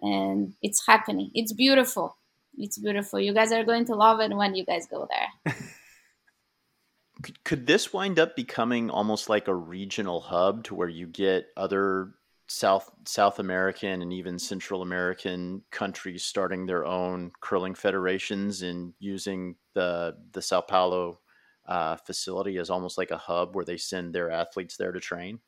and 0.00 0.54
it's 0.62 0.86
happening. 0.86 1.30
It's 1.34 1.52
beautiful. 1.52 2.16
It's 2.56 2.78
beautiful. 2.78 3.20
You 3.20 3.34
guys 3.34 3.52
are 3.52 3.62
going 3.62 3.84
to 3.86 3.94
love 3.94 4.20
it 4.20 4.34
when 4.34 4.54
you 4.54 4.64
guys 4.64 4.86
go 4.90 5.06
there. 5.06 5.54
could, 7.22 7.44
could 7.44 7.66
this 7.66 7.92
wind 7.92 8.18
up 8.18 8.34
becoming 8.34 8.88
almost 8.88 9.28
like 9.28 9.48
a 9.48 9.54
regional 9.54 10.22
hub 10.22 10.64
to 10.64 10.74
where 10.74 10.88
you 10.88 11.06
get 11.06 11.48
other 11.58 12.14
South 12.48 12.90
South 13.04 13.38
American 13.38 14.02
and 14.02 14.12
even 14.12 14.36
Central 14.36 14.82
American 14.82 15.62
countries 15.70 16.24
starting 16.24 16.66
their 16.66 16.84
own 16.84 17.30
curling 17.40 17.76
federations 17.76 18.62
and 18.62 18.92
using 18.98 19.54
the 19.74 20.16
the 20.32 20.42
Sao 20.42 20.60
Paulo 20.60 21.20
uh, 21.66 21.96
facility 21.96 22.58
as 22.58 22.70
almost 22.70 22.98
like 22.98 23.10
a 23.10 23.18
hub 23.18 23.54
where 23.54 23.64
they 23.64 23.76
send 23.76 24.14
their 24.14 24.30
athletes 24.30 24.76
there 24.76 24.92
to 24.92 25.00
train? 25.00 25.40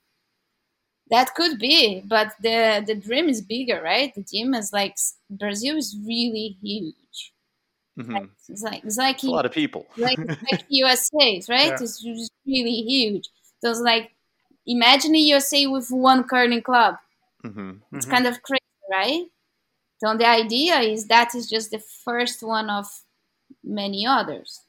that 1.10 1.34
could 1.34 1.58
be 1.58 2.02
but 2.06 2.32
the 2.42 2.82
the 2.86 2.94
dream 2.94 3.28
is 3.28 3.40
bigger 3.40 3.80
right 3.82 4.14
the 4.14 4.22
dream 4.22 4.54
is 4.54 4.72
like 4.72 4.96
brazil 5.30 5.76
is 5.76 5.96
really 6.06 6.56
huge 6.62 7.32
mm-hmm. 7.98 8.14
like, 8.14 8.28
it's 8.48 8.62
like 8.62 8.84
it's 8.84 8.96
like 8.96 9.22
a 9.22 9.26
lot 9.26 9.46
of 9.46 9.52
people 9.52 9.86
like, 9.96 10.18
like 10.18 10.64
usa 10.68 11.42
right 11.48 11.66
yeah. 11.66 11.72
it's, 11.74 12.02
it's 12.04 12.30
really 12.46 12.82
huge 12.82 13.28
so 13.60 13.70
it's 13.70 13.80
like 13.80 14.12
imagine 14.66 15.14
usa 15.14 15.66
with 15.66 15.88
one 15.90 16.24
curling 16.24 16.62
club 16.62 16.96
mm-hmm. 17.44 17.72
it's 17.92 18.06
mm-hmm. 18.06 18.14
kind 18.14 18.26
of 18.26 18.42
crazy 18.42 18.60
right 18.90 19.24
so 19.98 20.16
the 20.16 20.26
idea 20.26 20.80
is 20.80 21.06
that 21.06 21.34
is 21.34 21.48
just 21.48 21.70
the 21.70 21.82
first 22.04 22.42
one 22.42 22.70
of 22.70 22.86
many 23.64 24.06
others. 24.06 24.60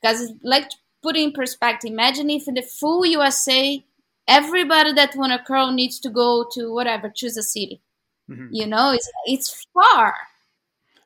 Because 0.00 0.32
like 0.42 0.70
put 1.02 1.16
in 1.16 1.32
perspective 1.32 1.90
imagine 1.90 2.30
if 2.30 2.48
in 2.48 2.54
the 2.54 2.62
full 2.62 3.04
usa 3.06 3.82
everybody 4.28 4.92
that 4.92 5.16
want 5.16 5.32
to 5.32 5.44
curl 5.46 5.72
needs 5.72 5.98
to 6.00 6.10
go 6.10 6.46
to 6.52 6.72
whatever 6.72 7.10
choose 7.14 7.36
a 7.36 7.42
city. 7.42 7.82
Mm-hmm. 8.30 8.48
you 8.50 8.66
know 8.66 8.92
it's 8.92 9.10
it's 9.26 9.66
far. 9.74 10.14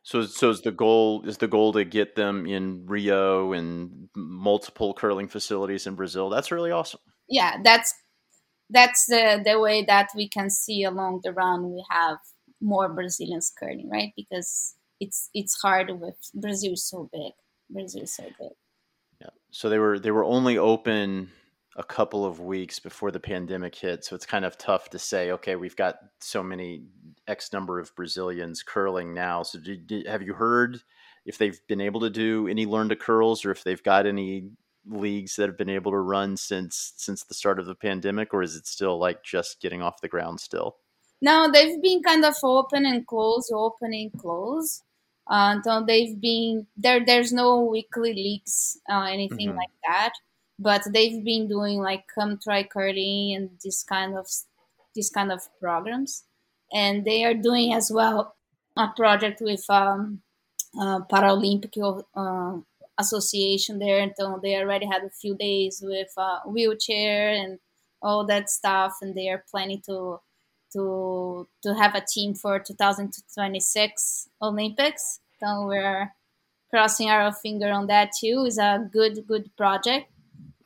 So 0.03 0.23
so 0.23 0.51
is 0.51 0.61
the 0.61 0.73
goal 0.73 1.23
is 1.27 1.39
the 1.39 1.49
goal 1.49 1.73
to 1.73 1.85
get 1.85 2.17
them 2.17 2.47
in 2.47 2.85
rio 2.87 3.53
and 3.53 4.09
multiple 4.15 4.95
curling 4.95 5.29
facilities 5.29 5.87
in 5.87 5.95
brazil? 5.95 6.29
That's 6.29 6.53
really 6.53 6.71
awesome. 6.71 7.01
Yeah 7.29 7.59
that's 7.65 7.95
that's 8.71 9.07
the 9.07 9.43
the 9.45 9.59
way 9.59 9.85
that 9.85 10.09
we 10.15 10.29
can 10.29 10.51
see 10.51 10.85
along 10.85 11.21
the 11.23 11.33
run 11.33 11.73
we 11.73 11.85
have 11.91 12.19
more 12.61 12.89
brazilians 12.89 13.53
curling 13.59 13.89
right? 13.91 14.13
Because 14.17 14.75
it's 15.05 15.31
it's 15.35 15.57
hard 15.63 15.91
with 16.01 16.17
brazil 16.35 16.73
is 16.73 16.89
so 16.89 17.09
big 17.13 17.33
brazil 17.71 18.03
is 18.03 18.15
so 18.15 18.25
big 18.39 18.53
yeah 19.21 19.35
so 19.51 19.69
they 19.69 19.79
were 19.79 19.99
they 19.99 20.11
were 20.11 20.25
only 20.25 20.59
open 20.59 21.31
a 21.77 21.85
couple 21.85 22.25
of 22.25 22.41
weeks 22.41 22.79
before 22.79 23.11
the 23.11 23.21
pandemic 23.21 23.75
hit. 23.75 24.05
So 24.05 24.15
it's 24.15 24.27
kind 24.27 24.45
of 24.45 24.57
tough 24.57 24.91
to 24.91 24.99
say, 24.99 25.33
okay, 25.33 25.57
we've 25.57 25.77
got 25.77 25.97
so 26.21 26.43
many 26.43 26.85
X 27.27 27.53
number 27.53 27.81
of 27.81 27.95
Brazilians 27.97 28.63
curling 28.63 29.13
now. 29.13 29.43
So 29.43 29.59
did, 29.59 29.87
did, 29.87 30.07
have 30.07 30.23
you 30.23 30.35
heard 30.35 30.81
if 31.27 31.39
they've 31.39 31.61
been 31.67 31.81
able 31.81 32.01
to 32.01 32.11
do 32.11 32.47
any 32.49 32.67
learn 32.67 32.89
to 32.91 32.97
curls 32.97 33.45
or 33.45 33.51
if 33.51 33.65
they've 33.65 33.83
got 33.83 34.07
any 34.07 34.51
leagues 34.87 35.37
that 35.37 35.49
have 35.49 35.59
been 35.59 35.71
able 35.71 35.91
to 35.91 35.99
run 35.99 36.37
since 36.37 36.93
since 36.97 37.25
the 37.25 37.35
start 37.35 37.59
of 37.59 37.65
the 37.65 37.75
pandemic 37.75 38.35
or 38.35 38.43
is 38.43 38.55
it 38.55 38.67
still 38.67 38.99
like 38.99 39.25
just 39.25 39.61
getting 39.61 39.83
off 39.83 40.03
the 40.03 40.09
ground 40.09 40.39
still? 40.39 40.77
No, 41.23 41.51
they've 41.51 41.81
been 41.83 42.03
kind 42.03 42.25
of 42.25 42.35
open 42.43 42.85
and 42.85 43.07
close, 43.07 43.51
open 43.53 43.95
and 43.95 44.13
close. 44.13 44.83
Uh, 45.27 45.61
so 45.63 45.85
they've 45.87 46.21
been 46.21 46.67
there. 46.77 47.05
There's 47.05 47.33
no 47.33 47.61
weekly 47.61 48.13
leagues, 48.13 48.79
uh, 48.91 49.09
anything 49.11 49.49
mm-hmm. 49.49 49.59
like 49.59 49.73
that 49.87 50.13
but 50.59 50.83
they've 50.93 51.25
been 51.25 51.49
doing 51.49 51.79
like 51.79 52.05
come 52.15 52.39
try 52.39 52.63
curling 52.63 53.35
and 53.35 53.51
this 53.63 53.83
kind 53.83 54.17
of 54.17 54.27
this 54.95 55.11
kind 55.11 55.33
of 55.33 55.41
programs 55.61 56.25
and 56.73 57.05
they 57.05 57.25
are 57.25 57.35
doing 57.35 57.75
as 57.75 57.91
well 57.93 58.35
a 58.77 58.89
project 58.97 59.41
with 59.41 59.65
um, 59.69 60.21
uh, 60.81 61.01
paralympic 61.11 61.77
uh, 62.17 62.61
association 62.99 63.79
there 63.79 63.99
and 64.01 64.13
so 64.17 64.39
they 64.43 64.57
already 64.57 64.87
had 64.87 65.03
a 65.03 65.11
few 65.11 65.37
days 65.37 65.81
with 65.85 66.13
uh, 66.17 66.41
wheelchair 66.47 67.31
and 67.31 67.59
all 68.03 68.25
that 68.25 68.49
stuff 68.49 68.97
and 69.03 69.15
they 69.15 69.29
are 69.29 69.45
planning 69.51 69.83
to 69.85 70.21
to 70.75 71.47
to 71.63 71.75
have 71.75 71.95
a 71.95 72.05
team 72.07 72.35
for 72.35 72.59
2026 72.59 74.29
olympics 74.43 75.21
so 75.41 75.67
we're 75.67 76.13
crossing 76.71 77.09
our 77.09 77.33
finger 77.33 77.71
on 77.71 77.87
that 77.87 78.11
too 78.19 78.45
is 78.47 78.59
a 78.59 78.89
good 78.93 79.27
good 79.27 79.49
project 79.57 80.11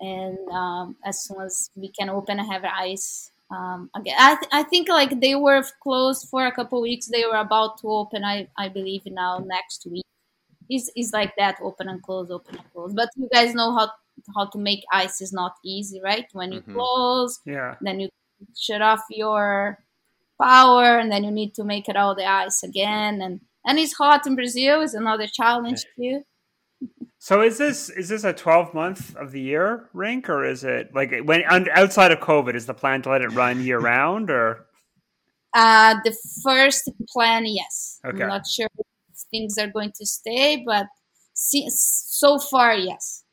and 0.01 0.39
um, 0.51 0.97
as 1.05 1.25
soon 1.25 1.41
as 1.41 1.71
we 1.75 1.89
can 1.89 2.09
open 2.09 2.39
and 2.39 2.51
have 2.51 2.65
ice 2.65 3.31
um, 3.51 3.91
again, 3.95 4.17
I, 4.19 4.35
th- 4.35 4.51
I 4.53 4.63
think 4.63 4.89
like 4.89 5.21
they 5.21 5.35
were 5.35 5.63
closed 5.83 6.29
for 6.29 6.47
a 6.47 6.53
couple 6.53 6.83
weeks. 6.83 7.07
They 7.07 7.25
were 7.25 7.39
about 7.39 7.79
to 7.79 7.89
open. 7.89 8.25
I, 8.25 8.49
I 8.59 8.69
believe 8.69 9.07
now 9.07 9.39
next 9.39 9.87
week 9.91 10.05
is 10.71 10.91
is 10.97 11.13
like 11.13 11.35
that 11.37 11.57
open 11.63 11.89
and 11.89 12.03
close, 12.03 12.31
open 12.31 12.57
and 12.57 12.73
close. 12.73 12.93
But 12.93 13.09
you 13.17 13.29
guys 13.33 13.55
know 13.55 13.75
how 13.75 13.91
how 14.35 14.47
to 14.47 14.59
make 14.59 14.85
ice 14.93 15.23
is 15.23 15.33
not 15.33 15.55
easy, 15.65 16.01
right? 16.03 16.27
When 16.33 16.53
you 16.53 16.61
mm-hmm. 16.61 16.75
close, 16.75 17.41
yeah, 17.47 17.77
then 17.81 18.01
you 18.01 18.11
shut 18.57 18.83
off 18.83 19.01
your 19.11 19.79
power, 20.41 20.99
and 20.99 21.11
then 21.11 21.25
you 21.25 21.31
need 21.31 21.55
to 21.55 21.65
make 21.65 21.89
it 21.89 21.97
all 21.97 22.15
the 22.15 22.27
ice 22.27 22.63
again, 22.63 23.21
and 23.21 23.41
and 23.67 23.79
it's 23.79 23.95
hot 23.95 24.27
in 24.27 24.35
Brazil 24.35 24.81
is 24.81 24.95
another 24.95 25.27
challenge 25.27 25.85
too. 25.97 26.23
So 27.19 27.43
is 27.43 27.59
this 27.59 27.91
is 27.91 28.09
this 28.09 28.25
a 28.25 28.33
twelve 28.33 28.73
month 28.75 29.17
of 29.17 29.33
the 29.33 29.41
year 29.41 29.89
rink, 29.93 30.29
or 30.29 30.45
is 30.45 30.65
it 30.65 30.95
like 30.95 31.13
when 31.25 31.43
outside 31.71 32.13
of 32.13 32.21
COVID? 32.21 32.55
Is 32.55 32.67
the 32.67 32.75
plan 32.75 33.03
to 33.03 33.11
let 33.11 33.23
it 33.23 33.29
run 33.29 33.63
year 33.63 33.79
round, 33.79 34.31
or? 34.31 34.67
Uh, 35.55 35.97
the 36.05 36.15
first 36.45 36.91
plan, 37.09 37.47
yes. 37.47 37.99
Okay. 38.05 38.23
I'm 38.23 38.29
not 38.29 38.47
sure 38.47 38.69
things 39.31 39.59
are 39.59 39.67
going 39.67 39.93
to 39.97 40.07
stay, 40.07 40.63
but 40.65 40.87
see, 41.33 41.67
so 41.71 42.39
far, 42.39 42.77
yes. 42.77 43.25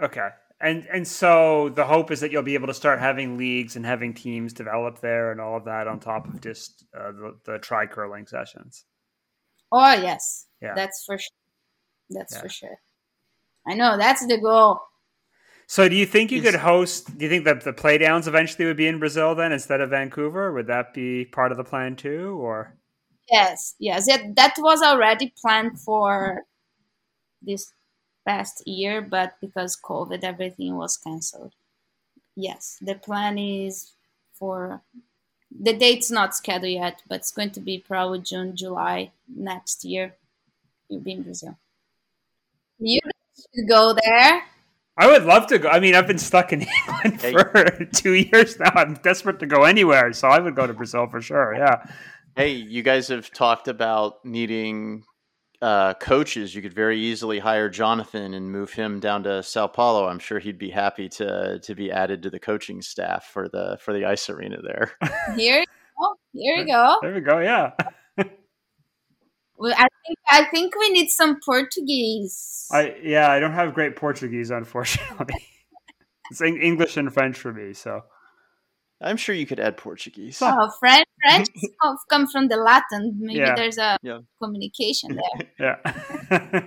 Okay, 0.00 0.28
and 0.60 0.86
and 0.92 1.06
so 1.06 1.70
the 1.70 1.84
hope 1.84 2.10
is 2.10 2.20
that 2.20 2.30
you'll 2.30 2.42
be 2.42 2.54
able 2.54 2.66
to 2.66 2.74
start 2.74 3.00
having 3.00 3.38
leagues 3.38 3.76
and 3.76 3.86
having 3.86 4.12
teams 4.12 4.52
develop 4.52 5.00
there 5.00 5.32
and 5.32 5.40
all 5.40 5.56
of 5.56 5.64
that 5.64 5.86
on 5.86 6.00
top 6.00 6.26
of 6.28 6.40
just 6.40 6.84
uh, 6.96 7.12
the, 7.12 7.36
the 7.44 7.58
tri 7.58 7.86
curling 7.86 8.26
sessions. 8.26 8.84
Oh 9.72 9.92
yes, 9.94 10.46
yeah, 10.60 10.74
that's 10.74 11.04
for 11.06 11.18
sure. 11.18 11.30
That's 12.10 12.34
yeah. 12.34 12.40
for 12.40 12.48
sure. 12.48 12.76
I 13.66 13.74
know 13.74 13.96
that's 13.96 14.26
the 14.26 14.38
goal. 14.38 14.80
So, 15.66 15.88
do 15.88 15.94
you 15.94 16.04
think 16.04 16.32
you 16.32 16.42
could 16.42 16.56
host? 16.56 17.16
Do 17.16 17.24
you 17.24 17.30
think 17.30 17.44
that 17.44 17.60
the 17.60 17.72
playdowns 17.72 18.26
eventually 18.26 18.66
would 18.66 18.76
be 18.76 18.88
in 18.88 18.98
Brazil 18.98 19.36
then 19.36 19.52
instead 19.52 19.80
of 19.80 19.90
Vancouver? 19.90 20.52
Would 20.52 20.66
that 20.66 20.92
be 20.92 21.26
part 21.26 21.52
of 21.52 21.58
the 21.58 21.64
plan 21.64 21.94
too, 21.94 22.36
or? 22.40 22.76
Yes, 23.30 23.76
yes, 23.78 24.06
that 24.06 24.54
was 24.58 24.82
already 24.82 25.32
planned 25.40 25.80
for 25.80 26.42
this 27.40 27.72
past 28.26 28.66
year, 28.66 29.00
but 29.00 29.34
because 29.40 29.76
COVID, 29.82 30.22
everything 30.24 30.76
was 30.76 30.96
canceled. 30.96 31.52
Yes, 32.36 32.78
the 32.80 32.94
plan 32.94 33.38
is 33.38 33.92
for 34.34 34.82
the 35.50 35.72
date's 35.72 36.10
not 36.10 36.34
scheduled 36.36 36.72
yet, 36.72 37.02
but 37.08 37.16
it's 37.16 37.32
going 37.32 37.50
to 37.50 37.60
be 37.60 37.78
probably 37.78 38.20
June, 38.20 38.56
July 38.56 39.10
next 39.28 39.84
year. 39.84 40.14
You'll 40.88 41.00
be 41.00 41.12
in 41.12 41.22
Brazil. 41.22 41.58
You 42.78 43.00
should 43.36 43.68
go 43.68 43.94
there. 44.04 44.42
I 44.96 45.06
would 45.06 45.24
love 45.24 45.46
to 45.48 45.58
go. 45.58 45.68
I 45.68 45.80
mean, 45.80 45.94
I've 45.94 46.06
been 46.06 46.18
stuck 46.18 46.52
in 46.52 46.62
England 46.88 47.20
Hey. 47.20 47.32
for 47.32 47.84
two 47.94 48.12
years 48.14 48.58
now. 48.58 48.70
I'm 48.74 48.94
desperate 48.94 49.38
to 49.40 49.46
go 49.46 49.64
anywhere, 49.64 50.12
so 50.12 50.28
I 50.28 50.38
would 50.38 50.54
go 50.54 50.66
to 50.66 50.72
Brazil 50.74 51.06
for 51.08 51.20
sure. 51.20 51.54
Yeah. 51.56 51.84
Hey, 52.36 52.52
you 52.52 52.82
guys 52.82 53.08
have 53.08 53.30
talked 53.30 53.66
about 53.68 54.24
needing 54.24 55.04
uh, 55.62 55.94
coaches. 55.94 56.54
You 56.54 56.62
could 56.62 56.72
very 56.72 56.98
easily 56.98 57.38
hire 57.38 57.68
Jonathan 57.68 58.34
and 58.34 58.50
move 58.50 58.72
him 58.72 59.00
down 59.00 59.22
to 59.24 59.42
Sao 59.42 59.66
Paulo. 59.66 60.08
I'm 60.08 60.18
sure 60.18 60.38
he'd 60.38 60.58
be 60.58 60.70
happy 60.70 61.08
to 61.10 61.58
to 61.60 61.74
be 61.74 61.90
added 61.90 62.22
to 62.22 62.30
the 62.30 62.40
coaching 62.40 62.82
staff 62.82 63.26
for 63.26 63.48
the 63.48 63.78
for 63.80 63.92
the 63.92 64.04
ice 64.04 64.28
arena 64.30 64.58
there. 64.62 64.92
Here 65.36 65.60
you 65.60 65.66
go. 65.98 66.14
Here 66.32 66.56
you 66.56 66.66
go. 66.66 66.96
There 67.02 67.14
we 67.14 67.20
go. 67.20 67.38
Yeah. 67.40 67.72
Well, 69.60 69.74
I 69.76 69.88
think 70.06 70.18
I 70.30 70.44
think 70.46 70.74
we 70.74 70.88
need 70.88 71.10
some 71.10 71.38
Portuguese. 71.44 72.66
I 72.72 72.96
yeah. 73.02 73.30
I 73.30 73.40
don't 73.40 73.52
have 73.52 73.74
great 73.74 73.94
Portuguese, 73.94 74.50
unfortunately. 74.50 75.34
it's 76.30 76.40
English 76.40 76.96
and 76.96 77.12
French 77.12 77.36
for 77.36 77.52
me. 77.52 77.74
So 77.74 78.00
I'm 79.02 79.16
sure 79.16 79.34
you 79.34 79.46
could 79.46 79.60
add 79.60 79.76
Portuguese. 79.76 80.38
Oh, 80.42 80.70
French, 80.80 81.06
French 81.22 81.48
come- 82.10 82.26
from 82.28 82.48
the 82.48 82.56
Latin. 82.56 83.16
Maybe 83.18 83.38
Yeah. 83.40 83.54
there's 83.54 83.78
a 83.78 83.96
Yeah. 84.02 84.18
communication 84.42 85.16
there. 85.16 85.50
yeah. 85.84 86.60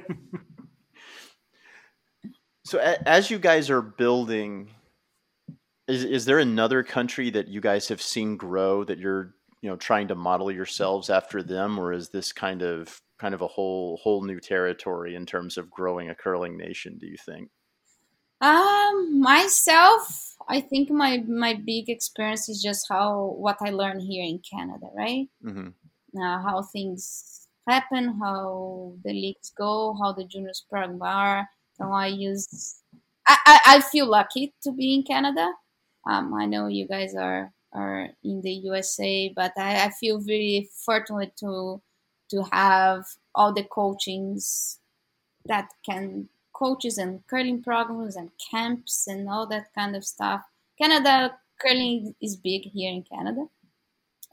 So 2.66 2.80
a, 2.80 3.08
as 3.08 3.30
you 3.30 3.40
guys 3.40 3.70
are 3.70 3.82
building, 3.82 4.70
is 5.88 6.04
is 6.06 6.26
there 6.26 6.40
another 6.40 6.82
country 6.82 7.30
that 7.32 7.48
you 7.50 7.60
guys 7.62 7.90
have 7.90 8.02
seen 8.02 8.38
grow 8.38 8.84
that 8.86 8.98
you're 9.00 9.36
you 9.62 9.70
know 9.70 9.76
trying 9.76 10.08
to 10.08 10.16
model 10.16 10.50
yourselves 10.52 11.10
after 11.10 11.44
them, 11.44 11.78
or 11.78 11.92
is 11.94 12.10
this 12.10 12.32
kind 12.32 12.62
of 12.62 12.98
kind 13.20 13.34
of 13.34 13.42
a 13.42 13.48
whole 13.48 13.98
whole 14.02 14.24
new 14.24 14.40
territory 14.40 15.16
in 15.16 15.26
terms 15.26 15.58
of 15.58 15.70
growing 15.70 16.10
a 16.10 16.16
curling 16.16 16.58
nation? 16.58 16.98
Do 16.98 17.06
you 17.08 17.18
think? 17.26 17.50
Um, 18.44 19.22
myself, 19.22 20.36
I 20.50 20.60
think 20.60 20.90
my 20.92 21.24
my 21.28 21.54
big 21.54 21.90
experience 21.90 22.50
is 22.50 22.62
just 22.62 22.88
how 22.90 23.36
what 23.40 23.58
I 23.62 23.70
learned 23.72 24.02
here 24.04 24.26
in 24.26 24.40
Canada, 24.40 24.88
right? 24.96 25.30
hmm 25.42 25.70
Now, 26.14 26.42
how 26.44 26.62
things 26.64 27.48
happen, 27.68 28.20
how 28.20 28.94
the 29.04 29.14
leagues 29.14 29.52
go, 29.58 29.96
how 30.02 30.12
the 30.14 30.26
juniors 30.26 30.66
program 30.70 31.02
are. 31.02 31.50
So 31.78 31.86
I 31.92 32.08
use. 32.08 32.48
I, 33.28 33.38
I, 33.46 33.60
I 33.76 33.82
feel 33.82 34.08
lucky 34.08 34.54
to 34.64 34.72
be 34.74 34.94
in 34.96 35.04
Canada. 35.04 35.48
Um, 36.06 36.34
I 36.34 36.46
know 36.46 36.68
you 36.68 36.88
guys 36.88 37.16
are 37.16 37.54
are 37.74 38.10
in 38.24 38.42
the 38.42 38.52
USA, 38.70 39.32
but 39.36 39.54
I, 39.58 39.86
I 39.86 39.90
feel 39.92 40.20
very 40.20 40.70
fortunate 40.86 41.34
to 41.40 41.82
to 42.32 42.44
have 42.52 43.06
all 43.36 43.54
the 43.54 43.64
coachings 43.64 44.80
that 45.46 45.70
can 45.86 46.30
coaches 46.54 46.98
and 46.98 47.26
curling 47.28 47.62
programs 47.62 48.16
and 48.16 48.30
camps 48.52 49.08
and 49.08 49.30
all 49.30 49.48
that 49.48 49.74
kind 49.74 49.96
of 49.96 50.06
stuff. 50.06 50.44
Canada 50.80 51.38
curling 51.60 52.16
is 52.22 52.36
big 52.36 52.64
here 52.64 52.92
in 52.92 53.04
Canada, 53.04 53.48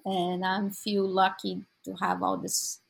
and 0.05 0.45
I 0.45 0.69
feel 0.71 1.09
lucky 1.09 1.65
to 1.85 1.95
have 1.95 2.23
all 2.23 2.37
this 2.37 2.81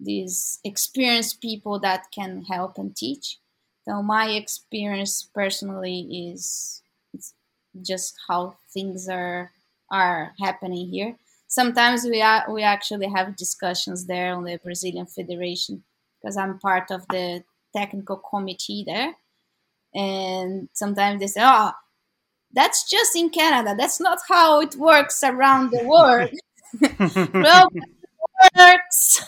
these 0.00 0.58
experienced 0.64 1.40
people 1.40 1.78
that 1.78 2.06
can 2.12 2.42
help 2.42 2.76
and 2.76 2.96
teach. 2.96 3.38
So 3.84 4.02
my 4.02 4.30
experience 4.30 5.28
personally 5.34 6.30
is 6.30 6.82
it's 7.14 7.34
just 7.80 8.14
how 8.28 8.56
things 8.72 9.08
are 9.08 9.50
are 9.90 10.32
happening 10.40 10.88
here. 10.88 11.16
Sometimes 11.46 12.04
we 12.04 12.22
are, 12.22 12.50
we 12.50 12.62
actually 12.62 13.08
have 13.08 13.36
discussions 13.36 14.06
there 14.06 14.34
on 14.34 14.44
the 14.44 14.56
Brazilian 14.56 15.06
Federation 15.06 15.84
because 16.20 16.36
I'm 16.36 16.58
part 16.58 16.90
of 16.90 17.06
the 17.08 17.44
technical 17.74 18.16
committee 18.16 18.84
there, 18.86 19.14
and 19.94 20.68
sometimes 20.72 21.20
they 21.20 21.26
say, 21.26 21.40
"Oh, 21.42 21.72
that's 22.52 22.88
just 22.88 23.16
in 23.16 23.30
Canada. 23.30 23.74
That's 23.76 24.00
not 24.00 24.18
how 24.28 24.60
it 24.60 24.76
works 24.76 25.22
around 25.22 25.70
the 25.70 25.84
world." 25.84 26.30
well, 27.34 27.68
it 27.74 28.52
works. 28.56 29.24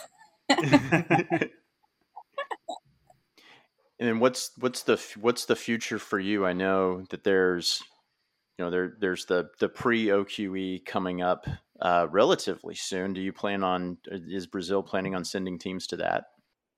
And 3.99 4.09
then 4.09 4.19
what's 4.19 4.51
what's 4.59 4.83
the 4.83 5.01
what's 5.21 5.45
the 5.45 5.55
future 5.55 5.99
for 5.99 6.19
you? 6.19 6.45
I 6.45 6.53
know 6.53 7.03
that 7.11 7.23
there's 7.23 7.81
you 8.57 8.65
know 8.65 8.71
there 8.71 8.97
there's 8.99 9.25
the 9.25 9.49
the 9.59 9.69
pre 9.69 10.07
OQE 10.07 10.85
coming 10.85 11.21
up 11.21 11.47
uh, 11.81 12.07
relatively 12.11 12.75
soon. 12.75 13.13
Do 13.13 13.21
you 13.21 13.31
plan 13.31 13.63
on 13.63 13.97
is 14.05 14.47
Brazil 14.47 14.83
planning 14.83 15.15
on 15.15 15.23
sending 15.23 15.57
teams 15.57 15.87
to 15.87 15.97
that? 15.97 16.25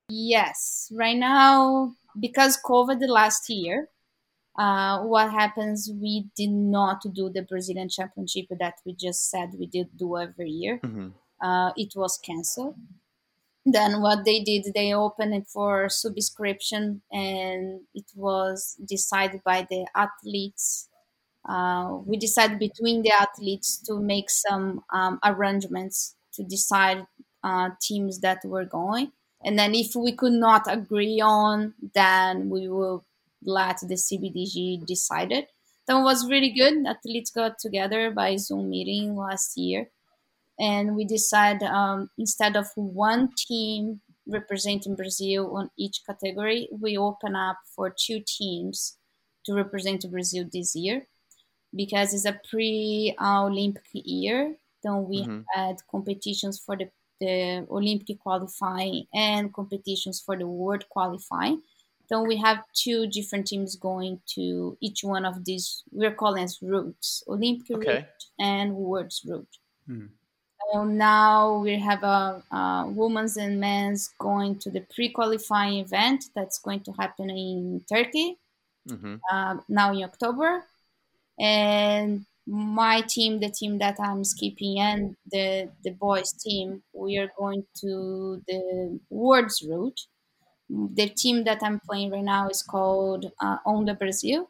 Yes, 0.10 0.90
right 0.96 1.18
now 1.18 1.96
because 2.20 2.58
COVID 2.64 3.00
the 3.00 3.08
last 3.08 3.50
year, 3.50 3.90
uh, 4.58 5.04
what 5.04 5.32
happens? 5.32 5.92
We 5.94 6.30
did 6.36 6.52
not 6.52 7.04
do 7.14 7.30
the 7.30 7.44
Brazilian 7.44 7.90
Championship 7.90 8.48
that 8.60 8.76
we 8.86 8.94
just 8.96 9.30
said 9.30 9.56
we 9.60 9.68
did 9.68 9.98
do 9.98 10.18
every 10.18 10.52
year. 10.52 10.84
hmm 10.84 11.10
Uh, 11.42 11.74
it 11.78 11.94
was 11.96 12.18
canceled. 12.20 12.76
Then 13.66 14.02
what 14.02 14.26
they 14.26 14.44
did, 14.44 14.74
they 14.76 14.94
opened 14.94 15.36
it 15.36 15.48
for 15.48 15.90
subscription, 15.90 17.04
and 17.12 17.82
it 17.96 18.06
was 18.16 18.76
decided 18.86 19.44
by 19.44 19.68
the 19.70 19.88
athletes. 19.96 20.90
Uh, 21.48 22.00
we 22.06 22.18
decided 22.18 22.60
between 22.60 23.04
the 23.04 23.12
athletes 23.12 23.78
to 23.88 24.00
make 24.00 24.30
some 24.30 24.84
um, 24.94 25.20
arrangements 25.24 26.16
to 26.34 26.44
decide 26.44 27.08
uh, 27.44 27.72
teams 27.82 28.22
that 28.22 28.40
were 28.46 28.66
going. 28.66 29.12
And 29.48 29.58
then 29.58 29.74
if 29.74 29.96
we 29.96 30.12
could 30.12 30.34
not 30.34 30.64
agree 30.68 31.22
on, 31.22 31.74
then 31.96 32.50
we 32.50 32.68
will 32.68 33.06
let 33.44 33.80
the 33.80 33.96
CBDG 33.96 34.86
decide 34.86 35.32
it. 35.32 35.50
That 35.88 36.02
was 36.04 36.30
really 36.30 36.52
good. 36.52 36.86
Athletes 36.86 37.32
got 37.32 37.58
together 37.58 38.12
by 38.12 38.36
Zoom 38.36 38.70
meeting 38.70 39.16
last 39.16 39.58
year 39.58 39.90
and 40.60 40.96
we 40.96 41.06
decided 41.06 41.64
um, 41.64 42.10
instead 42.18 42.58
of 42.58 42.68
one 42.76 43.30
team 43.38 44.02
representing 44.28 44.96
Brazil 44.96 45.56
on 45.56 45.70
each 45.78 46.02
category, 46.06 46.68
we 46.72 46.98
open 46.98 47.36
up 47.36 47.58
for 47.76 47.90
two 47.90 48.22
teams 48.28 48.98
to 49.46 49.54
represent 49.54 50.10
Brazil 50.12 50.46
this 50.52 50.76
year 50.76 51.08
because 51.76 52.14
it's 52.14 52.26
a 52.26 52.40
pre-Olympic 52.50 53.86
year. 53.94 54.58
Then 54.84 55.08
we 55.08 55.24
Mhm. 55.24 55.46
had 55.54 55.78
competitions 55.90 56.60
for 56.60 56.76
the, 56.76 56.90
the 57.20 57.66
Olympic 57.70 58.20
qualifying 58.20 59.08
and 59.14 59.54
competitions 59.54 60.20
for 60.22 60.38
the 60.38 60.48
World 60.48 60.88
qualifying. 60.90 61.62
So 62.08 62.24
we 62.24 62.38
have 62.38 62.64
two 62.74 63.08
different 63.08 63.48
teams 63.48 63.76
going 63.76 64.22
to 64.36 64.78
each 64.82 65.04
one 65.04 65.26
of 65.26 65.46
these. 65.46 65.84
We're 65.92 66.16
calling 66.16 66.44
as 66.44 66.62
routes: 66.62 67.24
Olympic 67.28 67.76
Okay. 67.76 67.88
route 67.88 68.24
and 68.40 68.76
World's 68.76 69.24
route. 69.26 69.58
Hmm. 69.88 70.08
So 70.72 70.84
now 70.84 71.60
we 71.60 71.80
have 71.80 72.04
a, 72.04 72.44
a 72.52 72.86
women's 72.90 73.38
and 73.38 73.60
men's 73.60 74.10
going 74.20 74.60
to 74.60 74.70
the 74.72 74.82
pre-qualifying 74.82 75.76
event 75.80 76.26
that's 76.36 76.60
going 76.60 76.82
to 76.82 76.92
happen 76.94 77.30
in 77.30 77.84
Turkey 77.88 78.38
hmm 78.88 79.18
uh, 79.32 79.60
now 79.70 79.94
in 79.94 80.04
October, 80.04 80.66
and 81.40 82.27
my 82.48 83.02
team, 83.02 83.40
the 83.42 83.52
team 83.52 83.80
that 83.80 83.98
I'm 84.00 84.24
skipping, 84.24 84.80
and 84.80 85.16
the 85.32 85.72
the 85.84 85.92
boys 85.92 86.32
team, 86.34 86.84
we 86.94 87.18
are 87.18 87.32
going 87.38 87.66
to 87.82 88.44
the 88.48 89.00
world's 89.10 89.64
route. 89.70 90.02
The 90.70 91.10
team 91.10 91.44
that 91.46 91.62
I'm 91.64 91.80
playing 91.82 92.12
right 92.12 92.24
now 92.24 92.50
is 92.50 92.64
called 92.64 93.32
uh, 93.42 93.58
Onda 93.66 93.98
Brazil. 93.98 94.50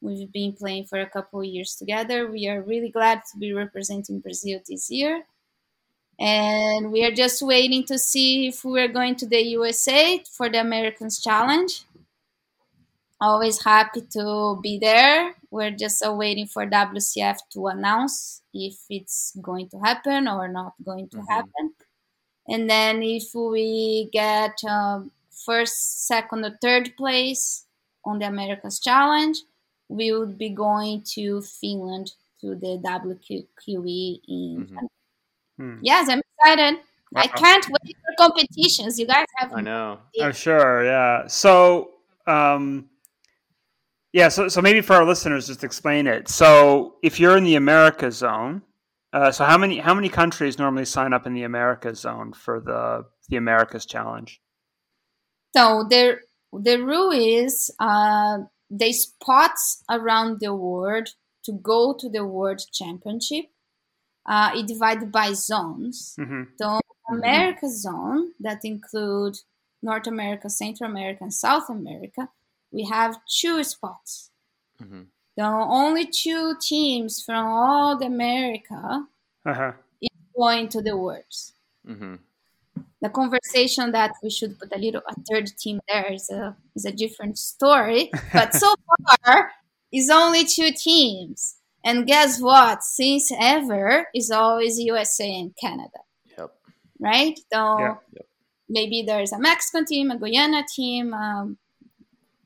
We've 0.00 0.32
been 0.32 0.54
playing 0.54 0.86
for 0.86 1.00
a 1.00 1.08
couple 1.10 1.44
years 1.44 1.76
together. 1.76 2.30
We 2.30 2.48
are 2.48 2.62
really 2.62 2.90
glad 2.90 3.22
to 3.32 3.38
be 3.38 3.52
representing 3.52 4.20
Brazil 4.20 4.60
this 4.68 4.90
year. 4.90 5.26
And 6.18 6.92
we 6.92 7.04
are 7.04 7.10
just 7.10 7.42
waiting 7.42 7.84
to 7.84 7.98
see 7.98 8.48
if 8.48 8.64
we're 8.64 8.88
going 8.88 9.16
to 9.16 9.26
the 9.26 9.40
USA 9.58 10.22
for 10.30 10.48
the 10.48 10.60
Americans 10.60 11.20
Challenge 11.20 11.84
always 13.22 13.62
happy 13.64 14.02
to 14.12 14.58
be 14.62 14.78
there. 14.78 15.34
We're 15.50 15.70
just 15.70 16.04
uh, 16.04 16.12
waiting 16.12 16.46
for 16.48 16.66
WCF 16.66 17.38
to 17.54 17.68
announce 17.68 18.42
if 18.54 18.76
it's 18.90 19.36
going 19.40 19.68
to 19.70 19.78
happen 19.78 20.28
or 20.28 20.48
not 20.48 20.74
going 20.84 21.08
to 21.10 21.18
Mhm. 21.18 21.28
happen. 21.28 21.74
And 22.48 22.68
then 22.70 23.02
if 23.02 23.34
we 23.34 24.08
get 24.12 24.54
um, 24.64 25.12
first, 25.46 26.06
second, 26.08 26.44
or 26.44 26.58
third 26.62 26.96
place 26.96 27.66
on 28.04 28.18
the 28.20 28.26
Americas 28.26 28.80
Challenge, 28.80 29.38
we 29.88 30.12
would 30.12 30.38
be 30.38 30.50
going 30.50 31.02
to 31.14 31.42
Finland 31.42 32.12
to 32.40 32.54
the 32.56 32.78
WQE 32.78 34.20
in. 34.28 34.66
Mhm. 34.66 34.88
Hmm. 35.58 35.78
Yes, 35.82 36.08
I'm 36.08 36.20
excited. 36.20 36.80
I 37.14 37.26
can't 37.28 37.66
wait 37.68 37.96
for 38.04 38.14
competitions. 38.18 38.98
You 38.98 39.06
guys 39.06 39.26
have. 39.36 39.52
I 39.54 39.60
know. 39.60 40.00
Oh, 40.20 40.32
sure. 40.32 40.84
Yeah. 40.84 41.26
So, 41.28 41.90
um, 42.26 42.88
yeah. 44.12 44.28
So, 44.28 44.48
so 44.48 44.60
maybe 44.60 44.80
for 44.80 44.94
our 44.94 45.04
listeners, 45.04 45.46
just 45.46 45.64
explain 45.64 46.06
it. 46.06 46.28
So, 46.28 46.96
if 47.02 47.18
you're 47.20 47.36
in 47.36 47.44
the 47.44 47.56
America 47.56 48.10
zone, 48.10 48.62
uh, 49.12 49.30
so 49.30 49.44
how 49.44 49.58
many 49.58 49.78
how 49.78 49.94
many 49.94 50.08
countries 50.08 50.58
normally 50.58 50.86
sign 50.86 51.12
up 51.12 51.26
in 51.26 51.34
the 51.34 51.42
America 51.42 51.94
zone 51.94 52.32
for 52.32 52.60
the 52.60 53.04
the 53.28 53.36
Americas 53.36 53.84
Challenge? 53.84 54.40
So 55.54 55.86
the 55.88 56.18
the 56.52 56.82
rule 56.82 57.10
is 57.10 57.70
uh, 57.78 58.38
they 58.70 58.92
spots 58.92 59.84
around 59.90 60.40
the 60.40 60.54
world 60.54 61.08
to 61.44 61.52
go 61.52 61.94
to 61.98 62.08
the 62.08 62.24
World 62.24 62.62
Championship. 62.72 63.46
Uh, 64.24 64.52
it 64.54 64.66
divided 64.66 65.12
by 65.12 65.32
zones. 65.32 66.14
Mm-hmm. 66.18 66.42
So 66.58 66.80
America 67.10 67.68
zone 67.68 68.32
that 68.40 68.60
include 68.64 69.36
North 69.82 70.06
America, 70.06 70.48
Central 70.48 70.90
America, 70.90 71.24
and 71.24 71.34
South 71.34 71.68
America. 71.68 72.28
We 72.72 72.84
have 72.86 73.18
two 73.40 73.62
spots. 73.64 74.30
hmm 74.78 75.02
The 75.36 75.44
only 75.44 76.06
two 76.06 76.54
teams 76.60 77.22
from 77.24 77.46
all 77.46 77.98
the 77.98 78.06
America 78.06 79.06
Uh-huh. 79.46 79.72
going 80.36 80.68
to 80.68 80.82
the 80.82 80.96
Worlds. 80.96 81.54
hmm 81.86 82.16
the 83.02 83.10
conversation 83.10 83.90
that 83.92 84.12
we 84.22 84.30
should 84.30 84.58
put 84.58 84.72
a 84.72 84.78
little 84.78 85.02
a 85.08 85.14
third 85.28 85.46
team 85.58 85.80
there 85.88 86.12
is 86.12 86.30
a 86.30 86.56
is 86.76 86.84
a 86.86 86.92
different 86.92 87.36
story. 87.38 88.10
But 88.32 88.54
so 88.54 88.70
far, 88.86 89.50
it's 89.90 90.08
only 90.10 90.44
two 90.44 90.70
teams. 90.72 91.56
And 91.84 92.06
guess 92.06 92.40
what? 92.40 92.82
Since 92.84 93.32
ever, 93.40 94.06
is 94.14 94.30
always 94.30 94.78
USA 94.78 95.28
and 95.40 95.50
Canada, 95.56 96.00
Yep. 96.38 96.50
right? 97.00 97.36
So 97.52 97.60
Yeah. 97.82 97.96
Yep. 98.16 98.26
maybe 98.68 99.02
there's 99.02 99.32
a 99.32 99.38
Mexican 99.38 99.84
team, 99.84 100.10
a 100.10 100.16
Guyana 100.16 100.62
team, 100.76 101.12
um, 101.12 101.58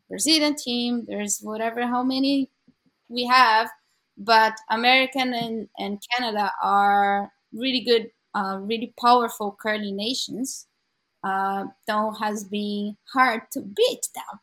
Brazilian 0.08 0.56
team. 0.56 1.04
There's 1.06 1.40
whatever 1.40 1.86
how 1.86 2.02
many 2.02 2.50
we 3.08 3.26
have, 3.26 3.70
but 4.16 4.54
American 4.70 5.34
and, 5.34 5.68
and 5.78 6.00
Canada 6.14 6.52
are 6.62 7.32
really 7.52 7.80
good, 7.80 8.10
uh, 8.34 8.58
really 8.60 8.92
powerful 9.00 9.56
curling 9.60 9.96
nations. 9.96 10.66
Uh, 11.24 11.64
though 11.88 12.12
has 12.20 12.44
been 12.44 12.96
hard 13.12 13.42
to 13.52 13.60
beat 13.60 14.06
them, 14.14 14.40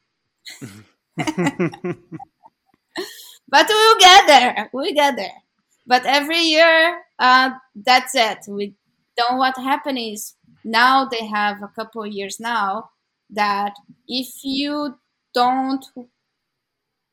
but 3.50 3.66
we'll 3.70 4.00
get 4.00 4.28
there. 4.28 4.70
We'll 4.74 4.94
get 4.94 5.16
there. 5.16 5.44
But 5.86 6.06
every 6.06 6.40
year, 6.40 7.02
uh, 7.20 7.52
that's 7.76 8.16
it. 8.16 8.40
We 8.48 8.76
don't. 9.18 9.38
What 9.38 9.58
happened 9.58 10.00
is 10.00 10.36
now 10.64 11.06
they 11.06 11.26
have 11.26 11.62
a 11.62 11.68
couple 11.68 12.04
of 12.04 12.12
years 12.12 12.40
now 12.40 12.90
that 13.30 13.74
if 14.08 14.28
you 14.44 14.96
don't 15.34 15.86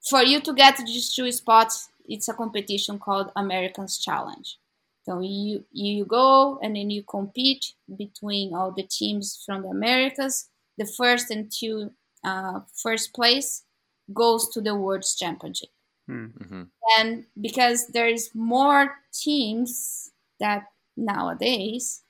for 0.08 0.22
you 0.22 0.40
to 0.40 0.52
get 0.54 0.76
these 0.78 1.14
two 1.14 1.30
spots 1.32 1.90
it's 2.08 2.28
a 2.28 2.34
competition 2.34 2.98
called 2.98 3.30
americans 3.36 3.98
challenge. 3.98 4.58
So 5.04 5.20
you 5.20 5.64
you 5.72 6.04
go 6.04 6.58
and 6.62 6.76
then 6.76 6.90
you 6.90 7.02
compete 7.02 7.74
between 7.96 8.54
all 8.54 8.72
the 8.72 8.82
teams 8.82 9.42
from 9.46 9.62
the 9.62 9.68
americas. 9.68 10.48
The 10.76 10.86
first 10.86 11.30
and 11.30 11.50
two 11.50 11.92
uh, 12.24 12.60
first 12.74 13.14
place 13.14 13.64
goes 14.12 14.48
to 14.50 14.60
the 14.60 14.74
world 14.74 15.04
championship. 15.18 15.70
Hmm. 16.06 16.62
And 16.98 17.24
because 17.40 17.88
there's 17.88 18.34
more 18.34 18.98
teams 19.12 20.10
that 20.40 20.64
nowadays 20.96 22.02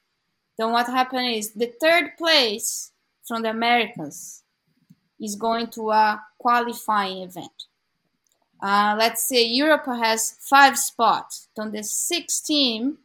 then 0.59 0.73
what 0.73 0.87
happened 0.87 1.35
is 1.35 1.53
the 1.53 1.73
third 1.81 2.17
place 2.19 2.93
from 3.27 3.43
the 3.43 3.51
americans 3.51 4.43
is 5.21 5.37
going 5.37 5.69
to 5.69 5.91
a 5.91 6.23
qualifying 6.39 7.23
event. 7.23 7.65
Uh, 8.63 8.95
let's 8.99 9.27
say 9.27 9.43
europe 9.43 9.87
has 9.87 10.37
five 10.41 10.79
spots. 10.79 11.49
Then 11.57 11.73
the 11.73 11.83
sixth 11.83 12.47
team 12.47 12.99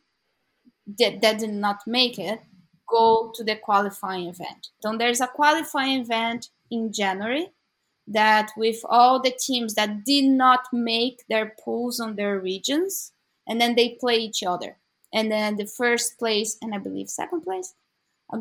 that, 0.99 1.21
that 1.21 1.39
did 1.39 1.53
not 1.53 1.87
make 1.87 2.19
it 2.19 2.41
go 2.87 3.31
to 3.33 3.43
the 3.43 3.55
qualifying 3.55 4.27
event. 4.27 4.67
Then 4.83 4.97
there's 4.97 5.21
a 5.21 5.27
qualifying 5.27 6.01
event 6.01 6.49
in 6.69 6.91
january 6.91 7.49
that 8.07 8.51
with 8.55 8.81
all 8.87 9.21
the 9.21 9.31
teams 9.31 9.73
that 9.73 10.03
did 10.03 10.25
not 10.25 10.67
make 10.71 11.23
their 11.27 11.55
pools 11.63 11.99
on 11.99 12.15
their 12.15 12.39
regions 12.39 13.11
and 13.47 13.59
then 13.59 13.75
they 13.75 13.97
play 13.99 14.17
each 14.17 14.43
other. 14.43 14.77
And 15.13 15.31
then 15.31 15.55
the 15.55 15.65
first 15.65 16.19
place 16.19 16.57
and 16.61 16.75
i 16.75 16.77
believe 16.77 17.09
second 17.09 17.41
place 17.41 17.73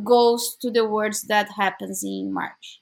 goes 0.03 0.57
to 0.61 0.71
the 0.71 0.85
words 0.85 1.23
that 1.23 1.51
happens 1.51 2.03
in 2.03 2.33
march 2.33 2.81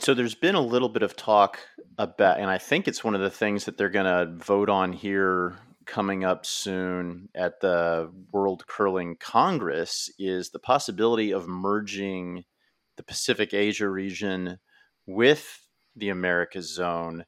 So 0.00 0.14
there's 0.14 0.36
been 0.36 0.54
a 0.54 0.60
little 0.60 0.88
bit 0.88 1.02
of 1.02 1.16
talk 1.16 1.58
about, 1.98 2.38
and 2.38 2.48
I 2.48 2.58
think 2.58 2.86
it's 2.86 3.02
one 3.02 3.16
of 3.16 3.20
the 3.20 3.30
things 3.30 3.64
that 3.64 3.76
they're 3.76 3.88
going 3.88 4.06
to 4.06 4.44
vote 4.44 4.70
on 4.70 4.92
here 4.92 5.58
coming 5.86 6.22
up 6.22 6.46
soon 6.46 7.28
at 7.34 7.60
the 7.60 8.10
World 8.30 8.64
Curling 8.68 9.16
Congress 9.18 10.08
is 10.16 10.50
the 10.50 10.60
possibility 10.60 11.32
of 11.32 11.48
merging 11.48 12.44
the 12.96 13.02
Pacific 13.02 13.52
Asia 13.52 13.88
region 13.88 14.58
with 15.06 15.66
the 15.96 16.10
Americas 16.10 16.72
zone. 16.72 17.24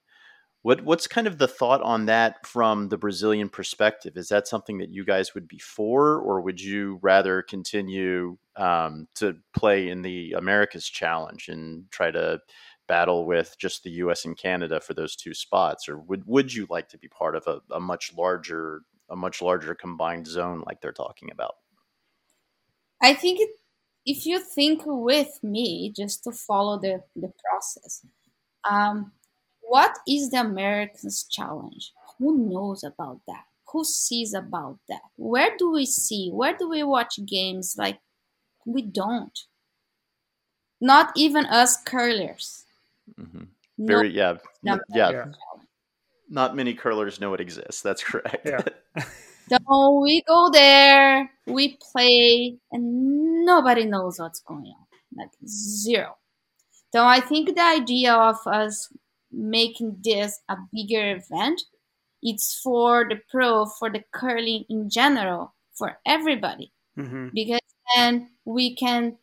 What 0.62 0.84
what's 0.84 1.06
kind 1.06 1.26
of 1.26 1.38
the 1.38 1.48
thought 1.48 1.80
on 1.82 2.06
that 2.06 2.46
from 2.46 2.88
the 2.88 2.98
Brazilian 2.98 3.48
perspective? 3.48 4.16
Is 4.16 4.28
that 4.28 4.46
something 4.46 4.78
that 4.78 4.90
you 4.90 5.04
guys 5.04 5.34
would 5.34 5.48
be 5.48 5.58
for, 5.58 6.18
or 6.18 6.42
would 6.42 6.60
you 6.60 6.98
rather 7.02 7.42
continue 7.42 8.36
um, 8.56 9.08
to 9.14 9.36
play 9.56 9.88
in 9.88 10.02
the 10.02 10.32
Americas 10.32 10.86
Challenge 10.86 11.48
and 11.48 11.90
try 11.90 12.10
to 12.10 12.40
battle 12.88 13.24
with 13.24 13.56
just 13.58 13.84
the 13.84 13.90
U.S. 13.90 14.24
and 14.26 14.36
Canada 14.36 14.80
for 14.80 14.92
those 14.92 15.16
two 15.16 15.32
spots, 15.32 15.88
or 15.88 15.98
would 15.98 16.26
would 16.26 16.52
you 16.52 16.66
like 16.68 16.88
to 16.90 16.98
be 16.98 17.08
part 17.08 17.36
of 17.36 17.46
a, 17.46 17.60
a 17.74 17.80
much 17.80 18.12
larger 18.16 18.82
a 19.08 19.16
much 19.16 19.40
larger 19.40 19.74
combined 19.74 20.26
zone 20.26 20.62
like 20.66 20.80
they're 20.82 20.92
talking 20.92 21.30
about? 21.32 21.54
i 23.02 23.14
think 23.14 23.40
if 24.06 24.26
you 24.26 24.38
think 24.38 24.82
with 24.84 25.38
me 25.42 25.92
just 25.94 26.24
to 26.24 26.32
follow 26.32 26.78
the, 26.78 27.02
the 27.16 27.32
process 27.48 28.04
um, 28.68 29.12
what 29.70 29.92
is 30.06 30.30
the 30.30 30.40
americans 30.40 31.24
challenge 31.30 31.92
who 32.18 32.36
knows 32.50 32.82
about 32.82 33.20
that 33.26 33.44
who 33.72 33.84
sees 33.84 34.34
about 34.34 34.78
that 34.88 35.02
where 35.16 35.56
do 35.58 35.70
we 35.70 35.86
see 35.86 36.30
where 36.32 36.56
do 36.56 36.68
we 36.68 36.82
watch 36.82 37.18
games 37.26 37.76
like 37.78 37.98
we 38.66 38.82
don't 38.82 39.46
not 40.80 41.12
even 41.16 41.44
us 41.46 41.76
curlers 41.84 42.64
Mm-hmm. 43.18 43.44
No, 43.78 43.86
Very 43.86 44.10
yeah 44.10 44.36
no, 44.62 44.78
yeah. 44.94 45.10
Yeah. 45.10 45.24
Not 46.28 46.54
many 46.54 46.74
curlers 46.74 47.20
know 47.20 47.34
it 47.34 47.40
exists. 47.40 47.82
That's 47.82 48.04
correct. 48.04 48.46
Yeah. 48.46 48.62
So 49.50 49.98
we 49.98 50.22
go 50.28 50.48
there, 50.52 51.28
we 51.48 51.76
play, 51.90 52.56
and 52.70 53.44
nobody 53.44 53.84
knows 53.84 54.20
what's 54.20 54.38
going 54.38 54.66
on. 54.66 54.86
Like 55.16 55.30
zero. 55.44 56.18
So 56.92 57.04
I 57.04 57.18
think 57.18 57.56
the 57.56 57.62
idea 57.62 58.14
of 58.14 58.36
us 58.46 58.92
making 59.32 59.98
this 60.02 60.40
a 60.48 60.56
bigger 60.72 61.16
event, 61.16 61.62
it's 62.22 62.58
for 62.62 63.06
the 63.08 63.20
pro, 63.30 63.66
for 63.66 63.90
the 63.90 64.04
curling 64.12 64.64
in 64.68 64.90
general, 64.90 65.54
for 65.74 65.98
everybody. 66.06 66.72
hmm 66.96 67.30
Because 67.32 67.60
then 67.96 68.30
we 68.44 68.74
can 68.74 69.18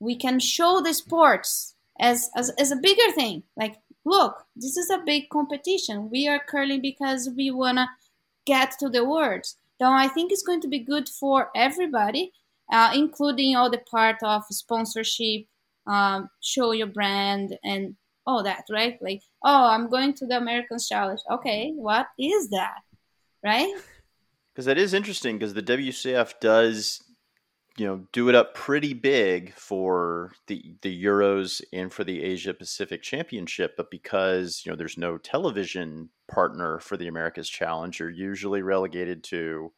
we 0.00 0.16
can 0.16 0.38
show 0.40 0.80
the 0.80 0.94
sports 0.94 1.74
as, 2.00 2.30
as 2.36 2.50
as 2.58 2.70
a 2.72 2.76
bigger 2.76 3.10
thing. 3.14 3.44
Like, 3.56 3.76
look, 4.04 4.46
this 4.56 4.76
is 4.76 4.90
a 4.90 5.02
big 5.04 5.28
competition. 5.30 6.10
We 6.10 6.28
are 6.28 6.40
curling 6.40 6.80
because 6.82 7.30
we 7.36 7.50
wanna 7.50 7.88
get 8.46 8.72
to 8.80 8.88
the 8.88 9.04
worlds. 9.04 9.56
So 9.80 9.86
I 9.86 10.08
think 10.08 10.32
it's 10.32 10.42
going 10.42 10.60
to 10.62 10.68
be 10.68 10.78
good 10.78 11.08
for 11.08 11.50
everybody, 11.54 12.32
uh, 12.72 12.92
including 12.94 13.56
all 13.56 13.70
the 13.70 13.78
part 13.90 14.16
of 14.22 14.44
sponsorship, 14.50 15.46
um, 15.86 16.30
show 16.40 16.72
your 16.72 16.86
brand, 16.86 17.58
and 17.64 17.96
all 18.26 18.42
that, 18.44 18.64
right? 18.70 18.96
Like, 19.02 19.22
oh, 19.42 19.66
I'm 19.66 19.88
going 19.90 20.14
to 20.14 20.26
the 20.26 20.36
Americans 20.36 20.88
Challenge. 20.88 21.20
Okay, 21.30 21.72
what 21.76 22.06
is 22.18 22.50
that, 22.50 22.78
right? 23.44 23.74
Because 24.54 24.66
that 24.66 24.78
is 24.78 24.94
interesting 24.94 25.36
because 25.36 25.52
the 25.54 25.64
WCF 25.64 26.34
does, 26.40 27.02
you 27.76 27.84
know, 27.84 28.06
do 28.12 28.28
it 28.28 28.36
up 28.36 28.54
pretty 28.54 28.92
big 28.94 29.52
for 29.54 30.30
the 30.46 30.76
the 30.82 31.04
Euros 31.04 31.60
and 31.72 31.92
for 31.92 32.04
the 32.04 32.22
Asia 32.22 32.54
Pacific 32.54 33.02
Championship, 33.02 33.74
but 33.76 33.90
because 33.90 34.62
you 34.64 34.70
know 34.70 34.76
there's 34.76 34.96
no 34.96 35.18
television 35.18 36.08
partner 36.28 36.78
for 36.78 36.96
the 36.96 37.08
Americas 37.08 37.48
Challenge, 37.48 37.98
you're 37.98 38.10
usually 38.10 38.62
relegated 38.62 39.24
to 39.24 39.72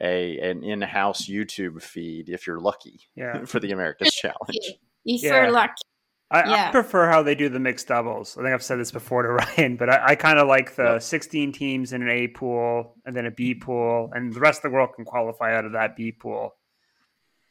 a 0.00 0.38
an 0.38 0.62
in-house 0.62 1.26
YouTube 1.26 1.82
feed 1.82 2.28
if 2.28 2.46
you're 2.46 2.60
lucky 2.60 3.00
Yeah. 3.16 3.44
for 3.46 3.58
the 3.58 3.72
Americas 3.72 4.14
Challenge. 4.14 4.56
If 5.04 5.22
Yeah. 5.24 5.42
you're 5.42 5.50
lucky. 5.50 5.82
I, 6.30 6.42
I 6.68 6.70
prefer 6.70 7.08
how 7.08 7.22
they 7.22 7.34
do 7.34 7.48
the 7.48 7.58
mixed 7.58 7.88
doubles. 7.88 8.36
I 8.38 8.42
think 8.42 8.54
I've 8.54 8.62
said 8.62 8.78
this 8.78 8.92
before 8.92 9.22
to 9.26 9.28
Ryan, 9.30 9.76
but 9.76 9.90
I, 9.90 10.10
I 10.10 10.14
kind 10.14 10.38
of 10.38 10.46
like 10.48 10.76
the 10.76 10.94
Yep. 10.94 11.02
16 11.02 11.52
teams 11.52 11.92
in 11.92 12.02
an 12.02 12.08
A 12.08 12.28
pool 12.28 12.96
and 13.04 13.16
then 13.16 13.26
a 13.26 13.30
B 13.30 13.54
pool, 13.54 14.10
and 14.14 14.32
the 14.32 14.40
rest 14.40 14.58
of 14.58 14.70
the 14.70 14.74
world 14.74 14.90
can 14.94 15.04
qualify 15.04 15.54
out 15.56 15.64
of 15.64 15.72
that 15.72 15.96
B 15.96 16.12
pool. 16.12 16.54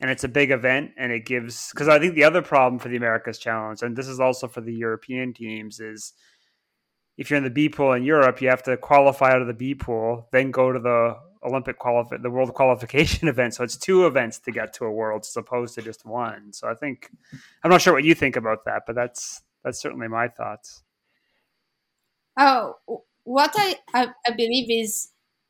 and 0.01 0.09
it's 0.09 0.23
a 0.23 0.29
big 0.29 0.49
event, 0.51 0.91
and 0.97 1.11
it 1.11 1.25
gives 1.25 1.71
because 1.71 1.89
I 1.89 1.99
think 1.99 2.15
the 2.15 2.23
other 2.23 2.41
problem 2.41 2.79
for 2.79 2.87
the 2.87 2.95
Americas 2.95 3.37
Challenge, 3.37 3.81
and 3.81 3.97
this 3.97 4.07
is 4.07 4.19
also 4.21 4.47
for 4.47 4.61
the 4.61 4.73
European 4.73 5.33
teams, 5.33 5.81
is 5.81 6.13
if 7.17 7.29
you're 7.29 7.37
in 7.37 7.43
the 7.43 7.49
B 7.49 7.67
pool 7.67 7.91
in 7.93 8.03
Europe, 8.03 8.41
you 8.41 8.47
have 8.49 8.63
to 8.63 8.77
qualify 8.77 9.31
out 9.33 9.41
of 9.41 9.47
the 9.47 9.53
B 9.53 9.75
pool, 9.75 10.29
then 10.31 10.51
go 10.51 10.71
to 10.71 10.79
the 10.79 11.17
Olympic 11.43 11.79
qualify 11.79 12.17
the 12.17 12.29
World 12.29 12.53
qualification 12.53 13.27
event. 13.33 13.55
So 13.55 13.63
it's 13.63 13.77
two 13.77 14.05
events 14.05 14.39
to 14.39 14.51
get 14.51 14.73
to 14.73 14.85
a 14.85 14.91
World 14.91 15.21
as 15.21 15.35
opposed 15.37 15.75
to 15.75 15.81
just 15.81 16.05
one. 16.05 16.53
So 16.53 16.69
I 16.69 16.73
think 16.73 17.09
I'm 17.63 17.71
not 17.71 17.81
sure 17.81 17.93
what 17.93 18.03
you 18.03 18.15
think 18.15 18.35
about 18.35 18.65
that, 18.65 18.83
but 18.85 18.95
that's 18.95 19.41
that's 19.63 19.79
certainly 19.79 20.07
my 20.07 20.27
thoughts. 20.27 20.83
Oh, 22.37 22.75
what 23.23 23.51
I, 23.55 23.75
I, 23.93 24.07
I 24.25 24.31
believe 24.31 24.71
is 24.71 25.09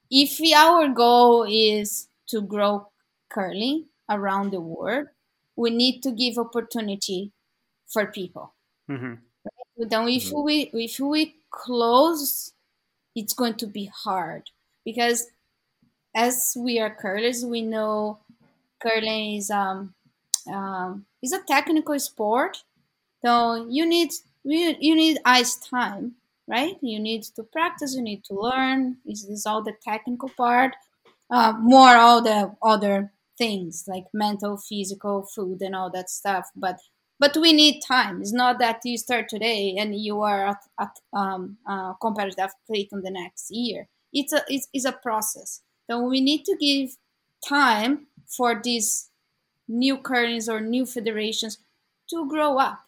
if 0.10 0.40
our 0.56 0.90
goal 0.90 1.46
is 1.48 2.08
to 2.30 2.42
grow 2.42 2.90
curling 3.30 3.86
around 4.10 4.52
the 4.52 4.60
world, 4.60 5.08
we 5.56 5.70
need 5.70 6.02
to 6.02 6.12
give 6.12 6.38
opportunity 6.38 7.32
for 7.88 8.08
people. 8.08 8.54
Mm-hmm. 8.90 9.14
Then 9.78 10.08
if 10.08 10.26
mm-hmm. 10.26 10.44
we 10.44 10.72
if 10.74 11.00
we 11.00 11.36
close, 11.52 12.54
it's 13.16 13.34
going 13.34 13.56
to 13.56 13.68
be 13.68 13.86
hard 13.86 14.50
because 14.84 15.28
as 16.16 16.56
we 16.58 16.80
are 16.80 16.94
curlers, 16.94 17.46
we 17.46 17.62
know 17.62 18.20
curling 18.82 19.36
is 19.36 19.52
um, 19.52 19.94
um 20.52 21.06
is 21.22 21.34
a 21.34 21.44
technical 21.44 22.00
sport. 22.00 22.64
So 23.24 23.68
you 23.70 23.86
need 23.86 24.12
you, 24.44 24.76
you 24.80 24.96
need 24.96 25.20
ice 25.26 25.56
time 25.56 26.16
right? 26.50 26.76
You 26.82 27.00
need 27.00 27.24
to 27.36 27.44
practice, 27.44 27.96
you 27.96 28.02
need 28.02 28.24
to 28.26 28.34
learn. 28.34 28.98
This 29.06 29.24
is 29.24 29.46
all 29.46 29.64
the 29.64 29.76
technical 29.84 30.30
part. 30.30 30.76
Uh, 31.30 31.54
more 31.60 31.96
all 31.96 32.22
the 32.24 32.56
other 32.64 33.12
things 33.38 33.86
like 33.88 34.06
mental, 34.14 34.58
physical, 34.58 35.24
food, 35.24 35.62
and 35.62 35.76
all 35.76 35.92
that 35.92 36.10
stuff. 36.10 36.50
But 36.56 36.80
but 37.20 37.38
we 37.38 37.54
need 37.54 37.82
time. 37.82 38.22
It's 38.22 38.34
not 38.34 38.60
that 38.60 38.80
you 38.84 38.98
start 38.98 39.28
today 39.30 39.76
and 39.78 39.94
you 39.94 40.22
are 40.22 40.58
at, 40.80 41.00
um, 41.14 41.58
a 41.68 41.94
competitive 42.02 42.40
athlete 42.40 42.90
in 42.94 43.02
the 43.02 43.12
next 43.12 43.52
year. 43.52 43.88
It's 44.12 44.34
a 44.34 44.42
it's, 44.48 44.68
it's 44.74 44.86
a 44.86 44.92
process. 44.92 45.62
So 45.90 46.02
we 46.02 46.22
need 46.22 46.46
to 46.46 46.56
give 46.56 46.98
time 47.48 48.08
for 48.28 48.60
these 48.64 49.10
new 49.68 49.98
currents 49.98 50.48
or 50.50 50.62
new 50.62 50.86
federations 50.86 51.58
to 52.10 52.28
grow 52.28 52.58
up 52.58 52.80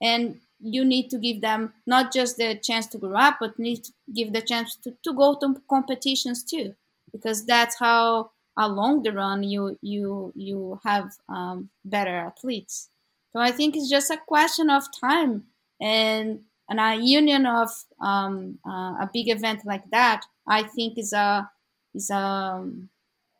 and 0.00 0.40
you 0.60 0.84
need 0.84 1.08
to 1.10 1.18
give 1.18 1.40
them 1.40 1.72
not 1.86 2.12
just 2.12 2.36
the 2.36 2.54
chance 2.56 2.86
to 2.88 2.98
grow 2.98 3.16
up, 3.16 3.36
but 3.40 3.58
need 3.58 3.84
to 3.84 3.92
give 4.14 4.32
the 4.32 4.42
chance 4.42 4.76
to, 4.76 4.94
to 5.04 5.12
go 5.12 5.34
to 5.36 5.60
competitions 5.70 6.42
too, 6.42 6.74
because 7.12 7.44
that's 7.44 7.78
how 7.78 8.30
along 8.56 9.04
the 9.04 9.12
run 9.12 9.42
you 9.44 9.78
you 9.82 10.32
you 10.34 10.80
have 10.84 11.12
um, 11.28 11.70
better 11.84 12.16
athletes. 12.16 12.88
So 13.32 13.38
I 13.40 13.52
think 13.52 13.76
it's 13.76 13.90
just 13.90 14.10
a 14.10 14.16
question 14.16 14.68
of 14.70 14.84
time 14.98 15.44
and 15.80 16.40
and 16.68 16.80
a 16.80 16.96
union 16.96 17.46
of 17.46 17.70
um, 18.00 18.58
uh, 18.66 18.96
a 19.00 19.10
big 19.12 19.28
event 19.28 19.64
like 19.64 19.88
that. 19.90 20.24
I 20.46 20.64
think 20.64 20.98
is 20.98 21.12
a 21.12 21.48
is 21.94 22.10
a 22.10 22.70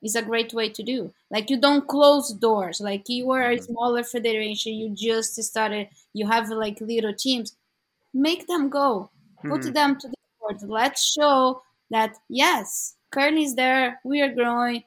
is 0.03 0.15
a 0.15 0.23
great 0.23 0.53
way 0.53 0.69
to 0.69 0.83
do. 0.83 1.13
Like 1.31 1.51
you 1.51 1.61
don't 1.61 1.87
close 1.87 2.33
doors. 2.33 2.81
Like 2.81 3.09
you 3.09 3.31
are 3.33 3.51
a 3.51 3.57
mm-hmm. 3.57 3.65
smaller 3.65 4.05
federation, 4.05 4.75
you 4.75 4.95
just 4.95 5.43
started, 5.43 5.89
you 6.13 6.27
have 6.27 6.49
like 6.51 6.81
little 6.81 7.15
teams. 7.15 7.57
Make 8.15 8.47
them 8.47 8.69
go. 8.69 9.11
Put 9.43 9.63
mm-hmm. 9.63 9.73
them 9.73 9.99
to 10.01 10.09
the 10.09 10.15
board. 10.41 10.63
Let's 10.63 11.13
show 11.13 11.63
that 11.91 12.17
yes, 12.29 12.95
curling 13.11 13.43
is 13.43 13.55
there, 13.55 14.01
we 14.05 14.21
are 14.21 14.33
growing, 14.33 14.83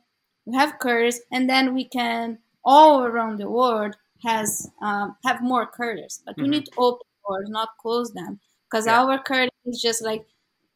we 0.46 0.56
have 0.56 0.80
curls, 0.80 1.20
and 1.32 1.50
then 1.50 1.74
we 1.74 1.86
can 1.86 2.38
all 2.64 3.04
around 3.04 3.40
the 3.40 3.50
world 3.50 3.96
has 4.24 4.70
um, 4.82 5.16
have 5.26 5.42
more 5.42 5.66
curlers. 5.66 6.22
But 6.26 6.36
mm-hmm. 6.36 6.44
we 6.44 6.50
need 6.50 6.66
to 6.66 6.72
open 6.78 7.08
doors, 7.28 7.50
not 7.50 7.70
close 7.82 8.14
them. 8.14 8.40
Because 8.70 8.86
yeah. 8.86 9.02
our 9.02 9.20
curling 9.20 9.50
is 9.66 9.82
just 9.82 10.04
like 10.04 10.26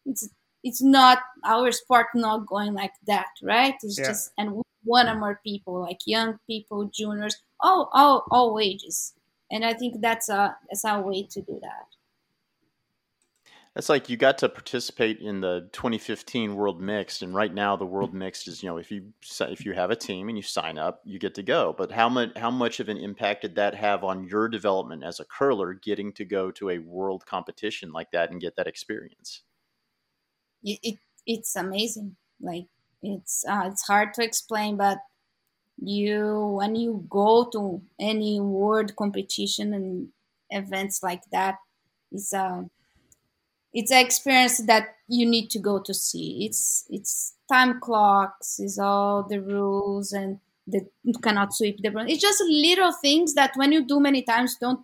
it's 0.06 0.30
it's 0.66 0.82
not 0.82 1.20
our 1.46 1.72
sport 1.72 2.08
not 2.16 2.48
going 2.48 2.74
like 2.74 2.94
that, 3.06 3.28
right? 3.44 3.76
It's 3.84 4.00
yeah. 4.00 4.08
just 4.08 4.32
and 4.38 4.52
we 4.54 4.62
want 4.84 5.18
more 5.20 5.40
people, 5.46 5.80
like 5.80 6.00
young 6.08 6.40
people, 6.48 6.90
juniors, 6.92 7.38
all 7.60 7.90
all 7.94 8.26
all 8.32 8.60
ages. 8.60 9.14
And 9.52 9.64
I 9.64 9.74
think 9.74 10.02
that's 10.02 10.28
a 10.28 10.58
that's 10.68 10.84
our 10.84 11.04
way 11.04 11.28
to 11.30 11.42
do 11.42 11.60
that. 11.62 11.86
That's 13.76 13.90
like 13.90 14.10
you 14.10 14.18
got 14.18 14.40
to 14.40 14.50
participate 14.50 15.20
in 15.20 15.42
the 15.42 15.70
2015 15.74 16.56
World 16.56 16.82
Mixed, 16.82 17.22
and 17.22 17.36
right 17.36 17.54
now 17.54 17.76
the 17.76 17.86
World 17.86 18.16
Mixed 18.16 18.48
is 18.48 18.64
you 18.64 18.70
know 18.70 18.78
if 18.78 18.90
you 18.90 19.14
if 19.42 19.66
you 19.66 19.74
have 19.74 19.92
a 19.92 19.96
team 19.96 20.30
and 20.30 20.38
you 20.38 20.42
sign 20.42 20.80
up, 20.80 21.02
you 21.06 21.20
get 21.20 21.36
to 21.36 21.44
go. 21.44 21.76
But 21.78 21.92
how 21.92 22.10
much 22.10 22.32
how 22.38 22.50
much 22.50 22.80
of 22.80 22.90
an 22.90 22.98
impact 22.98 23.44
did 23.44 23.54
that 23.56 23.76
have 23.76 24.04
on 24.04 24.24
your 24.24 24.48
development 24.48 25.04
as 25.04 25.20
a 25.20 25.26
curler, 25.26 25.76
getting 25.76 26.12
to 26.14 26.26
go 26.26 26.50
to 26.52 26.72
a 26.72 26.80
world 26.80 27.24
competition 27.28 27.92
like 27.92 28.10
that 28.14 28.32
and 28.32 28.42
get 28.42 28.56
that 28.56 28.66
experience? 28.66 29.44
It, 30.66 30.80
it 30.84 31.00
it's 31.28 31.56
amazing. 31.58 32.18
Like 32.42 32.68
it's 33.04 33.46
uh, 33.50 33.64
it's 33.72 33.88
hard 33.88 34.16
to 34.16 34.24
explain, 34.26 34.78
but 34.78 35.00
you 35.78 36.56
when 36.60 36.76
you 36.76 37.06
go 37.10 37.50
to 37.54 37.82
any 38.00 38.40
world 38.42 38.96
competition 38.96 39.74
and 39.74 40.10
events 40.52 41.04
like 41.04 41.24
that, 41.32 41.58
it's 42.12 42.34
a 42.34 42.40
uh, 42.40 42.64
it's 43.74 43.92
an 43.92 44.06
experience 44.06 44.60
that 44.66 44.96
you 45.08 45.26
need 45.26 45.50
to 45.50 45.60
go 45.60 45.80
to 45.80 45.94
see. 45.94 46.46
It's 46.46 46.86
it's 46.90 47.34
time 47.52 47.80
clocks, 47.80 48.60
is 48.60 48.80
all 48.80 49.24
the 49.24 49.42
rules 49.42 50.12
and 50.14 50.40
the 50.68 50.88
you 51.04 51.14
cannot 51.22 51.54
sweep 51.54 51.78
the 51.82 51.90
It's 52.08 52.22
just 52.22 52.42
little 52.48 52.92
things 52.94 53.34
that 53.36 53.52
when 53.56 53.72
you 53.72 53.86
do 53.86 54.00
many 54.00 54.22
times 54.24 54.56
don't 54.60 54.80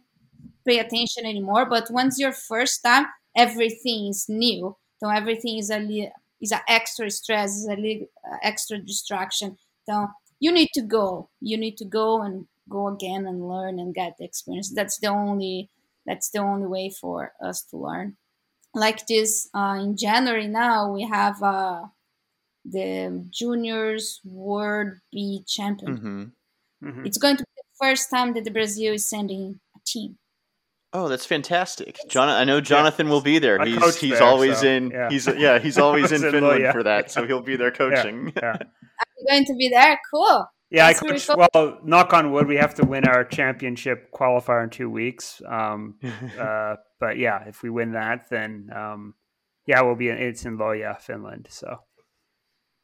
pay 0.68 0.80
attention 0.80 1.26
anymore. 1.26 1.66
But 1.68 1.92
once 1.92 2.20
your 2.20 2.34
first 2.34 2.84
time, 2.84 3.08
everything 3.36 4.08
is 4.08 4.28
new. 4.30 4.78
So 5.02 5.10
everything 5.10 5.58
is 5.58 5.72
a 5.72 6.12
is 6.40 6.52
an 6.52 6.60
extra 6.68 7.10
stress, 7.10 7.56
is 7.56 7.66
a 7.66 7.76
little 7.76 8.08
uh, 8.24 8.38
extra 8.44 8.78
distraction. 8.78 9.58
So 9.90 10.08
you 10.40 10.52
need 10.52 10.70
to 10.76 10.82
go. 10.82 11.30
You 11.40 11.58
need 11.58 11.78
to 11.78 11.86
go 11.86 12.22
and 12.22 12.46
go 12.70 12.88
again 12.88 13.26
and 13.26 13.48
learn 13.48 13.80
and 13.80 13.96
get 13.96 14.18
the 14.18 14.26
experience. 14.26 14.72
That's 14.74 15.00
the 15.00 15.08
only 15.08 15.72
that's 16.06 16.30
the 16.30 16.40
only 16.40 16.68
way 16.68 16.90
for 16.90 17.34
us 17.44 17.64
to 17.72 17.78
learn. 17.78 18.18
Like 18.76 19.08
this 19.08 19.50
uh, 19.56 19.80
in 19.82 19.98
January 19.98 20.48
now 20.48 20.92
we 20.94 21.04
have 21.04 21.42
uh, 21.42 21.86
the 22.64 23.26
juniors 23.32 24.22
world 24.24 24.94
B 25.12 25.44
champion. 25.48 25.98
Mm-hmm. 25.98 26.88
Mm-hmm. 26.88 27.06
It's 27.08 27.18
going 27.18 27.38
to 27.38 27.44
be 27.44 27.52
the 27.58 27.86
first 27.86 28.12
time 28.12 28.34
that 28.34 28.44
the 28.44 28.52
Brazil 28.52 28.94
is 28.94 29.10
sending 29.10 29.60
a 29.76 29.80
team. 29.84 30.18
Oh, 30.94 31.08
that's 31.08 31.26
fantastic, 31.26 31.98
John. 32.10 32.28
I 32.28 32.44
know 32.44 32.60
Jonathan 32.60 33.08
yeah. 33.08 33.14
will 33.14 33.22
be 33.22 33.40
there. 33.40 33.64
he's 33.64 33.96
he's 33.96 34.20
there, 34.20 34.24
always 34.24 34.60
so, 34.60 34.68
in. 34.68 34.92
Yeah. 34.92 35.10
He's 35.10 35.26
yeah, 35.26 35.60
he's 35.60 35.78
always 35.78 36.12
in 36.12 36.22
Finland 36.22 36.72
for 36.74 36.84
that, 36.84 37.10
so 37.12 37.26
he'll 37.26 37.42
be 37.42 37.56
there 37.56 37.72
coaching. 37.84 38.34
Yeah. 38.36 38.58
I'm 38.60 39.26
going 39.28 39.46
to 39.46 39.56
be 39.56 39.70
there. 39.70 39.98
Cool. 40.14 40.46
Yeah, 40.70 40.88
That's 40.88 41.02
I 41.02 41.08
coach. 41.08 41.28
Cool. 41.28 41.48
Well, 41.54 41.80
knock 41.84 42.14
on 42.14 42.32
wood, 42.32 42.48
we 42.48 42.58
have 42.58 42.76
to 42.76 42.86
win 42.86 43.06
our 43.06 43.24
championship 43.24 44.12
qualifier 44.12 44.64
in 44.64 44.70
two 44.70 44.90
weeks. 44.90 45.42
Um, 45.48 45.96
uh, 46.40 46.76
but 47.00 47.18
yeah, 47.18 47.44
if 47.48 47.62
we 47.62 47.70
win 47.70 47.94
that, 47.94 48.30
then 48.30 48.70
um, 48.76 49.14
yeah, 49.66 49.82
we'll 49.82 49.96
be. 49.96 50.10
In, 50.10 50.18
it's 50.18 50.46
in 50.46 50.58
Lohja, 50.58 51.00
Finland. 51.00 51.48
So 51.50 51.78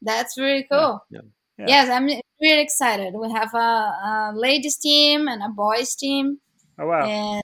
that's 0.00 0.38
really 0.38 0.66
cool. 0.70 1.00
Yeah. 1.10 1.20
Yeah. 1.58 1.64
Yes, 1.66 1.90
I'm 1.90 2.06
really 2.40 2.62
excited. 2.62 3.14
We 3.14 3.32
have 3.32 3.52
a, 3.52 3.58
a 3.58 4.32
ladies 4.34 4.78
team 4.78 5.26
and 5.28 5.42
a 5.42 5.48
boys 5.48 5.94
team. 5.96 6.38
Oh 6.78 6.86
wow! 6.86 7.04
And 7.04 7.42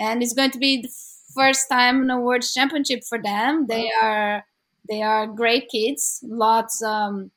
and 0.00 0.22
it's 0.22 0.32
going 0.32 0.50
to 0.52 0.58
be 0.58 0.82
the 0.82 0.90
first 1.34 1.68
time 1.70 2.02
in 2.02 2.10
a 2.10 2.20
world 2.20 2.42
championship 2.42 3.02
for 3.08 3.18
them. 3.22 3.66
They 3.68 3.90
are 4.02 4.44
they 4.88 5.02
are 5.02 5.26
great 5.26 5.68
kids. 5.70 6.20
Lots 6.24 6.82
um, 6.82 7.30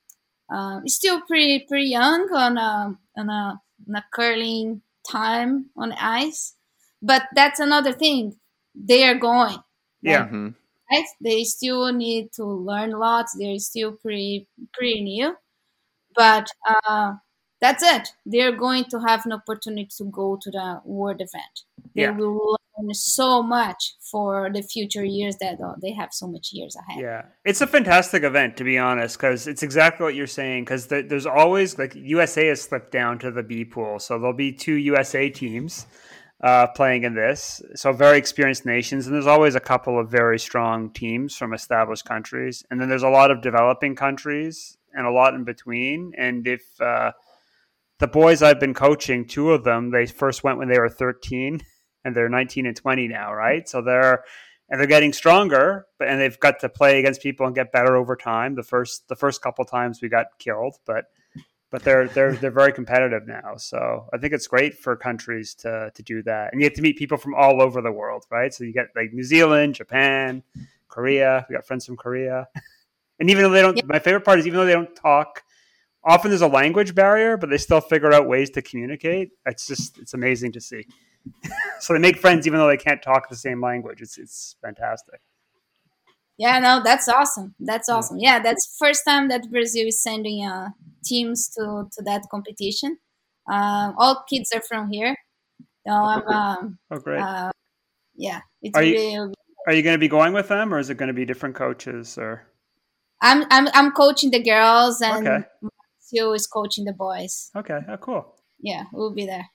uh, 0.54 0.82
still 0.88 1.22
pretty 1.22 1.66
pretty 1.68 1.90
young 1.90 2.30
on 2.34 2.58
a 2.58 2.98
on 3.18 3.30
a, 3.30 3.62
on 3.90 3.96
a 3.96 4.06
curling 4.14 4.82
time 5.10 5.70
on 5.78 5.92
ice, 5.94 6.56
but 7.02 7.24
that's 7.36 7.60
another 7.60 7.94
thing. 7.94 8.38
They 8.76 9.04
are 9.06 9.16
going. 9.16 9.58
Yeah. 10.02 10.26
Mm-hmm. 10.26 10.50
Right? 10.92 11.06
They 11.22 11.44
still 11.44 11.92
need 11.94 12.32
to 12.34 12.46
learn 12.46 12.92
lots. 12.92 13.36
They're 13.38 13.60
still 13.60 13.94
pretty 13.94 14.48
pretty 14.74 15.02
new, 15.02 15.36
but 16.16 16.48
uh, 16.68 17.14
that's 17.64 17.82
it. 17.82 18.10
They're 18.26 18.52
going 18.52 18.84
to 18.92 19.00
have 19.00 19.26
an 19.26 19.32
opportunity 19.32 19.90
to 19.98 20.04
go 20.04 20.38
to 20.42 20.52
the 20.52 20.82
world 20.84 21.22
event. 21.22 21.62
They 21.96 22.02
yeah. 22.02 22.12
will 22.12 22.58
learn 22.78 22.94
so 22.94 23.42
much 23.42 23.94
for 24.02 24.50
the 24.54 24.62
future 24.62 25.06
years 25.06 25.38
that 25.38 25.60
oh, 25.64 25.76
they 25.82 25.94
have 25.94 26.10
so 26.12 26.28
much 26.28 26.52
years 26.52 26.76
ahead. 26.76 27.02
Yeah, 27.02 27.22
it's 27.46 27.62
a 27.62 27.68
fantastic 27.68 28.24
event 28.24 28.58
to 28.58 28.66
be 28.66 28.78
honest, 28.78 29.18
because 29.18 29.48
it's 29.48 29.64
exactly 29.64 30.04
what 30.04 30.14
you're 30.14 30.28
saying. 30.28 30.66
Because 30.66 30.88
the, 30.88 31.04
there's 31.04 31.26
always 31.26 31.80
like 31.80 31.96
USA 31.96 32.48
has 32.48 32.62
slipped 32.62 32.92
down 32.92 33.18
to 33.20 33.32
the 33.32 33.44
B 33.44 33.64
pool, 33.64 33.98
so 33.98 34.20
there'll 34.20 34.34
be 34.34 34.52
two 34.52 34.76
USA 34.76 35.30
teams. 35.30 35.88
Uh, 36.42 36.68
playing 36.68 37.06
in 37.06 37.14
this. 37.16 37.62
So 37.76 37.94
very 37.94 38.18
experienced 38.18 38.66
nations, 38.66 39.08
and 39.08 39.16
there's 39.16 39.28
always 39.28 39.56
a 39.56 39.62
couple 39.62 39.98
of 39.98 40.12
very 40.12 40.38
strong 40.38 40.90
teams 40.90 41.38
from 41.38 41.54
established 41.54 42.04
countries, 42.04 42.66
and 42.70 42.82
then 42.82 42.90
there's 42.90 43.04
a 43.04 43.08
lot 43.08 43.32
of 43.32 43.42
developing 43.42 43.96
countries 43.96 44.78
and 44.94 45.08
a 45.08 45.12
lot 45.12 45.34
in 45.34 45.44
between. 45.44 46.12
And 46.18 46.46
if 46.46 46.64
uh, 46.82 47.14
the 48.04 48.08
boys 48.08 48.42
I've 48.42 48.60
been 48.60 48.74
coaching, 48.74 49.26
two 49.26 49.52
of 49.52 49.64
them, 49.64 49.90
they 49.90 50.06
first 50.06 50.44
went 50.44 50.58
when 50.58 50.68
they 50.68 50.78
were 50.78 50.90
13 50.90 51.62
and 52.04 52.14
they're 52.14 52.28
19 52.28 52.66
and 52.66 52.76
20 52.76 53.08
now, 53.08 53.34
right? 53.34 53.68
So 53.70 53.82
they're 53.82 54.26
and 54.68 54.78
they're 54.78 54.88
getting 54.88 55.14
stronger, 55.14 55.86
but 55.98 56.10
and 56.10 56.20
they've 56.20 56.38
got 56.38 56.60
to 56.60 56.68
play 56.68 57.00
against 57.00 57.22
people 57.22 57.46
and 57.46 57.56
get 57.56 57.72
better 57.72 57.96
over 57.96 58.18
time. 58.18 58.56
The 58.56 58.64
first 58.64 59.08
the 59.08 59.16
first 59.16 59.42
couple 59.42 59.64
times 59.64 60.02
we 60.02 60.10
got 60.10 60.26
killed, 60.38 60.76
but 60.86 61.06
but 61.72 61.86
they're 61.86 62.10
they're 62.10 62.34
they're 62.34 62.52
very 62.52 62.74
competitive 62.74 63.26
now. 63.26 63.56
So 63.56 64.10
I 64.14 64.18
think 64.18 64.34
it's 64.34 64.48
great 64.48 64.78
for 64.78 64.98
countries 64.98 65.56
to 65.60 65.90
to 65.96 66.04
do 66.04 66.24
that, 66.24 66.52
and 66.52 66.62
you 66.62 66.68
get 66.68 66.76
to 66.76 66.82
meet 66.82 66.98
people 66.98 67.18
from 67.18 67.34
all 67.34 67.62
over 67.62 67.82
the 67.82 67.94
world, 67.94 68.26
right? 68.30 68.54
So 68.54 68.66
you 68.66 68.74
get 68.74 68.88
like 68.98 69.14
New 69.14 69.24
Zealand, 69.24 69.76
Japan, 69.76 70.44
Korea. 70.90 71.46
We 71.48 71.56
got 71.56 71.66
friends 71.66 71.86
from 71.86 71.96
Korea, 71.96 72.50
and 73.22 73.30
even 73.30 73.44
though 73.44 73.52
they 73.52 73.62
don't, 73.62 73.82
my 73.88 74.00
favorite 74.00 74.26
part 74.26 74.40
is 74.40 74.46
even 74.46 74.60
though 74.60 74.66
they 74.66 74.74
don't 74.74 74.94
talk. 74.94 75.42
Often 76.06 76.32
there's 76.32 76.42
a 76.42 76.48
language 76.48 76.94
barrier, 76.94 77.38
but 77.38 77.50
they 77.50 77.58
still 77.58 77.80
figure 77.80 78.12
out 78.14 78.28
ways 78.28 78.50
to 78.52 78.62
communicate. 78.62 79.32
It's 79.46 79.66
just 79.68 79.98
it's 80.00 80.14
amazing 80.14 80.52
to 80.54 80.62
see. 80.62 80.86
so 81.80 81.94
they 81.94 82.00
make 82.00 82.18
friends 82.18 82.46
even 82.46 82.60
though 82.60 82.68
they 82.68 82.78
can't 82.78 83.02
talk 83.02 83.30
the 83.30 83.36
same 83.36 83.62
language. 83.62 84.02
It's 84.02 84.18
it's 84.18 84.56
fantastic. 84.62 85.22
Yeah, 86.38 86.60
no, 86.60 86.82
that's 86.84 87.08
awesome. 87.08 87.56
That's 87.60 87.90
awesome. 87.90 88.18
Yeah, 88.18 88.40
that's 88.40 88.76
first 88.80 89.04
time 89.08 89.30
that 89.30 89.50
Brazil 89.52 89.88
is 89.88 90.02
sending 90.02 90.46
uh, 90.46 90.70
teams 91.06 91.48
to 91.50 91.88
to 91.94 92.04
that 92.04 92.24
competition. 92.30 92.98
Uh, 93.50 93.94
all 93.98 94.24
kids 94.30 94.52
are 94.54 94.62
from 94.62 94.90
here. 94.92 95.16
So 95.86 95.94
I'm, 95.94 96.28
um, 96.28 96.80
oh, 96.92 97.00
great. 97.00 97.20
Uh, 97.20 97.52
yeah, 98.16 98.42
it's 98.62 98.78
are 98.78 98.82
really. 98.82 99.14
You, 99.14 99.34
are 99.68 99.74
you 99.74 99.84
going 99.84 99.96
to 99.96 100.00
be 100.00 100.08
going 100.08 100.34
with 100.34 100.48
them, 100.48 100.74
or 100.74 100.80
is 100.80 100.90
it 100.90 100.96
going 100.96 101.08
to 101.08 101.14
be 101.14 101.26
different 101.26 101.56
coaches? 101.56 102.18
Or 102.18 102.48
I'm 103.22 103.46
I'm 103.50 103.68
I'm 103.74 103.92
coaching 103.92 104.32
the 104.32 104.42
girls, 104.42 105.02
and 105.02 105.28
okay. 105.28 105.46
Marcio 106.14 106.36
is 106.36 106.48
coaching 106.48 106.86
the 106.86 106.94
boys. 106.94 107.50
Okay, 107.56 107.80
oh, 107.88 107.98
cool. 107.98 108.36
Yeah, 108.60 108.84
we'll 108.94 109.14
be 109.14 109.26
there 109.26 109.50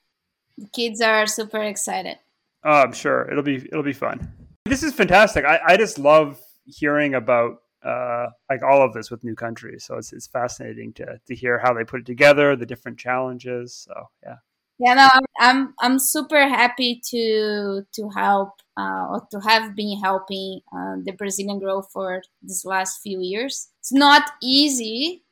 the 0.59 0.67
kids 0.67 1.01
are 1.01 1.25
super 1.25 1.61
excited. 1.63 2.17
Oh, 2.63 2.81
I'm 2.83 2.91
sure 2.91 3.29
it'll 3.31 3.43
be 3.43 3.55
it'll 3.55 3.83
be 3.83 3.93
fun. 3.93 4.31
This 4.65 4.83
is 4.83 4.93
fantastic. 4.93 5.45
I, 5.45 5.59
I 5.65 5.77
just 5.77 5.97
love 5.97 6.39
hearing 6.65 7.15
about 7.15 7.61
uh, 7.83 8.27
like 8.49 8.61
all 8.61 8.81
of 8.81 8.93
this 8.93 9.09
with 9.09 9.23
new 9.23 9.35
countries. 9.35 9.85
So 9.85 9.95
it's 9.95 10.11
it's 10.11 10.27
fascinating 10.27 10.93
to 10.93 11.19
to 11.25 11.35
hear 11.35 11.57
how 11.57 11.73
they 11.73 11.85
put 11.85 12.01
it 12.01 12.05
together, 12.05 12.55
the 12.55 12.65
different 12.65 12.99
challenges. 12.99 13.87
So 13.87 13.93
yeah. 14.23 14.35
Yeah, 14.81 14.93
no, 14.93 15.09
I'm 15.11 15.25
I'm, 15.39 15.73
I'm 15.81 15.99
super 15.99 16.47
happy 16.47 17.01
to 17.09 17.83
to 17.93 18.09
help 18.09 18.51
uh, 18.77 19.07
or 19.09 19.27
to 19.31 19.39
have 19.41 19.75
been 19.75 19.99
helping 19.99 20.61
uh, 20.73 20.95
the 21.03 21.11
Brazilian 21.17 21.59
growth 21.59 21.89
for 21.91 22.21
these 22.41 22.63
last 22.65 23.01
few 23.01 23.21
years. 23.21 23.69
It's 23.79 23.91
not 23.91 24.31
easy, 24.41 25.23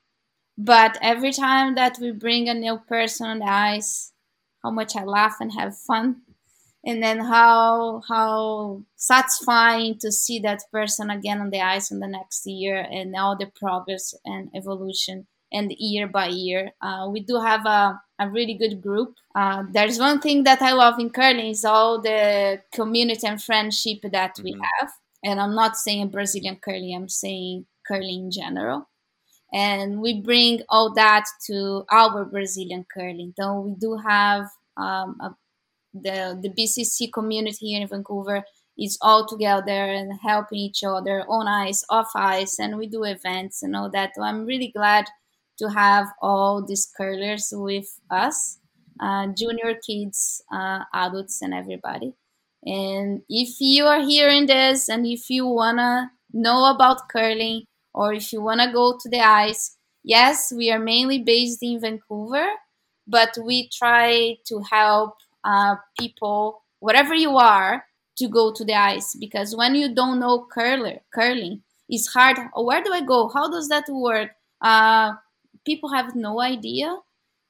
but 0.58 0.98
every 1.02 1.32
time 1.32 1.76
that 1.76 1.98
we 2.02 2.12
bring 2.12 2.50
a 2.50 2.54
new 2.54 2.80
person 2.88 3.28
on 3.28 3.40
the 3.40 3.46
ice, 3.46 4.12
how 4.64 4.72
much 4.72 4.96
I 4.96 5.04
laugh 5.04 5.36
and 5.40 5.52
have 5.54 5.78
fun. 5.78 6.22
And 6.84 7.04
then 7.04 7.20
how 7.20 8.02
how 8.08 8.84
satisfying 8.96 9.98
to 10.00 10.12
see 10.12 10.40
that 10.40 10.64
person 10.72 11.10
again 11.10 11.42
on 11.42 11.50
the 11.50 11.62
ice 11.62 11.92
in 11.92 12.00
the 12.00 12.08
next 12.08 12.48
year 12.48 12.78
and 12.78 13.16
all 13.16 13.38
the 13.38 13.52
progress 13.56 14.14
and 14.26 14.50
evolution 14.56 15.28
and 15.52 15.72
year 15.78 16.08
by 16.08 16.28
year. 16.28 16.72
Uh, 16.82 17.08
we 17.12 17.22
do 17.22 17.40
have 17.40 17.66
a, 17.66 18.00
a 18.20 18.30
really 18.30 18.54
good 18.54 18.82
group. 18.82 19.16
Uh, 19.36 19.64
there's 19.72 20.00
one 20.00 20.20
thing 20.20 20.44
that 20.44 20.62
i 20.62 20.72
love 20.72 21.00
in 21.00 21.10
curling 21.10 21.48
is 21.52 21.66
all 21.66 22.02
the 22.02 22.62
community 22.74 23.28
and 23.28 23.42
friendship 23.42 24.00
that 24.12 24.36
mm-hmm. 24.36 24.44
we 24.44 24.52
have. 24.54 24.92
And 25.24 25.40
i'm 25.42 25.56
not 25.56 25.76
saying 25.78 26.10
brazilian 26.10 26.58
curling 26.64 26.96
i'm 26.96 27.10
saying 27.10 27.66
curling 27.88 28.26
in 28.26 28.32
general 28.32 28.88
and 29.54 30.02
we 30.02 30.22
bring 30.22 30.62
all 30.70 30.94
that 30.94 31.26
to 31.48 31.84
our 31.92 32.26
Brazilian 32.26 32.86
curling. 32.94 33.34
Though 33.38 33.62
we 33.62 33.76
do 33.76 33.98
have 33.98 34.46
um, 34.76 35.18
a, 35.22 35.36
the 35.94 36.40
the 36.42 36.50
BCC 36.50 37.12
community 37.12 37.68
here 37.68 37.82
in 37.82 37.88
Vancouver 37.88 38.44
is 38.78 38.98
all 39.02 39.26
together 39.26 39.72
and 39.72 40.14
helping 40.22 40.60
each 40.60 40.84
other 40.84 41.24
on 41.28 41.48
ice, 41.48 41.84
off 41.90 42.12
ice, 42.16 42.60
and 42.60 42.78
we 42.78 42.88
do 42.88 43.04
events 43.04 43.64
and 43.64 43.76
all 43.76 43.90
that. 43.90 44.12
So 44.16 44.22
I'm 44.22 44.46
really 44.46 44.72
glad 44.76 45.06
to 45.60 45.70
have 45.70 46.08
all 46.22 46.64
these 46.64 46.88
curlers 46.96 47.50
with 47.52 47.88
us, 48.12 48.60
uh, 49.00 49.28
junior 49.36 49.76
kids, 49.86 50.44
uh, 50.52 50.82
adults, 50.94 51.42
and 51.42 51.54
everybody. 51.54 52.14
And 52.64 53.22
if 53.30 53.60
you 53.60 53.86
are 53.86 54.02
hearing 54.02 54.46
this 54.46 54.90
and 54.90 55.06
if 55.06 55.30
you 55.30 55.48
wanna 55.48 56.12
know 56.34 56.66
about 56.66 57.10
curling, 57.10 57.64
or 57.98 58.14
if 58.14 58.32
you 58.32 58.42
want 58.42 58.62
to 58.62 58.72
go 58.72 58.96
to 59.02 59.10
the 59.10 59.20
ice, 59.20 59.76
yes, 60.04 60.54
we 60.56 60.72
are 60.72 60.80
mainly 60.80 61.20
based 61.20 61.64
in 61.64 61.82
Vancouver, 61.82 62.46
but 63.08 63.36
we 63.44 63.70
try 63.70 64.38
to 64.46 64.62
help 64.70 65.16
uh, 65.44 65.76
people, 66.00 66.62
wherever 66.80 67.16
you 67.16 67.38
are, 67.38 67.86
to 68.18 68.28
go 68.28 68.54
to 68.54 68.64
the 68.64 68.74
ice 68.74 69.16
because 69.16 69.56
when 69.56 69.74
you 69.76 69.94
don't 69.94 70.20
know 70.20 70.48
curler, 70.52 71.00
curling, 71.14 71.62
it's 71.90 72.08
hard. 72.14 72.38
Oh, 72.54 72.66
where 72.66 72.84
do 72.84 72.94
I 72.94 73.02
go? 73.02 73.30
How 73.34 73.50
does 73.50 73.68
that 73.70 73.86
work? 73.90 74.32
Uh, 74.62 75.14
people 75.66 75.90
have 75.94 76.16
no 76.16 76.40
idea. 76.42 76.98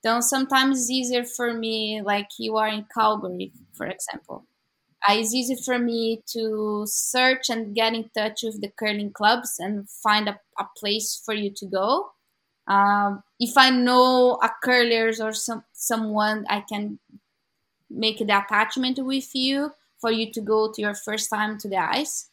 Then 0.03 0.21
sometimes 0.21 0.79
it's 0.79 0.91
easier 0.91 1.23
for 1.23 1.53
me, 1.53 2.01
like 2.01 2.29
you 2.39 2.55
are 2.55 2.67
in 2.69 2.85
Calgary, 2.93 3.51
for 3.73 3.87
example 3.87 4.45
it's 5.13 5.33
easy 5.33 5.55
for 5.55 5.79
me 5.79 6.21
to 6.33 6.83
search 6.87 7.49
and 7.49 7.75
get 7.75 7.93
in 7.93 8.09
touch 8.15 8.43
with 8.43 8.61
the 8.61 8.69
curling 8.69 9.11
clubs 9.11 9.57
and 9.59 9.89
find 9.89 10.27
a, 10.27 10.39
a 10.59 10.65
place 10.77 11.21
for 11.23 11.33
you 11.33 11.51
to 11.51 11.65
go. 11.65 12.11
Um, 12.67 13.23
if 13.39 13.57
I 13.57 13.69
know 13.69 14.39
a 14.43 14.49
curlers 14.61 15.21
or 15.21 15.33
some 15.33 15.63
someone, 15.73 16.45
I 16.49 16.61
can 16.61 16.99
make 17.89 18.17
the 18.19 18.37
attachment 18.37 18.99
with 18.99 19.33
you 19.33 19.71
for 19.99 20.11
you 20.11 20.31
to 20.33 20.41
go 20.41 20.71
to 20.71 20.81
your 20.81 20.93
first 20.93 21.29
time 21.29 21.57
to 21.59 21.69
the 21.69 21.77
ice. 21.77 22.29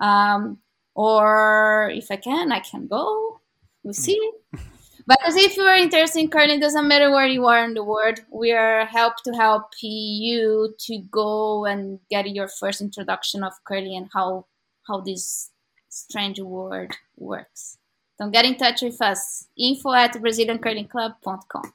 Um, 0.00 0.58
or 0.94 1.90
if 1.94 2.10
I 2.10 2.16
can, 2.16 2.52
I 2.52 2.60
can 2.60 2.86
go. 2.86 3.40
We'll 3.82 3.94
see. 3.94 4.30
But 5.06 5.18
as 5.26 5.36
if 5.36 5.56
you 5.56 5.64
are 5.64 5.76
interested 5.76 6.20
in 6.20 6.28
curling, 6.28 6.60
doesn't 6.60 6.88
matter 6.88 7.10
where 7.10 7.26
you 7.26 7.44
are 7.46 7.62
in 7.64 7.74
the 7.74 7.84
world. 7.84 8.20
We 8.32 8.52
are 8.52 8.86
help 8.86 9.22
to 9.24 9.32
help 9.32 9.72
you 9.82 10.74
to 10.78 10.98
go 11.10 11.66
and 11.66 12.00
get 12.10 12.28
your 12.30 12.48
first 12.48 12.80
introduction 12.80 13.44
of 13.44 13.52
curling 13.64 13.96
and 13.96 14.08
how 14.14 14.46
how 14.88 15.00
this 15.00 15.50
strange 15.90 16.40
word 16.40 16.96
works. 17.16 17.78
Don't 18.18 18.30
get 18.30 18.44
in 18.44 18.56
touch 18.56 18.82
with 18.82 19.00
us. 19.02 19.46
Info 19.58 19.92
at 19.92 20.14
BrazilianCurlingClub.com. 20.14 21.72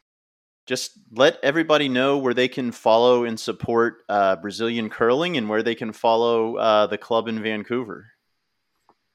Just 0.65 0.91
let 1.11 1.37
everybody 1.43 1.89
know 1.89 2.17
where 2.17 2.33
they 2.33 2.47
can 2.47 2.71
follow 2.71 3.25
and 3.25 3.39
support 3.39 4.03
uh, 4.07 4.35
Brazilian 4.37 4.89
curling 4.89 5.35
and 5.35 5.49
where 5.49 5.63
they 5.63 5.75
can 5.75 5.91
follow 5.91 6.55
uh, 6.57 6.87
the 6.87 6.97
club 6.97 7.27
in 7.27 7.41
Vancouver. 7.41 8.07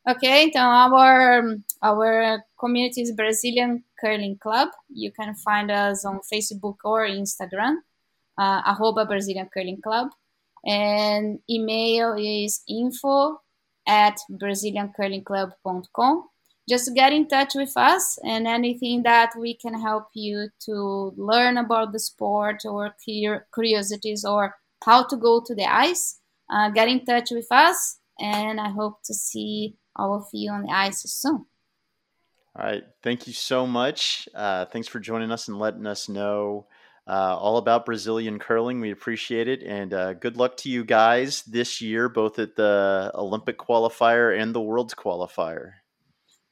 Okay, 0.06 0.44
então 0.44 0.60
our 0.60 1.56
our 1.80 2.44
community 2.60 3.00
is 3.00 3.12
Brazilian 3.12 3.82
Curling 4.04 4.36
Club. 4.36 4.68
You 4.88 5.10
can 5.12 5.34
find 5.34 5.70
us 5.70 6.04
on 6.04 6.20
Facebook 6.32 6.76
or 6.84 7.06
Instagram, 7.06 7.76
uh, 8.38 8.60
arroba 8.66 9.06
Brazilian 9.06 9.48
Curling 9.52 9.80
Club, 9.80 10.08
and 10.64 11.38
email 11.48 12.14
is 12.18 12.62
info 12.68 13.40
at 13.86 14.18
braziliancurlingclub.com. 14.30 16.24
Just 16.68 16.94
get 16.94 17.12
in 17.12 17.28
touch 17.28 17.54
with 17.54 17.72
us 17.76 18.18
and 18.24 18.46
anything 18.46 19.02
that 19.02 19.32
we 19.38 19.54
can 19.54 19.78
help 19.78 20.08
you 20.14 20.48
to 20.60 21.12
learn 21.16 21.58
about 21.58 21.92
the 21.92 21.98
sport 21.98 22.62
or 22.64 22.94
curiosities 23.54 24.24
or 24.24 24.54
how 24.84 25.04
to 25.06 25.16
go 25.16 25.42
to 25.46 25.54
the 25.54 25.66
ice. 25.66 26.20
Uh, 26.50 26.70
get 26.70 26.88
in 26.88 27.04
touch 27.04 27.30
with 27.30 27.46
us, 27.50 27.98
and 28.18 28.60
I 28.60 28.68
hope 28.68 29.02
to 29.04 29.14
see 29.14 29.76
all 29.96 30.14
of 30.14 30.26
you 30.32 30.50
on 30.52 30.62
the 30.62 30.72
ice 30.72 31.02
soon. 31.02 31.46
All 32.56 32.64
right. 32.64 32.84
Thank 33.02 33.26
you 33.26 33.32
so 33.32 33.66
much. 33.66 34.28
Uh, 34.34 34.66
thanks 34.66 34.86
for 34.86 35.00
joining 35.00 35.32
us 35.32 35.48
and 35.48 35.58
letting 35.58 35.86
us 35.86 36.08
know 36.08 36.66
uh, 37.06 37.36
all 37.36 37.56
about 37.56 37.84
Brazilian 37.84 38.38
curling. 38.38 38.80
We 38.80 38.92
appreciate 38.92 39.48
it. 39.48 39.62
And 39.62 39.92
uh, 39.92 40.14
good 40.14 40.36
luck 40.36 40.56
to 40.58 40.70
you 40.70 40.84
guys 40.84 41.42
this 41.42 41.80
year, 41.80 42.08
both 42.08 42.38
at 42.38 42.54
the 42.54 43.10
Olympic 43.14 43.58
qualifier 43.58 44.40
and 44.40 44.54
the 44.54 44.60
World's 44.60 44.94
qualifier. 44.94 45.72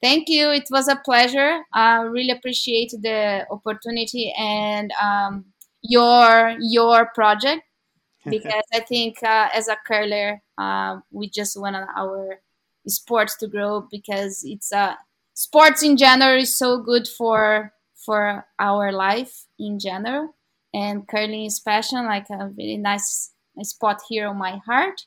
Thank 0.02 0.28
you. 0.28 0.50
It 0.50 0.66
was 0.70 0.88
a 0.88 0.96
pleasure. 0.96 1.60
I 1.72 2.00
really 2.02 2.32
appreciate 2.32 2.90
the 2.90 3.46
opportunity 3.48 4.34
and 4.36 4.92
um, 5.00 5.44
your 5.80 6.56
your 6.58 7.06
project 7.14 7.62
because 8.28 8.64
I 8.74 8.80
think 8.80 9.22
uh, 9.22 9.48
as 9.54 9.68
a 9.68 9.76
curler, 9.86 10.42
uh, 10.58 10.98
we 11.12 11.30
just 11.30 11.58
want 11.58 11.76
our 11.96 12.40
sports 12.88 13.36
to 13.38 13.46
grow 13.46 13.86
because 13.90 14.42
it's 14.44 14.72
a 14.72 14.78
uh, 14.78 14.94
sports 15.34 15.82
in 15.82 15.96
general 15.96 16.40
is 16.40 16.56
so 16.56 16.78
good 16.78 17.06
for 17.08 17.72
for 17.94 18.44
our 18.58 18.92
life 18.92 19.46
in 19.58 19.78
general 19.78 20.34
and 20.74 21.06
curling 21.06 21.44
is 21.44 21.60
passion 21.60 22.04
like 22.06 22.28
a 22.30 22.48
really 22.56 22.76
nice, 22.76 23.30
nice 23.56 23.70
spot 23.70 24.00
here 24.08 24.26
on 24.26 24.38
my 24.38 24.58
heart 24.66 25.02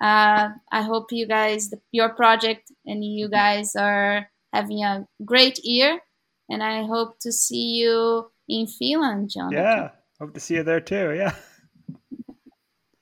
uh, 0.00 0.48
i 0.70 0.82
hope 0.82 1.10
you 1.10 1.26
guys 1.26 1.72
your 1.92 2.10
project 2.10 2.70
and 2.86 3.04
you 3.04 3.28
guys 3.28 3.74
are 3.74 4.28
having 4.52 4.82
a 4.82 5.06
great 5.24 5.58
year 5.64 6.00
and 6.48 6.62
i 6.62 6.84
hope 6.84 7.18
to 7.20 7.32
see 7.32 7.76
you 7.80 8.30
in 8.48 8.66
Finland, 8.66 9.30
john 9.30 9.52
Yeah, 9.52 9.90
hope 10.18 10.34
to 10.34 10.40
see 10.40 10.54
you 10.54 10.62
there 10.62 10.80
too. 10.80 11.14
Yeah. 11.14 11.34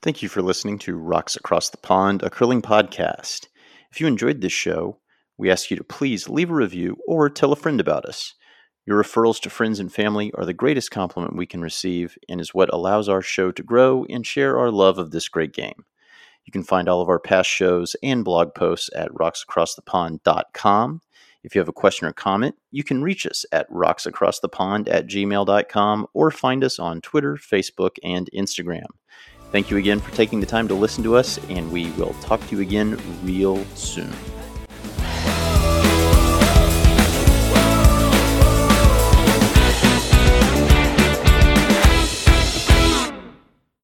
Thank 0.03 0.23
you 0.23 0.29
for 0.29 0.43
listening 0.43 0.79
to 0.81 0.97
Rocks 0.97 1.37
Across 1.37 1.71
the 1.71 1.79
Pond, 1.79 2.23
a 2.23 2.31
curling 2.31 2.63
podcast. 2.63 3.49
If 3.91 4.01
you 4.01 4.07
enjoyed 4.07 4.41
this 4.41 4.53
show, 4.53 4.99
we 5.39 5.51
ask 5.51 5.71
you 5.71 5.77
to 5.77 5.85
please 5.85 6.29
leave 6.29 6.51
a 6.51 6.55
review 6.55 6.97
or 7.07 7.29
tell 7.29 7.53
a 7.53 7.57
friend 7.57 7.81
about 7.81 8.05
us. 8.05 8.35
Your 8.87 9.03
referrals 9.03 9.41
to 9.41 9.51
friends 9.51 9.81
and 9.81 9.93
family 9.93 10.33
are 10.35 10.47
the 10.47 10.55
greatest 10.55 10.91
compliment 10.91 11.37
we 11.37 11.47
can 11.47 11.61
receive 11.61 12.17
and 12.29 12.41
is 12.41 12.55
what 12.55 12.73
allows 12.73 13.09
our 13.09 13.23
show 13.23 13.51
to 13.51 13.63
grow 13.63 14.07
and 14.09 14.25
share 14.25 14.59
our 14.59 14.71
love 14.71 14.99
of 14.99 15.11
this 15.11 15.29
great 15.29 15.53
game. 15.53 15.85
You 16.45 16.53
can 16.53 16.63
find 16.63 16.89
all 16.89 17.03
of 17.03 17.09
our 17.09 17.19
past 17.19 17.51
shows 17.51 17.97
and 18.03 18.25
blog 18.25 18.55
posts 18.55 18.89
at 18.95 19.11
rocksacrossthepond.com. 19.11 21.01
If 21.43 21.55
you 21.55 21.61
have 21.61 21.69
a 21.69 21.73
question 21.73 22.07
or 22.07 22.13
comment, 22.13 22.55
you 22.71 22.85
can 22.85 23.03
reach 23.03 23.27
us 23.27 23.45
at 23.51 23.71
rocksacrossthepond 23.71 24.89
at 24.89 25.09
gmail.com 25.09 26.07
or 26.15 26.31
find 26.31 26.65
us 26.65 26.79
on 26.79 27.01
Twitter, 27.01 27.37
Facebook, 27.37 27.97
and 28.05 28.31
Instagram. 28.33 28.87
Thank 29.53 29.71
you 29.71 29.77
again 29.77 30.01
for 30.01 30.13
taking 30.13 30.41
the 30.41 30.47
time 30.47 30.69
to 30.69 30.75
listen 30.75 31.05
to 31.05 31.17
us, 31.17 31.39
and 31.49 31.71
we 31.73 31.91
will 31.93 32.15
talk 32.21 32.45
to 32.49 32.57
you 32.57 32.63
again 32.63 32.99
real 33.25 33.65
soon. 33.75 34.13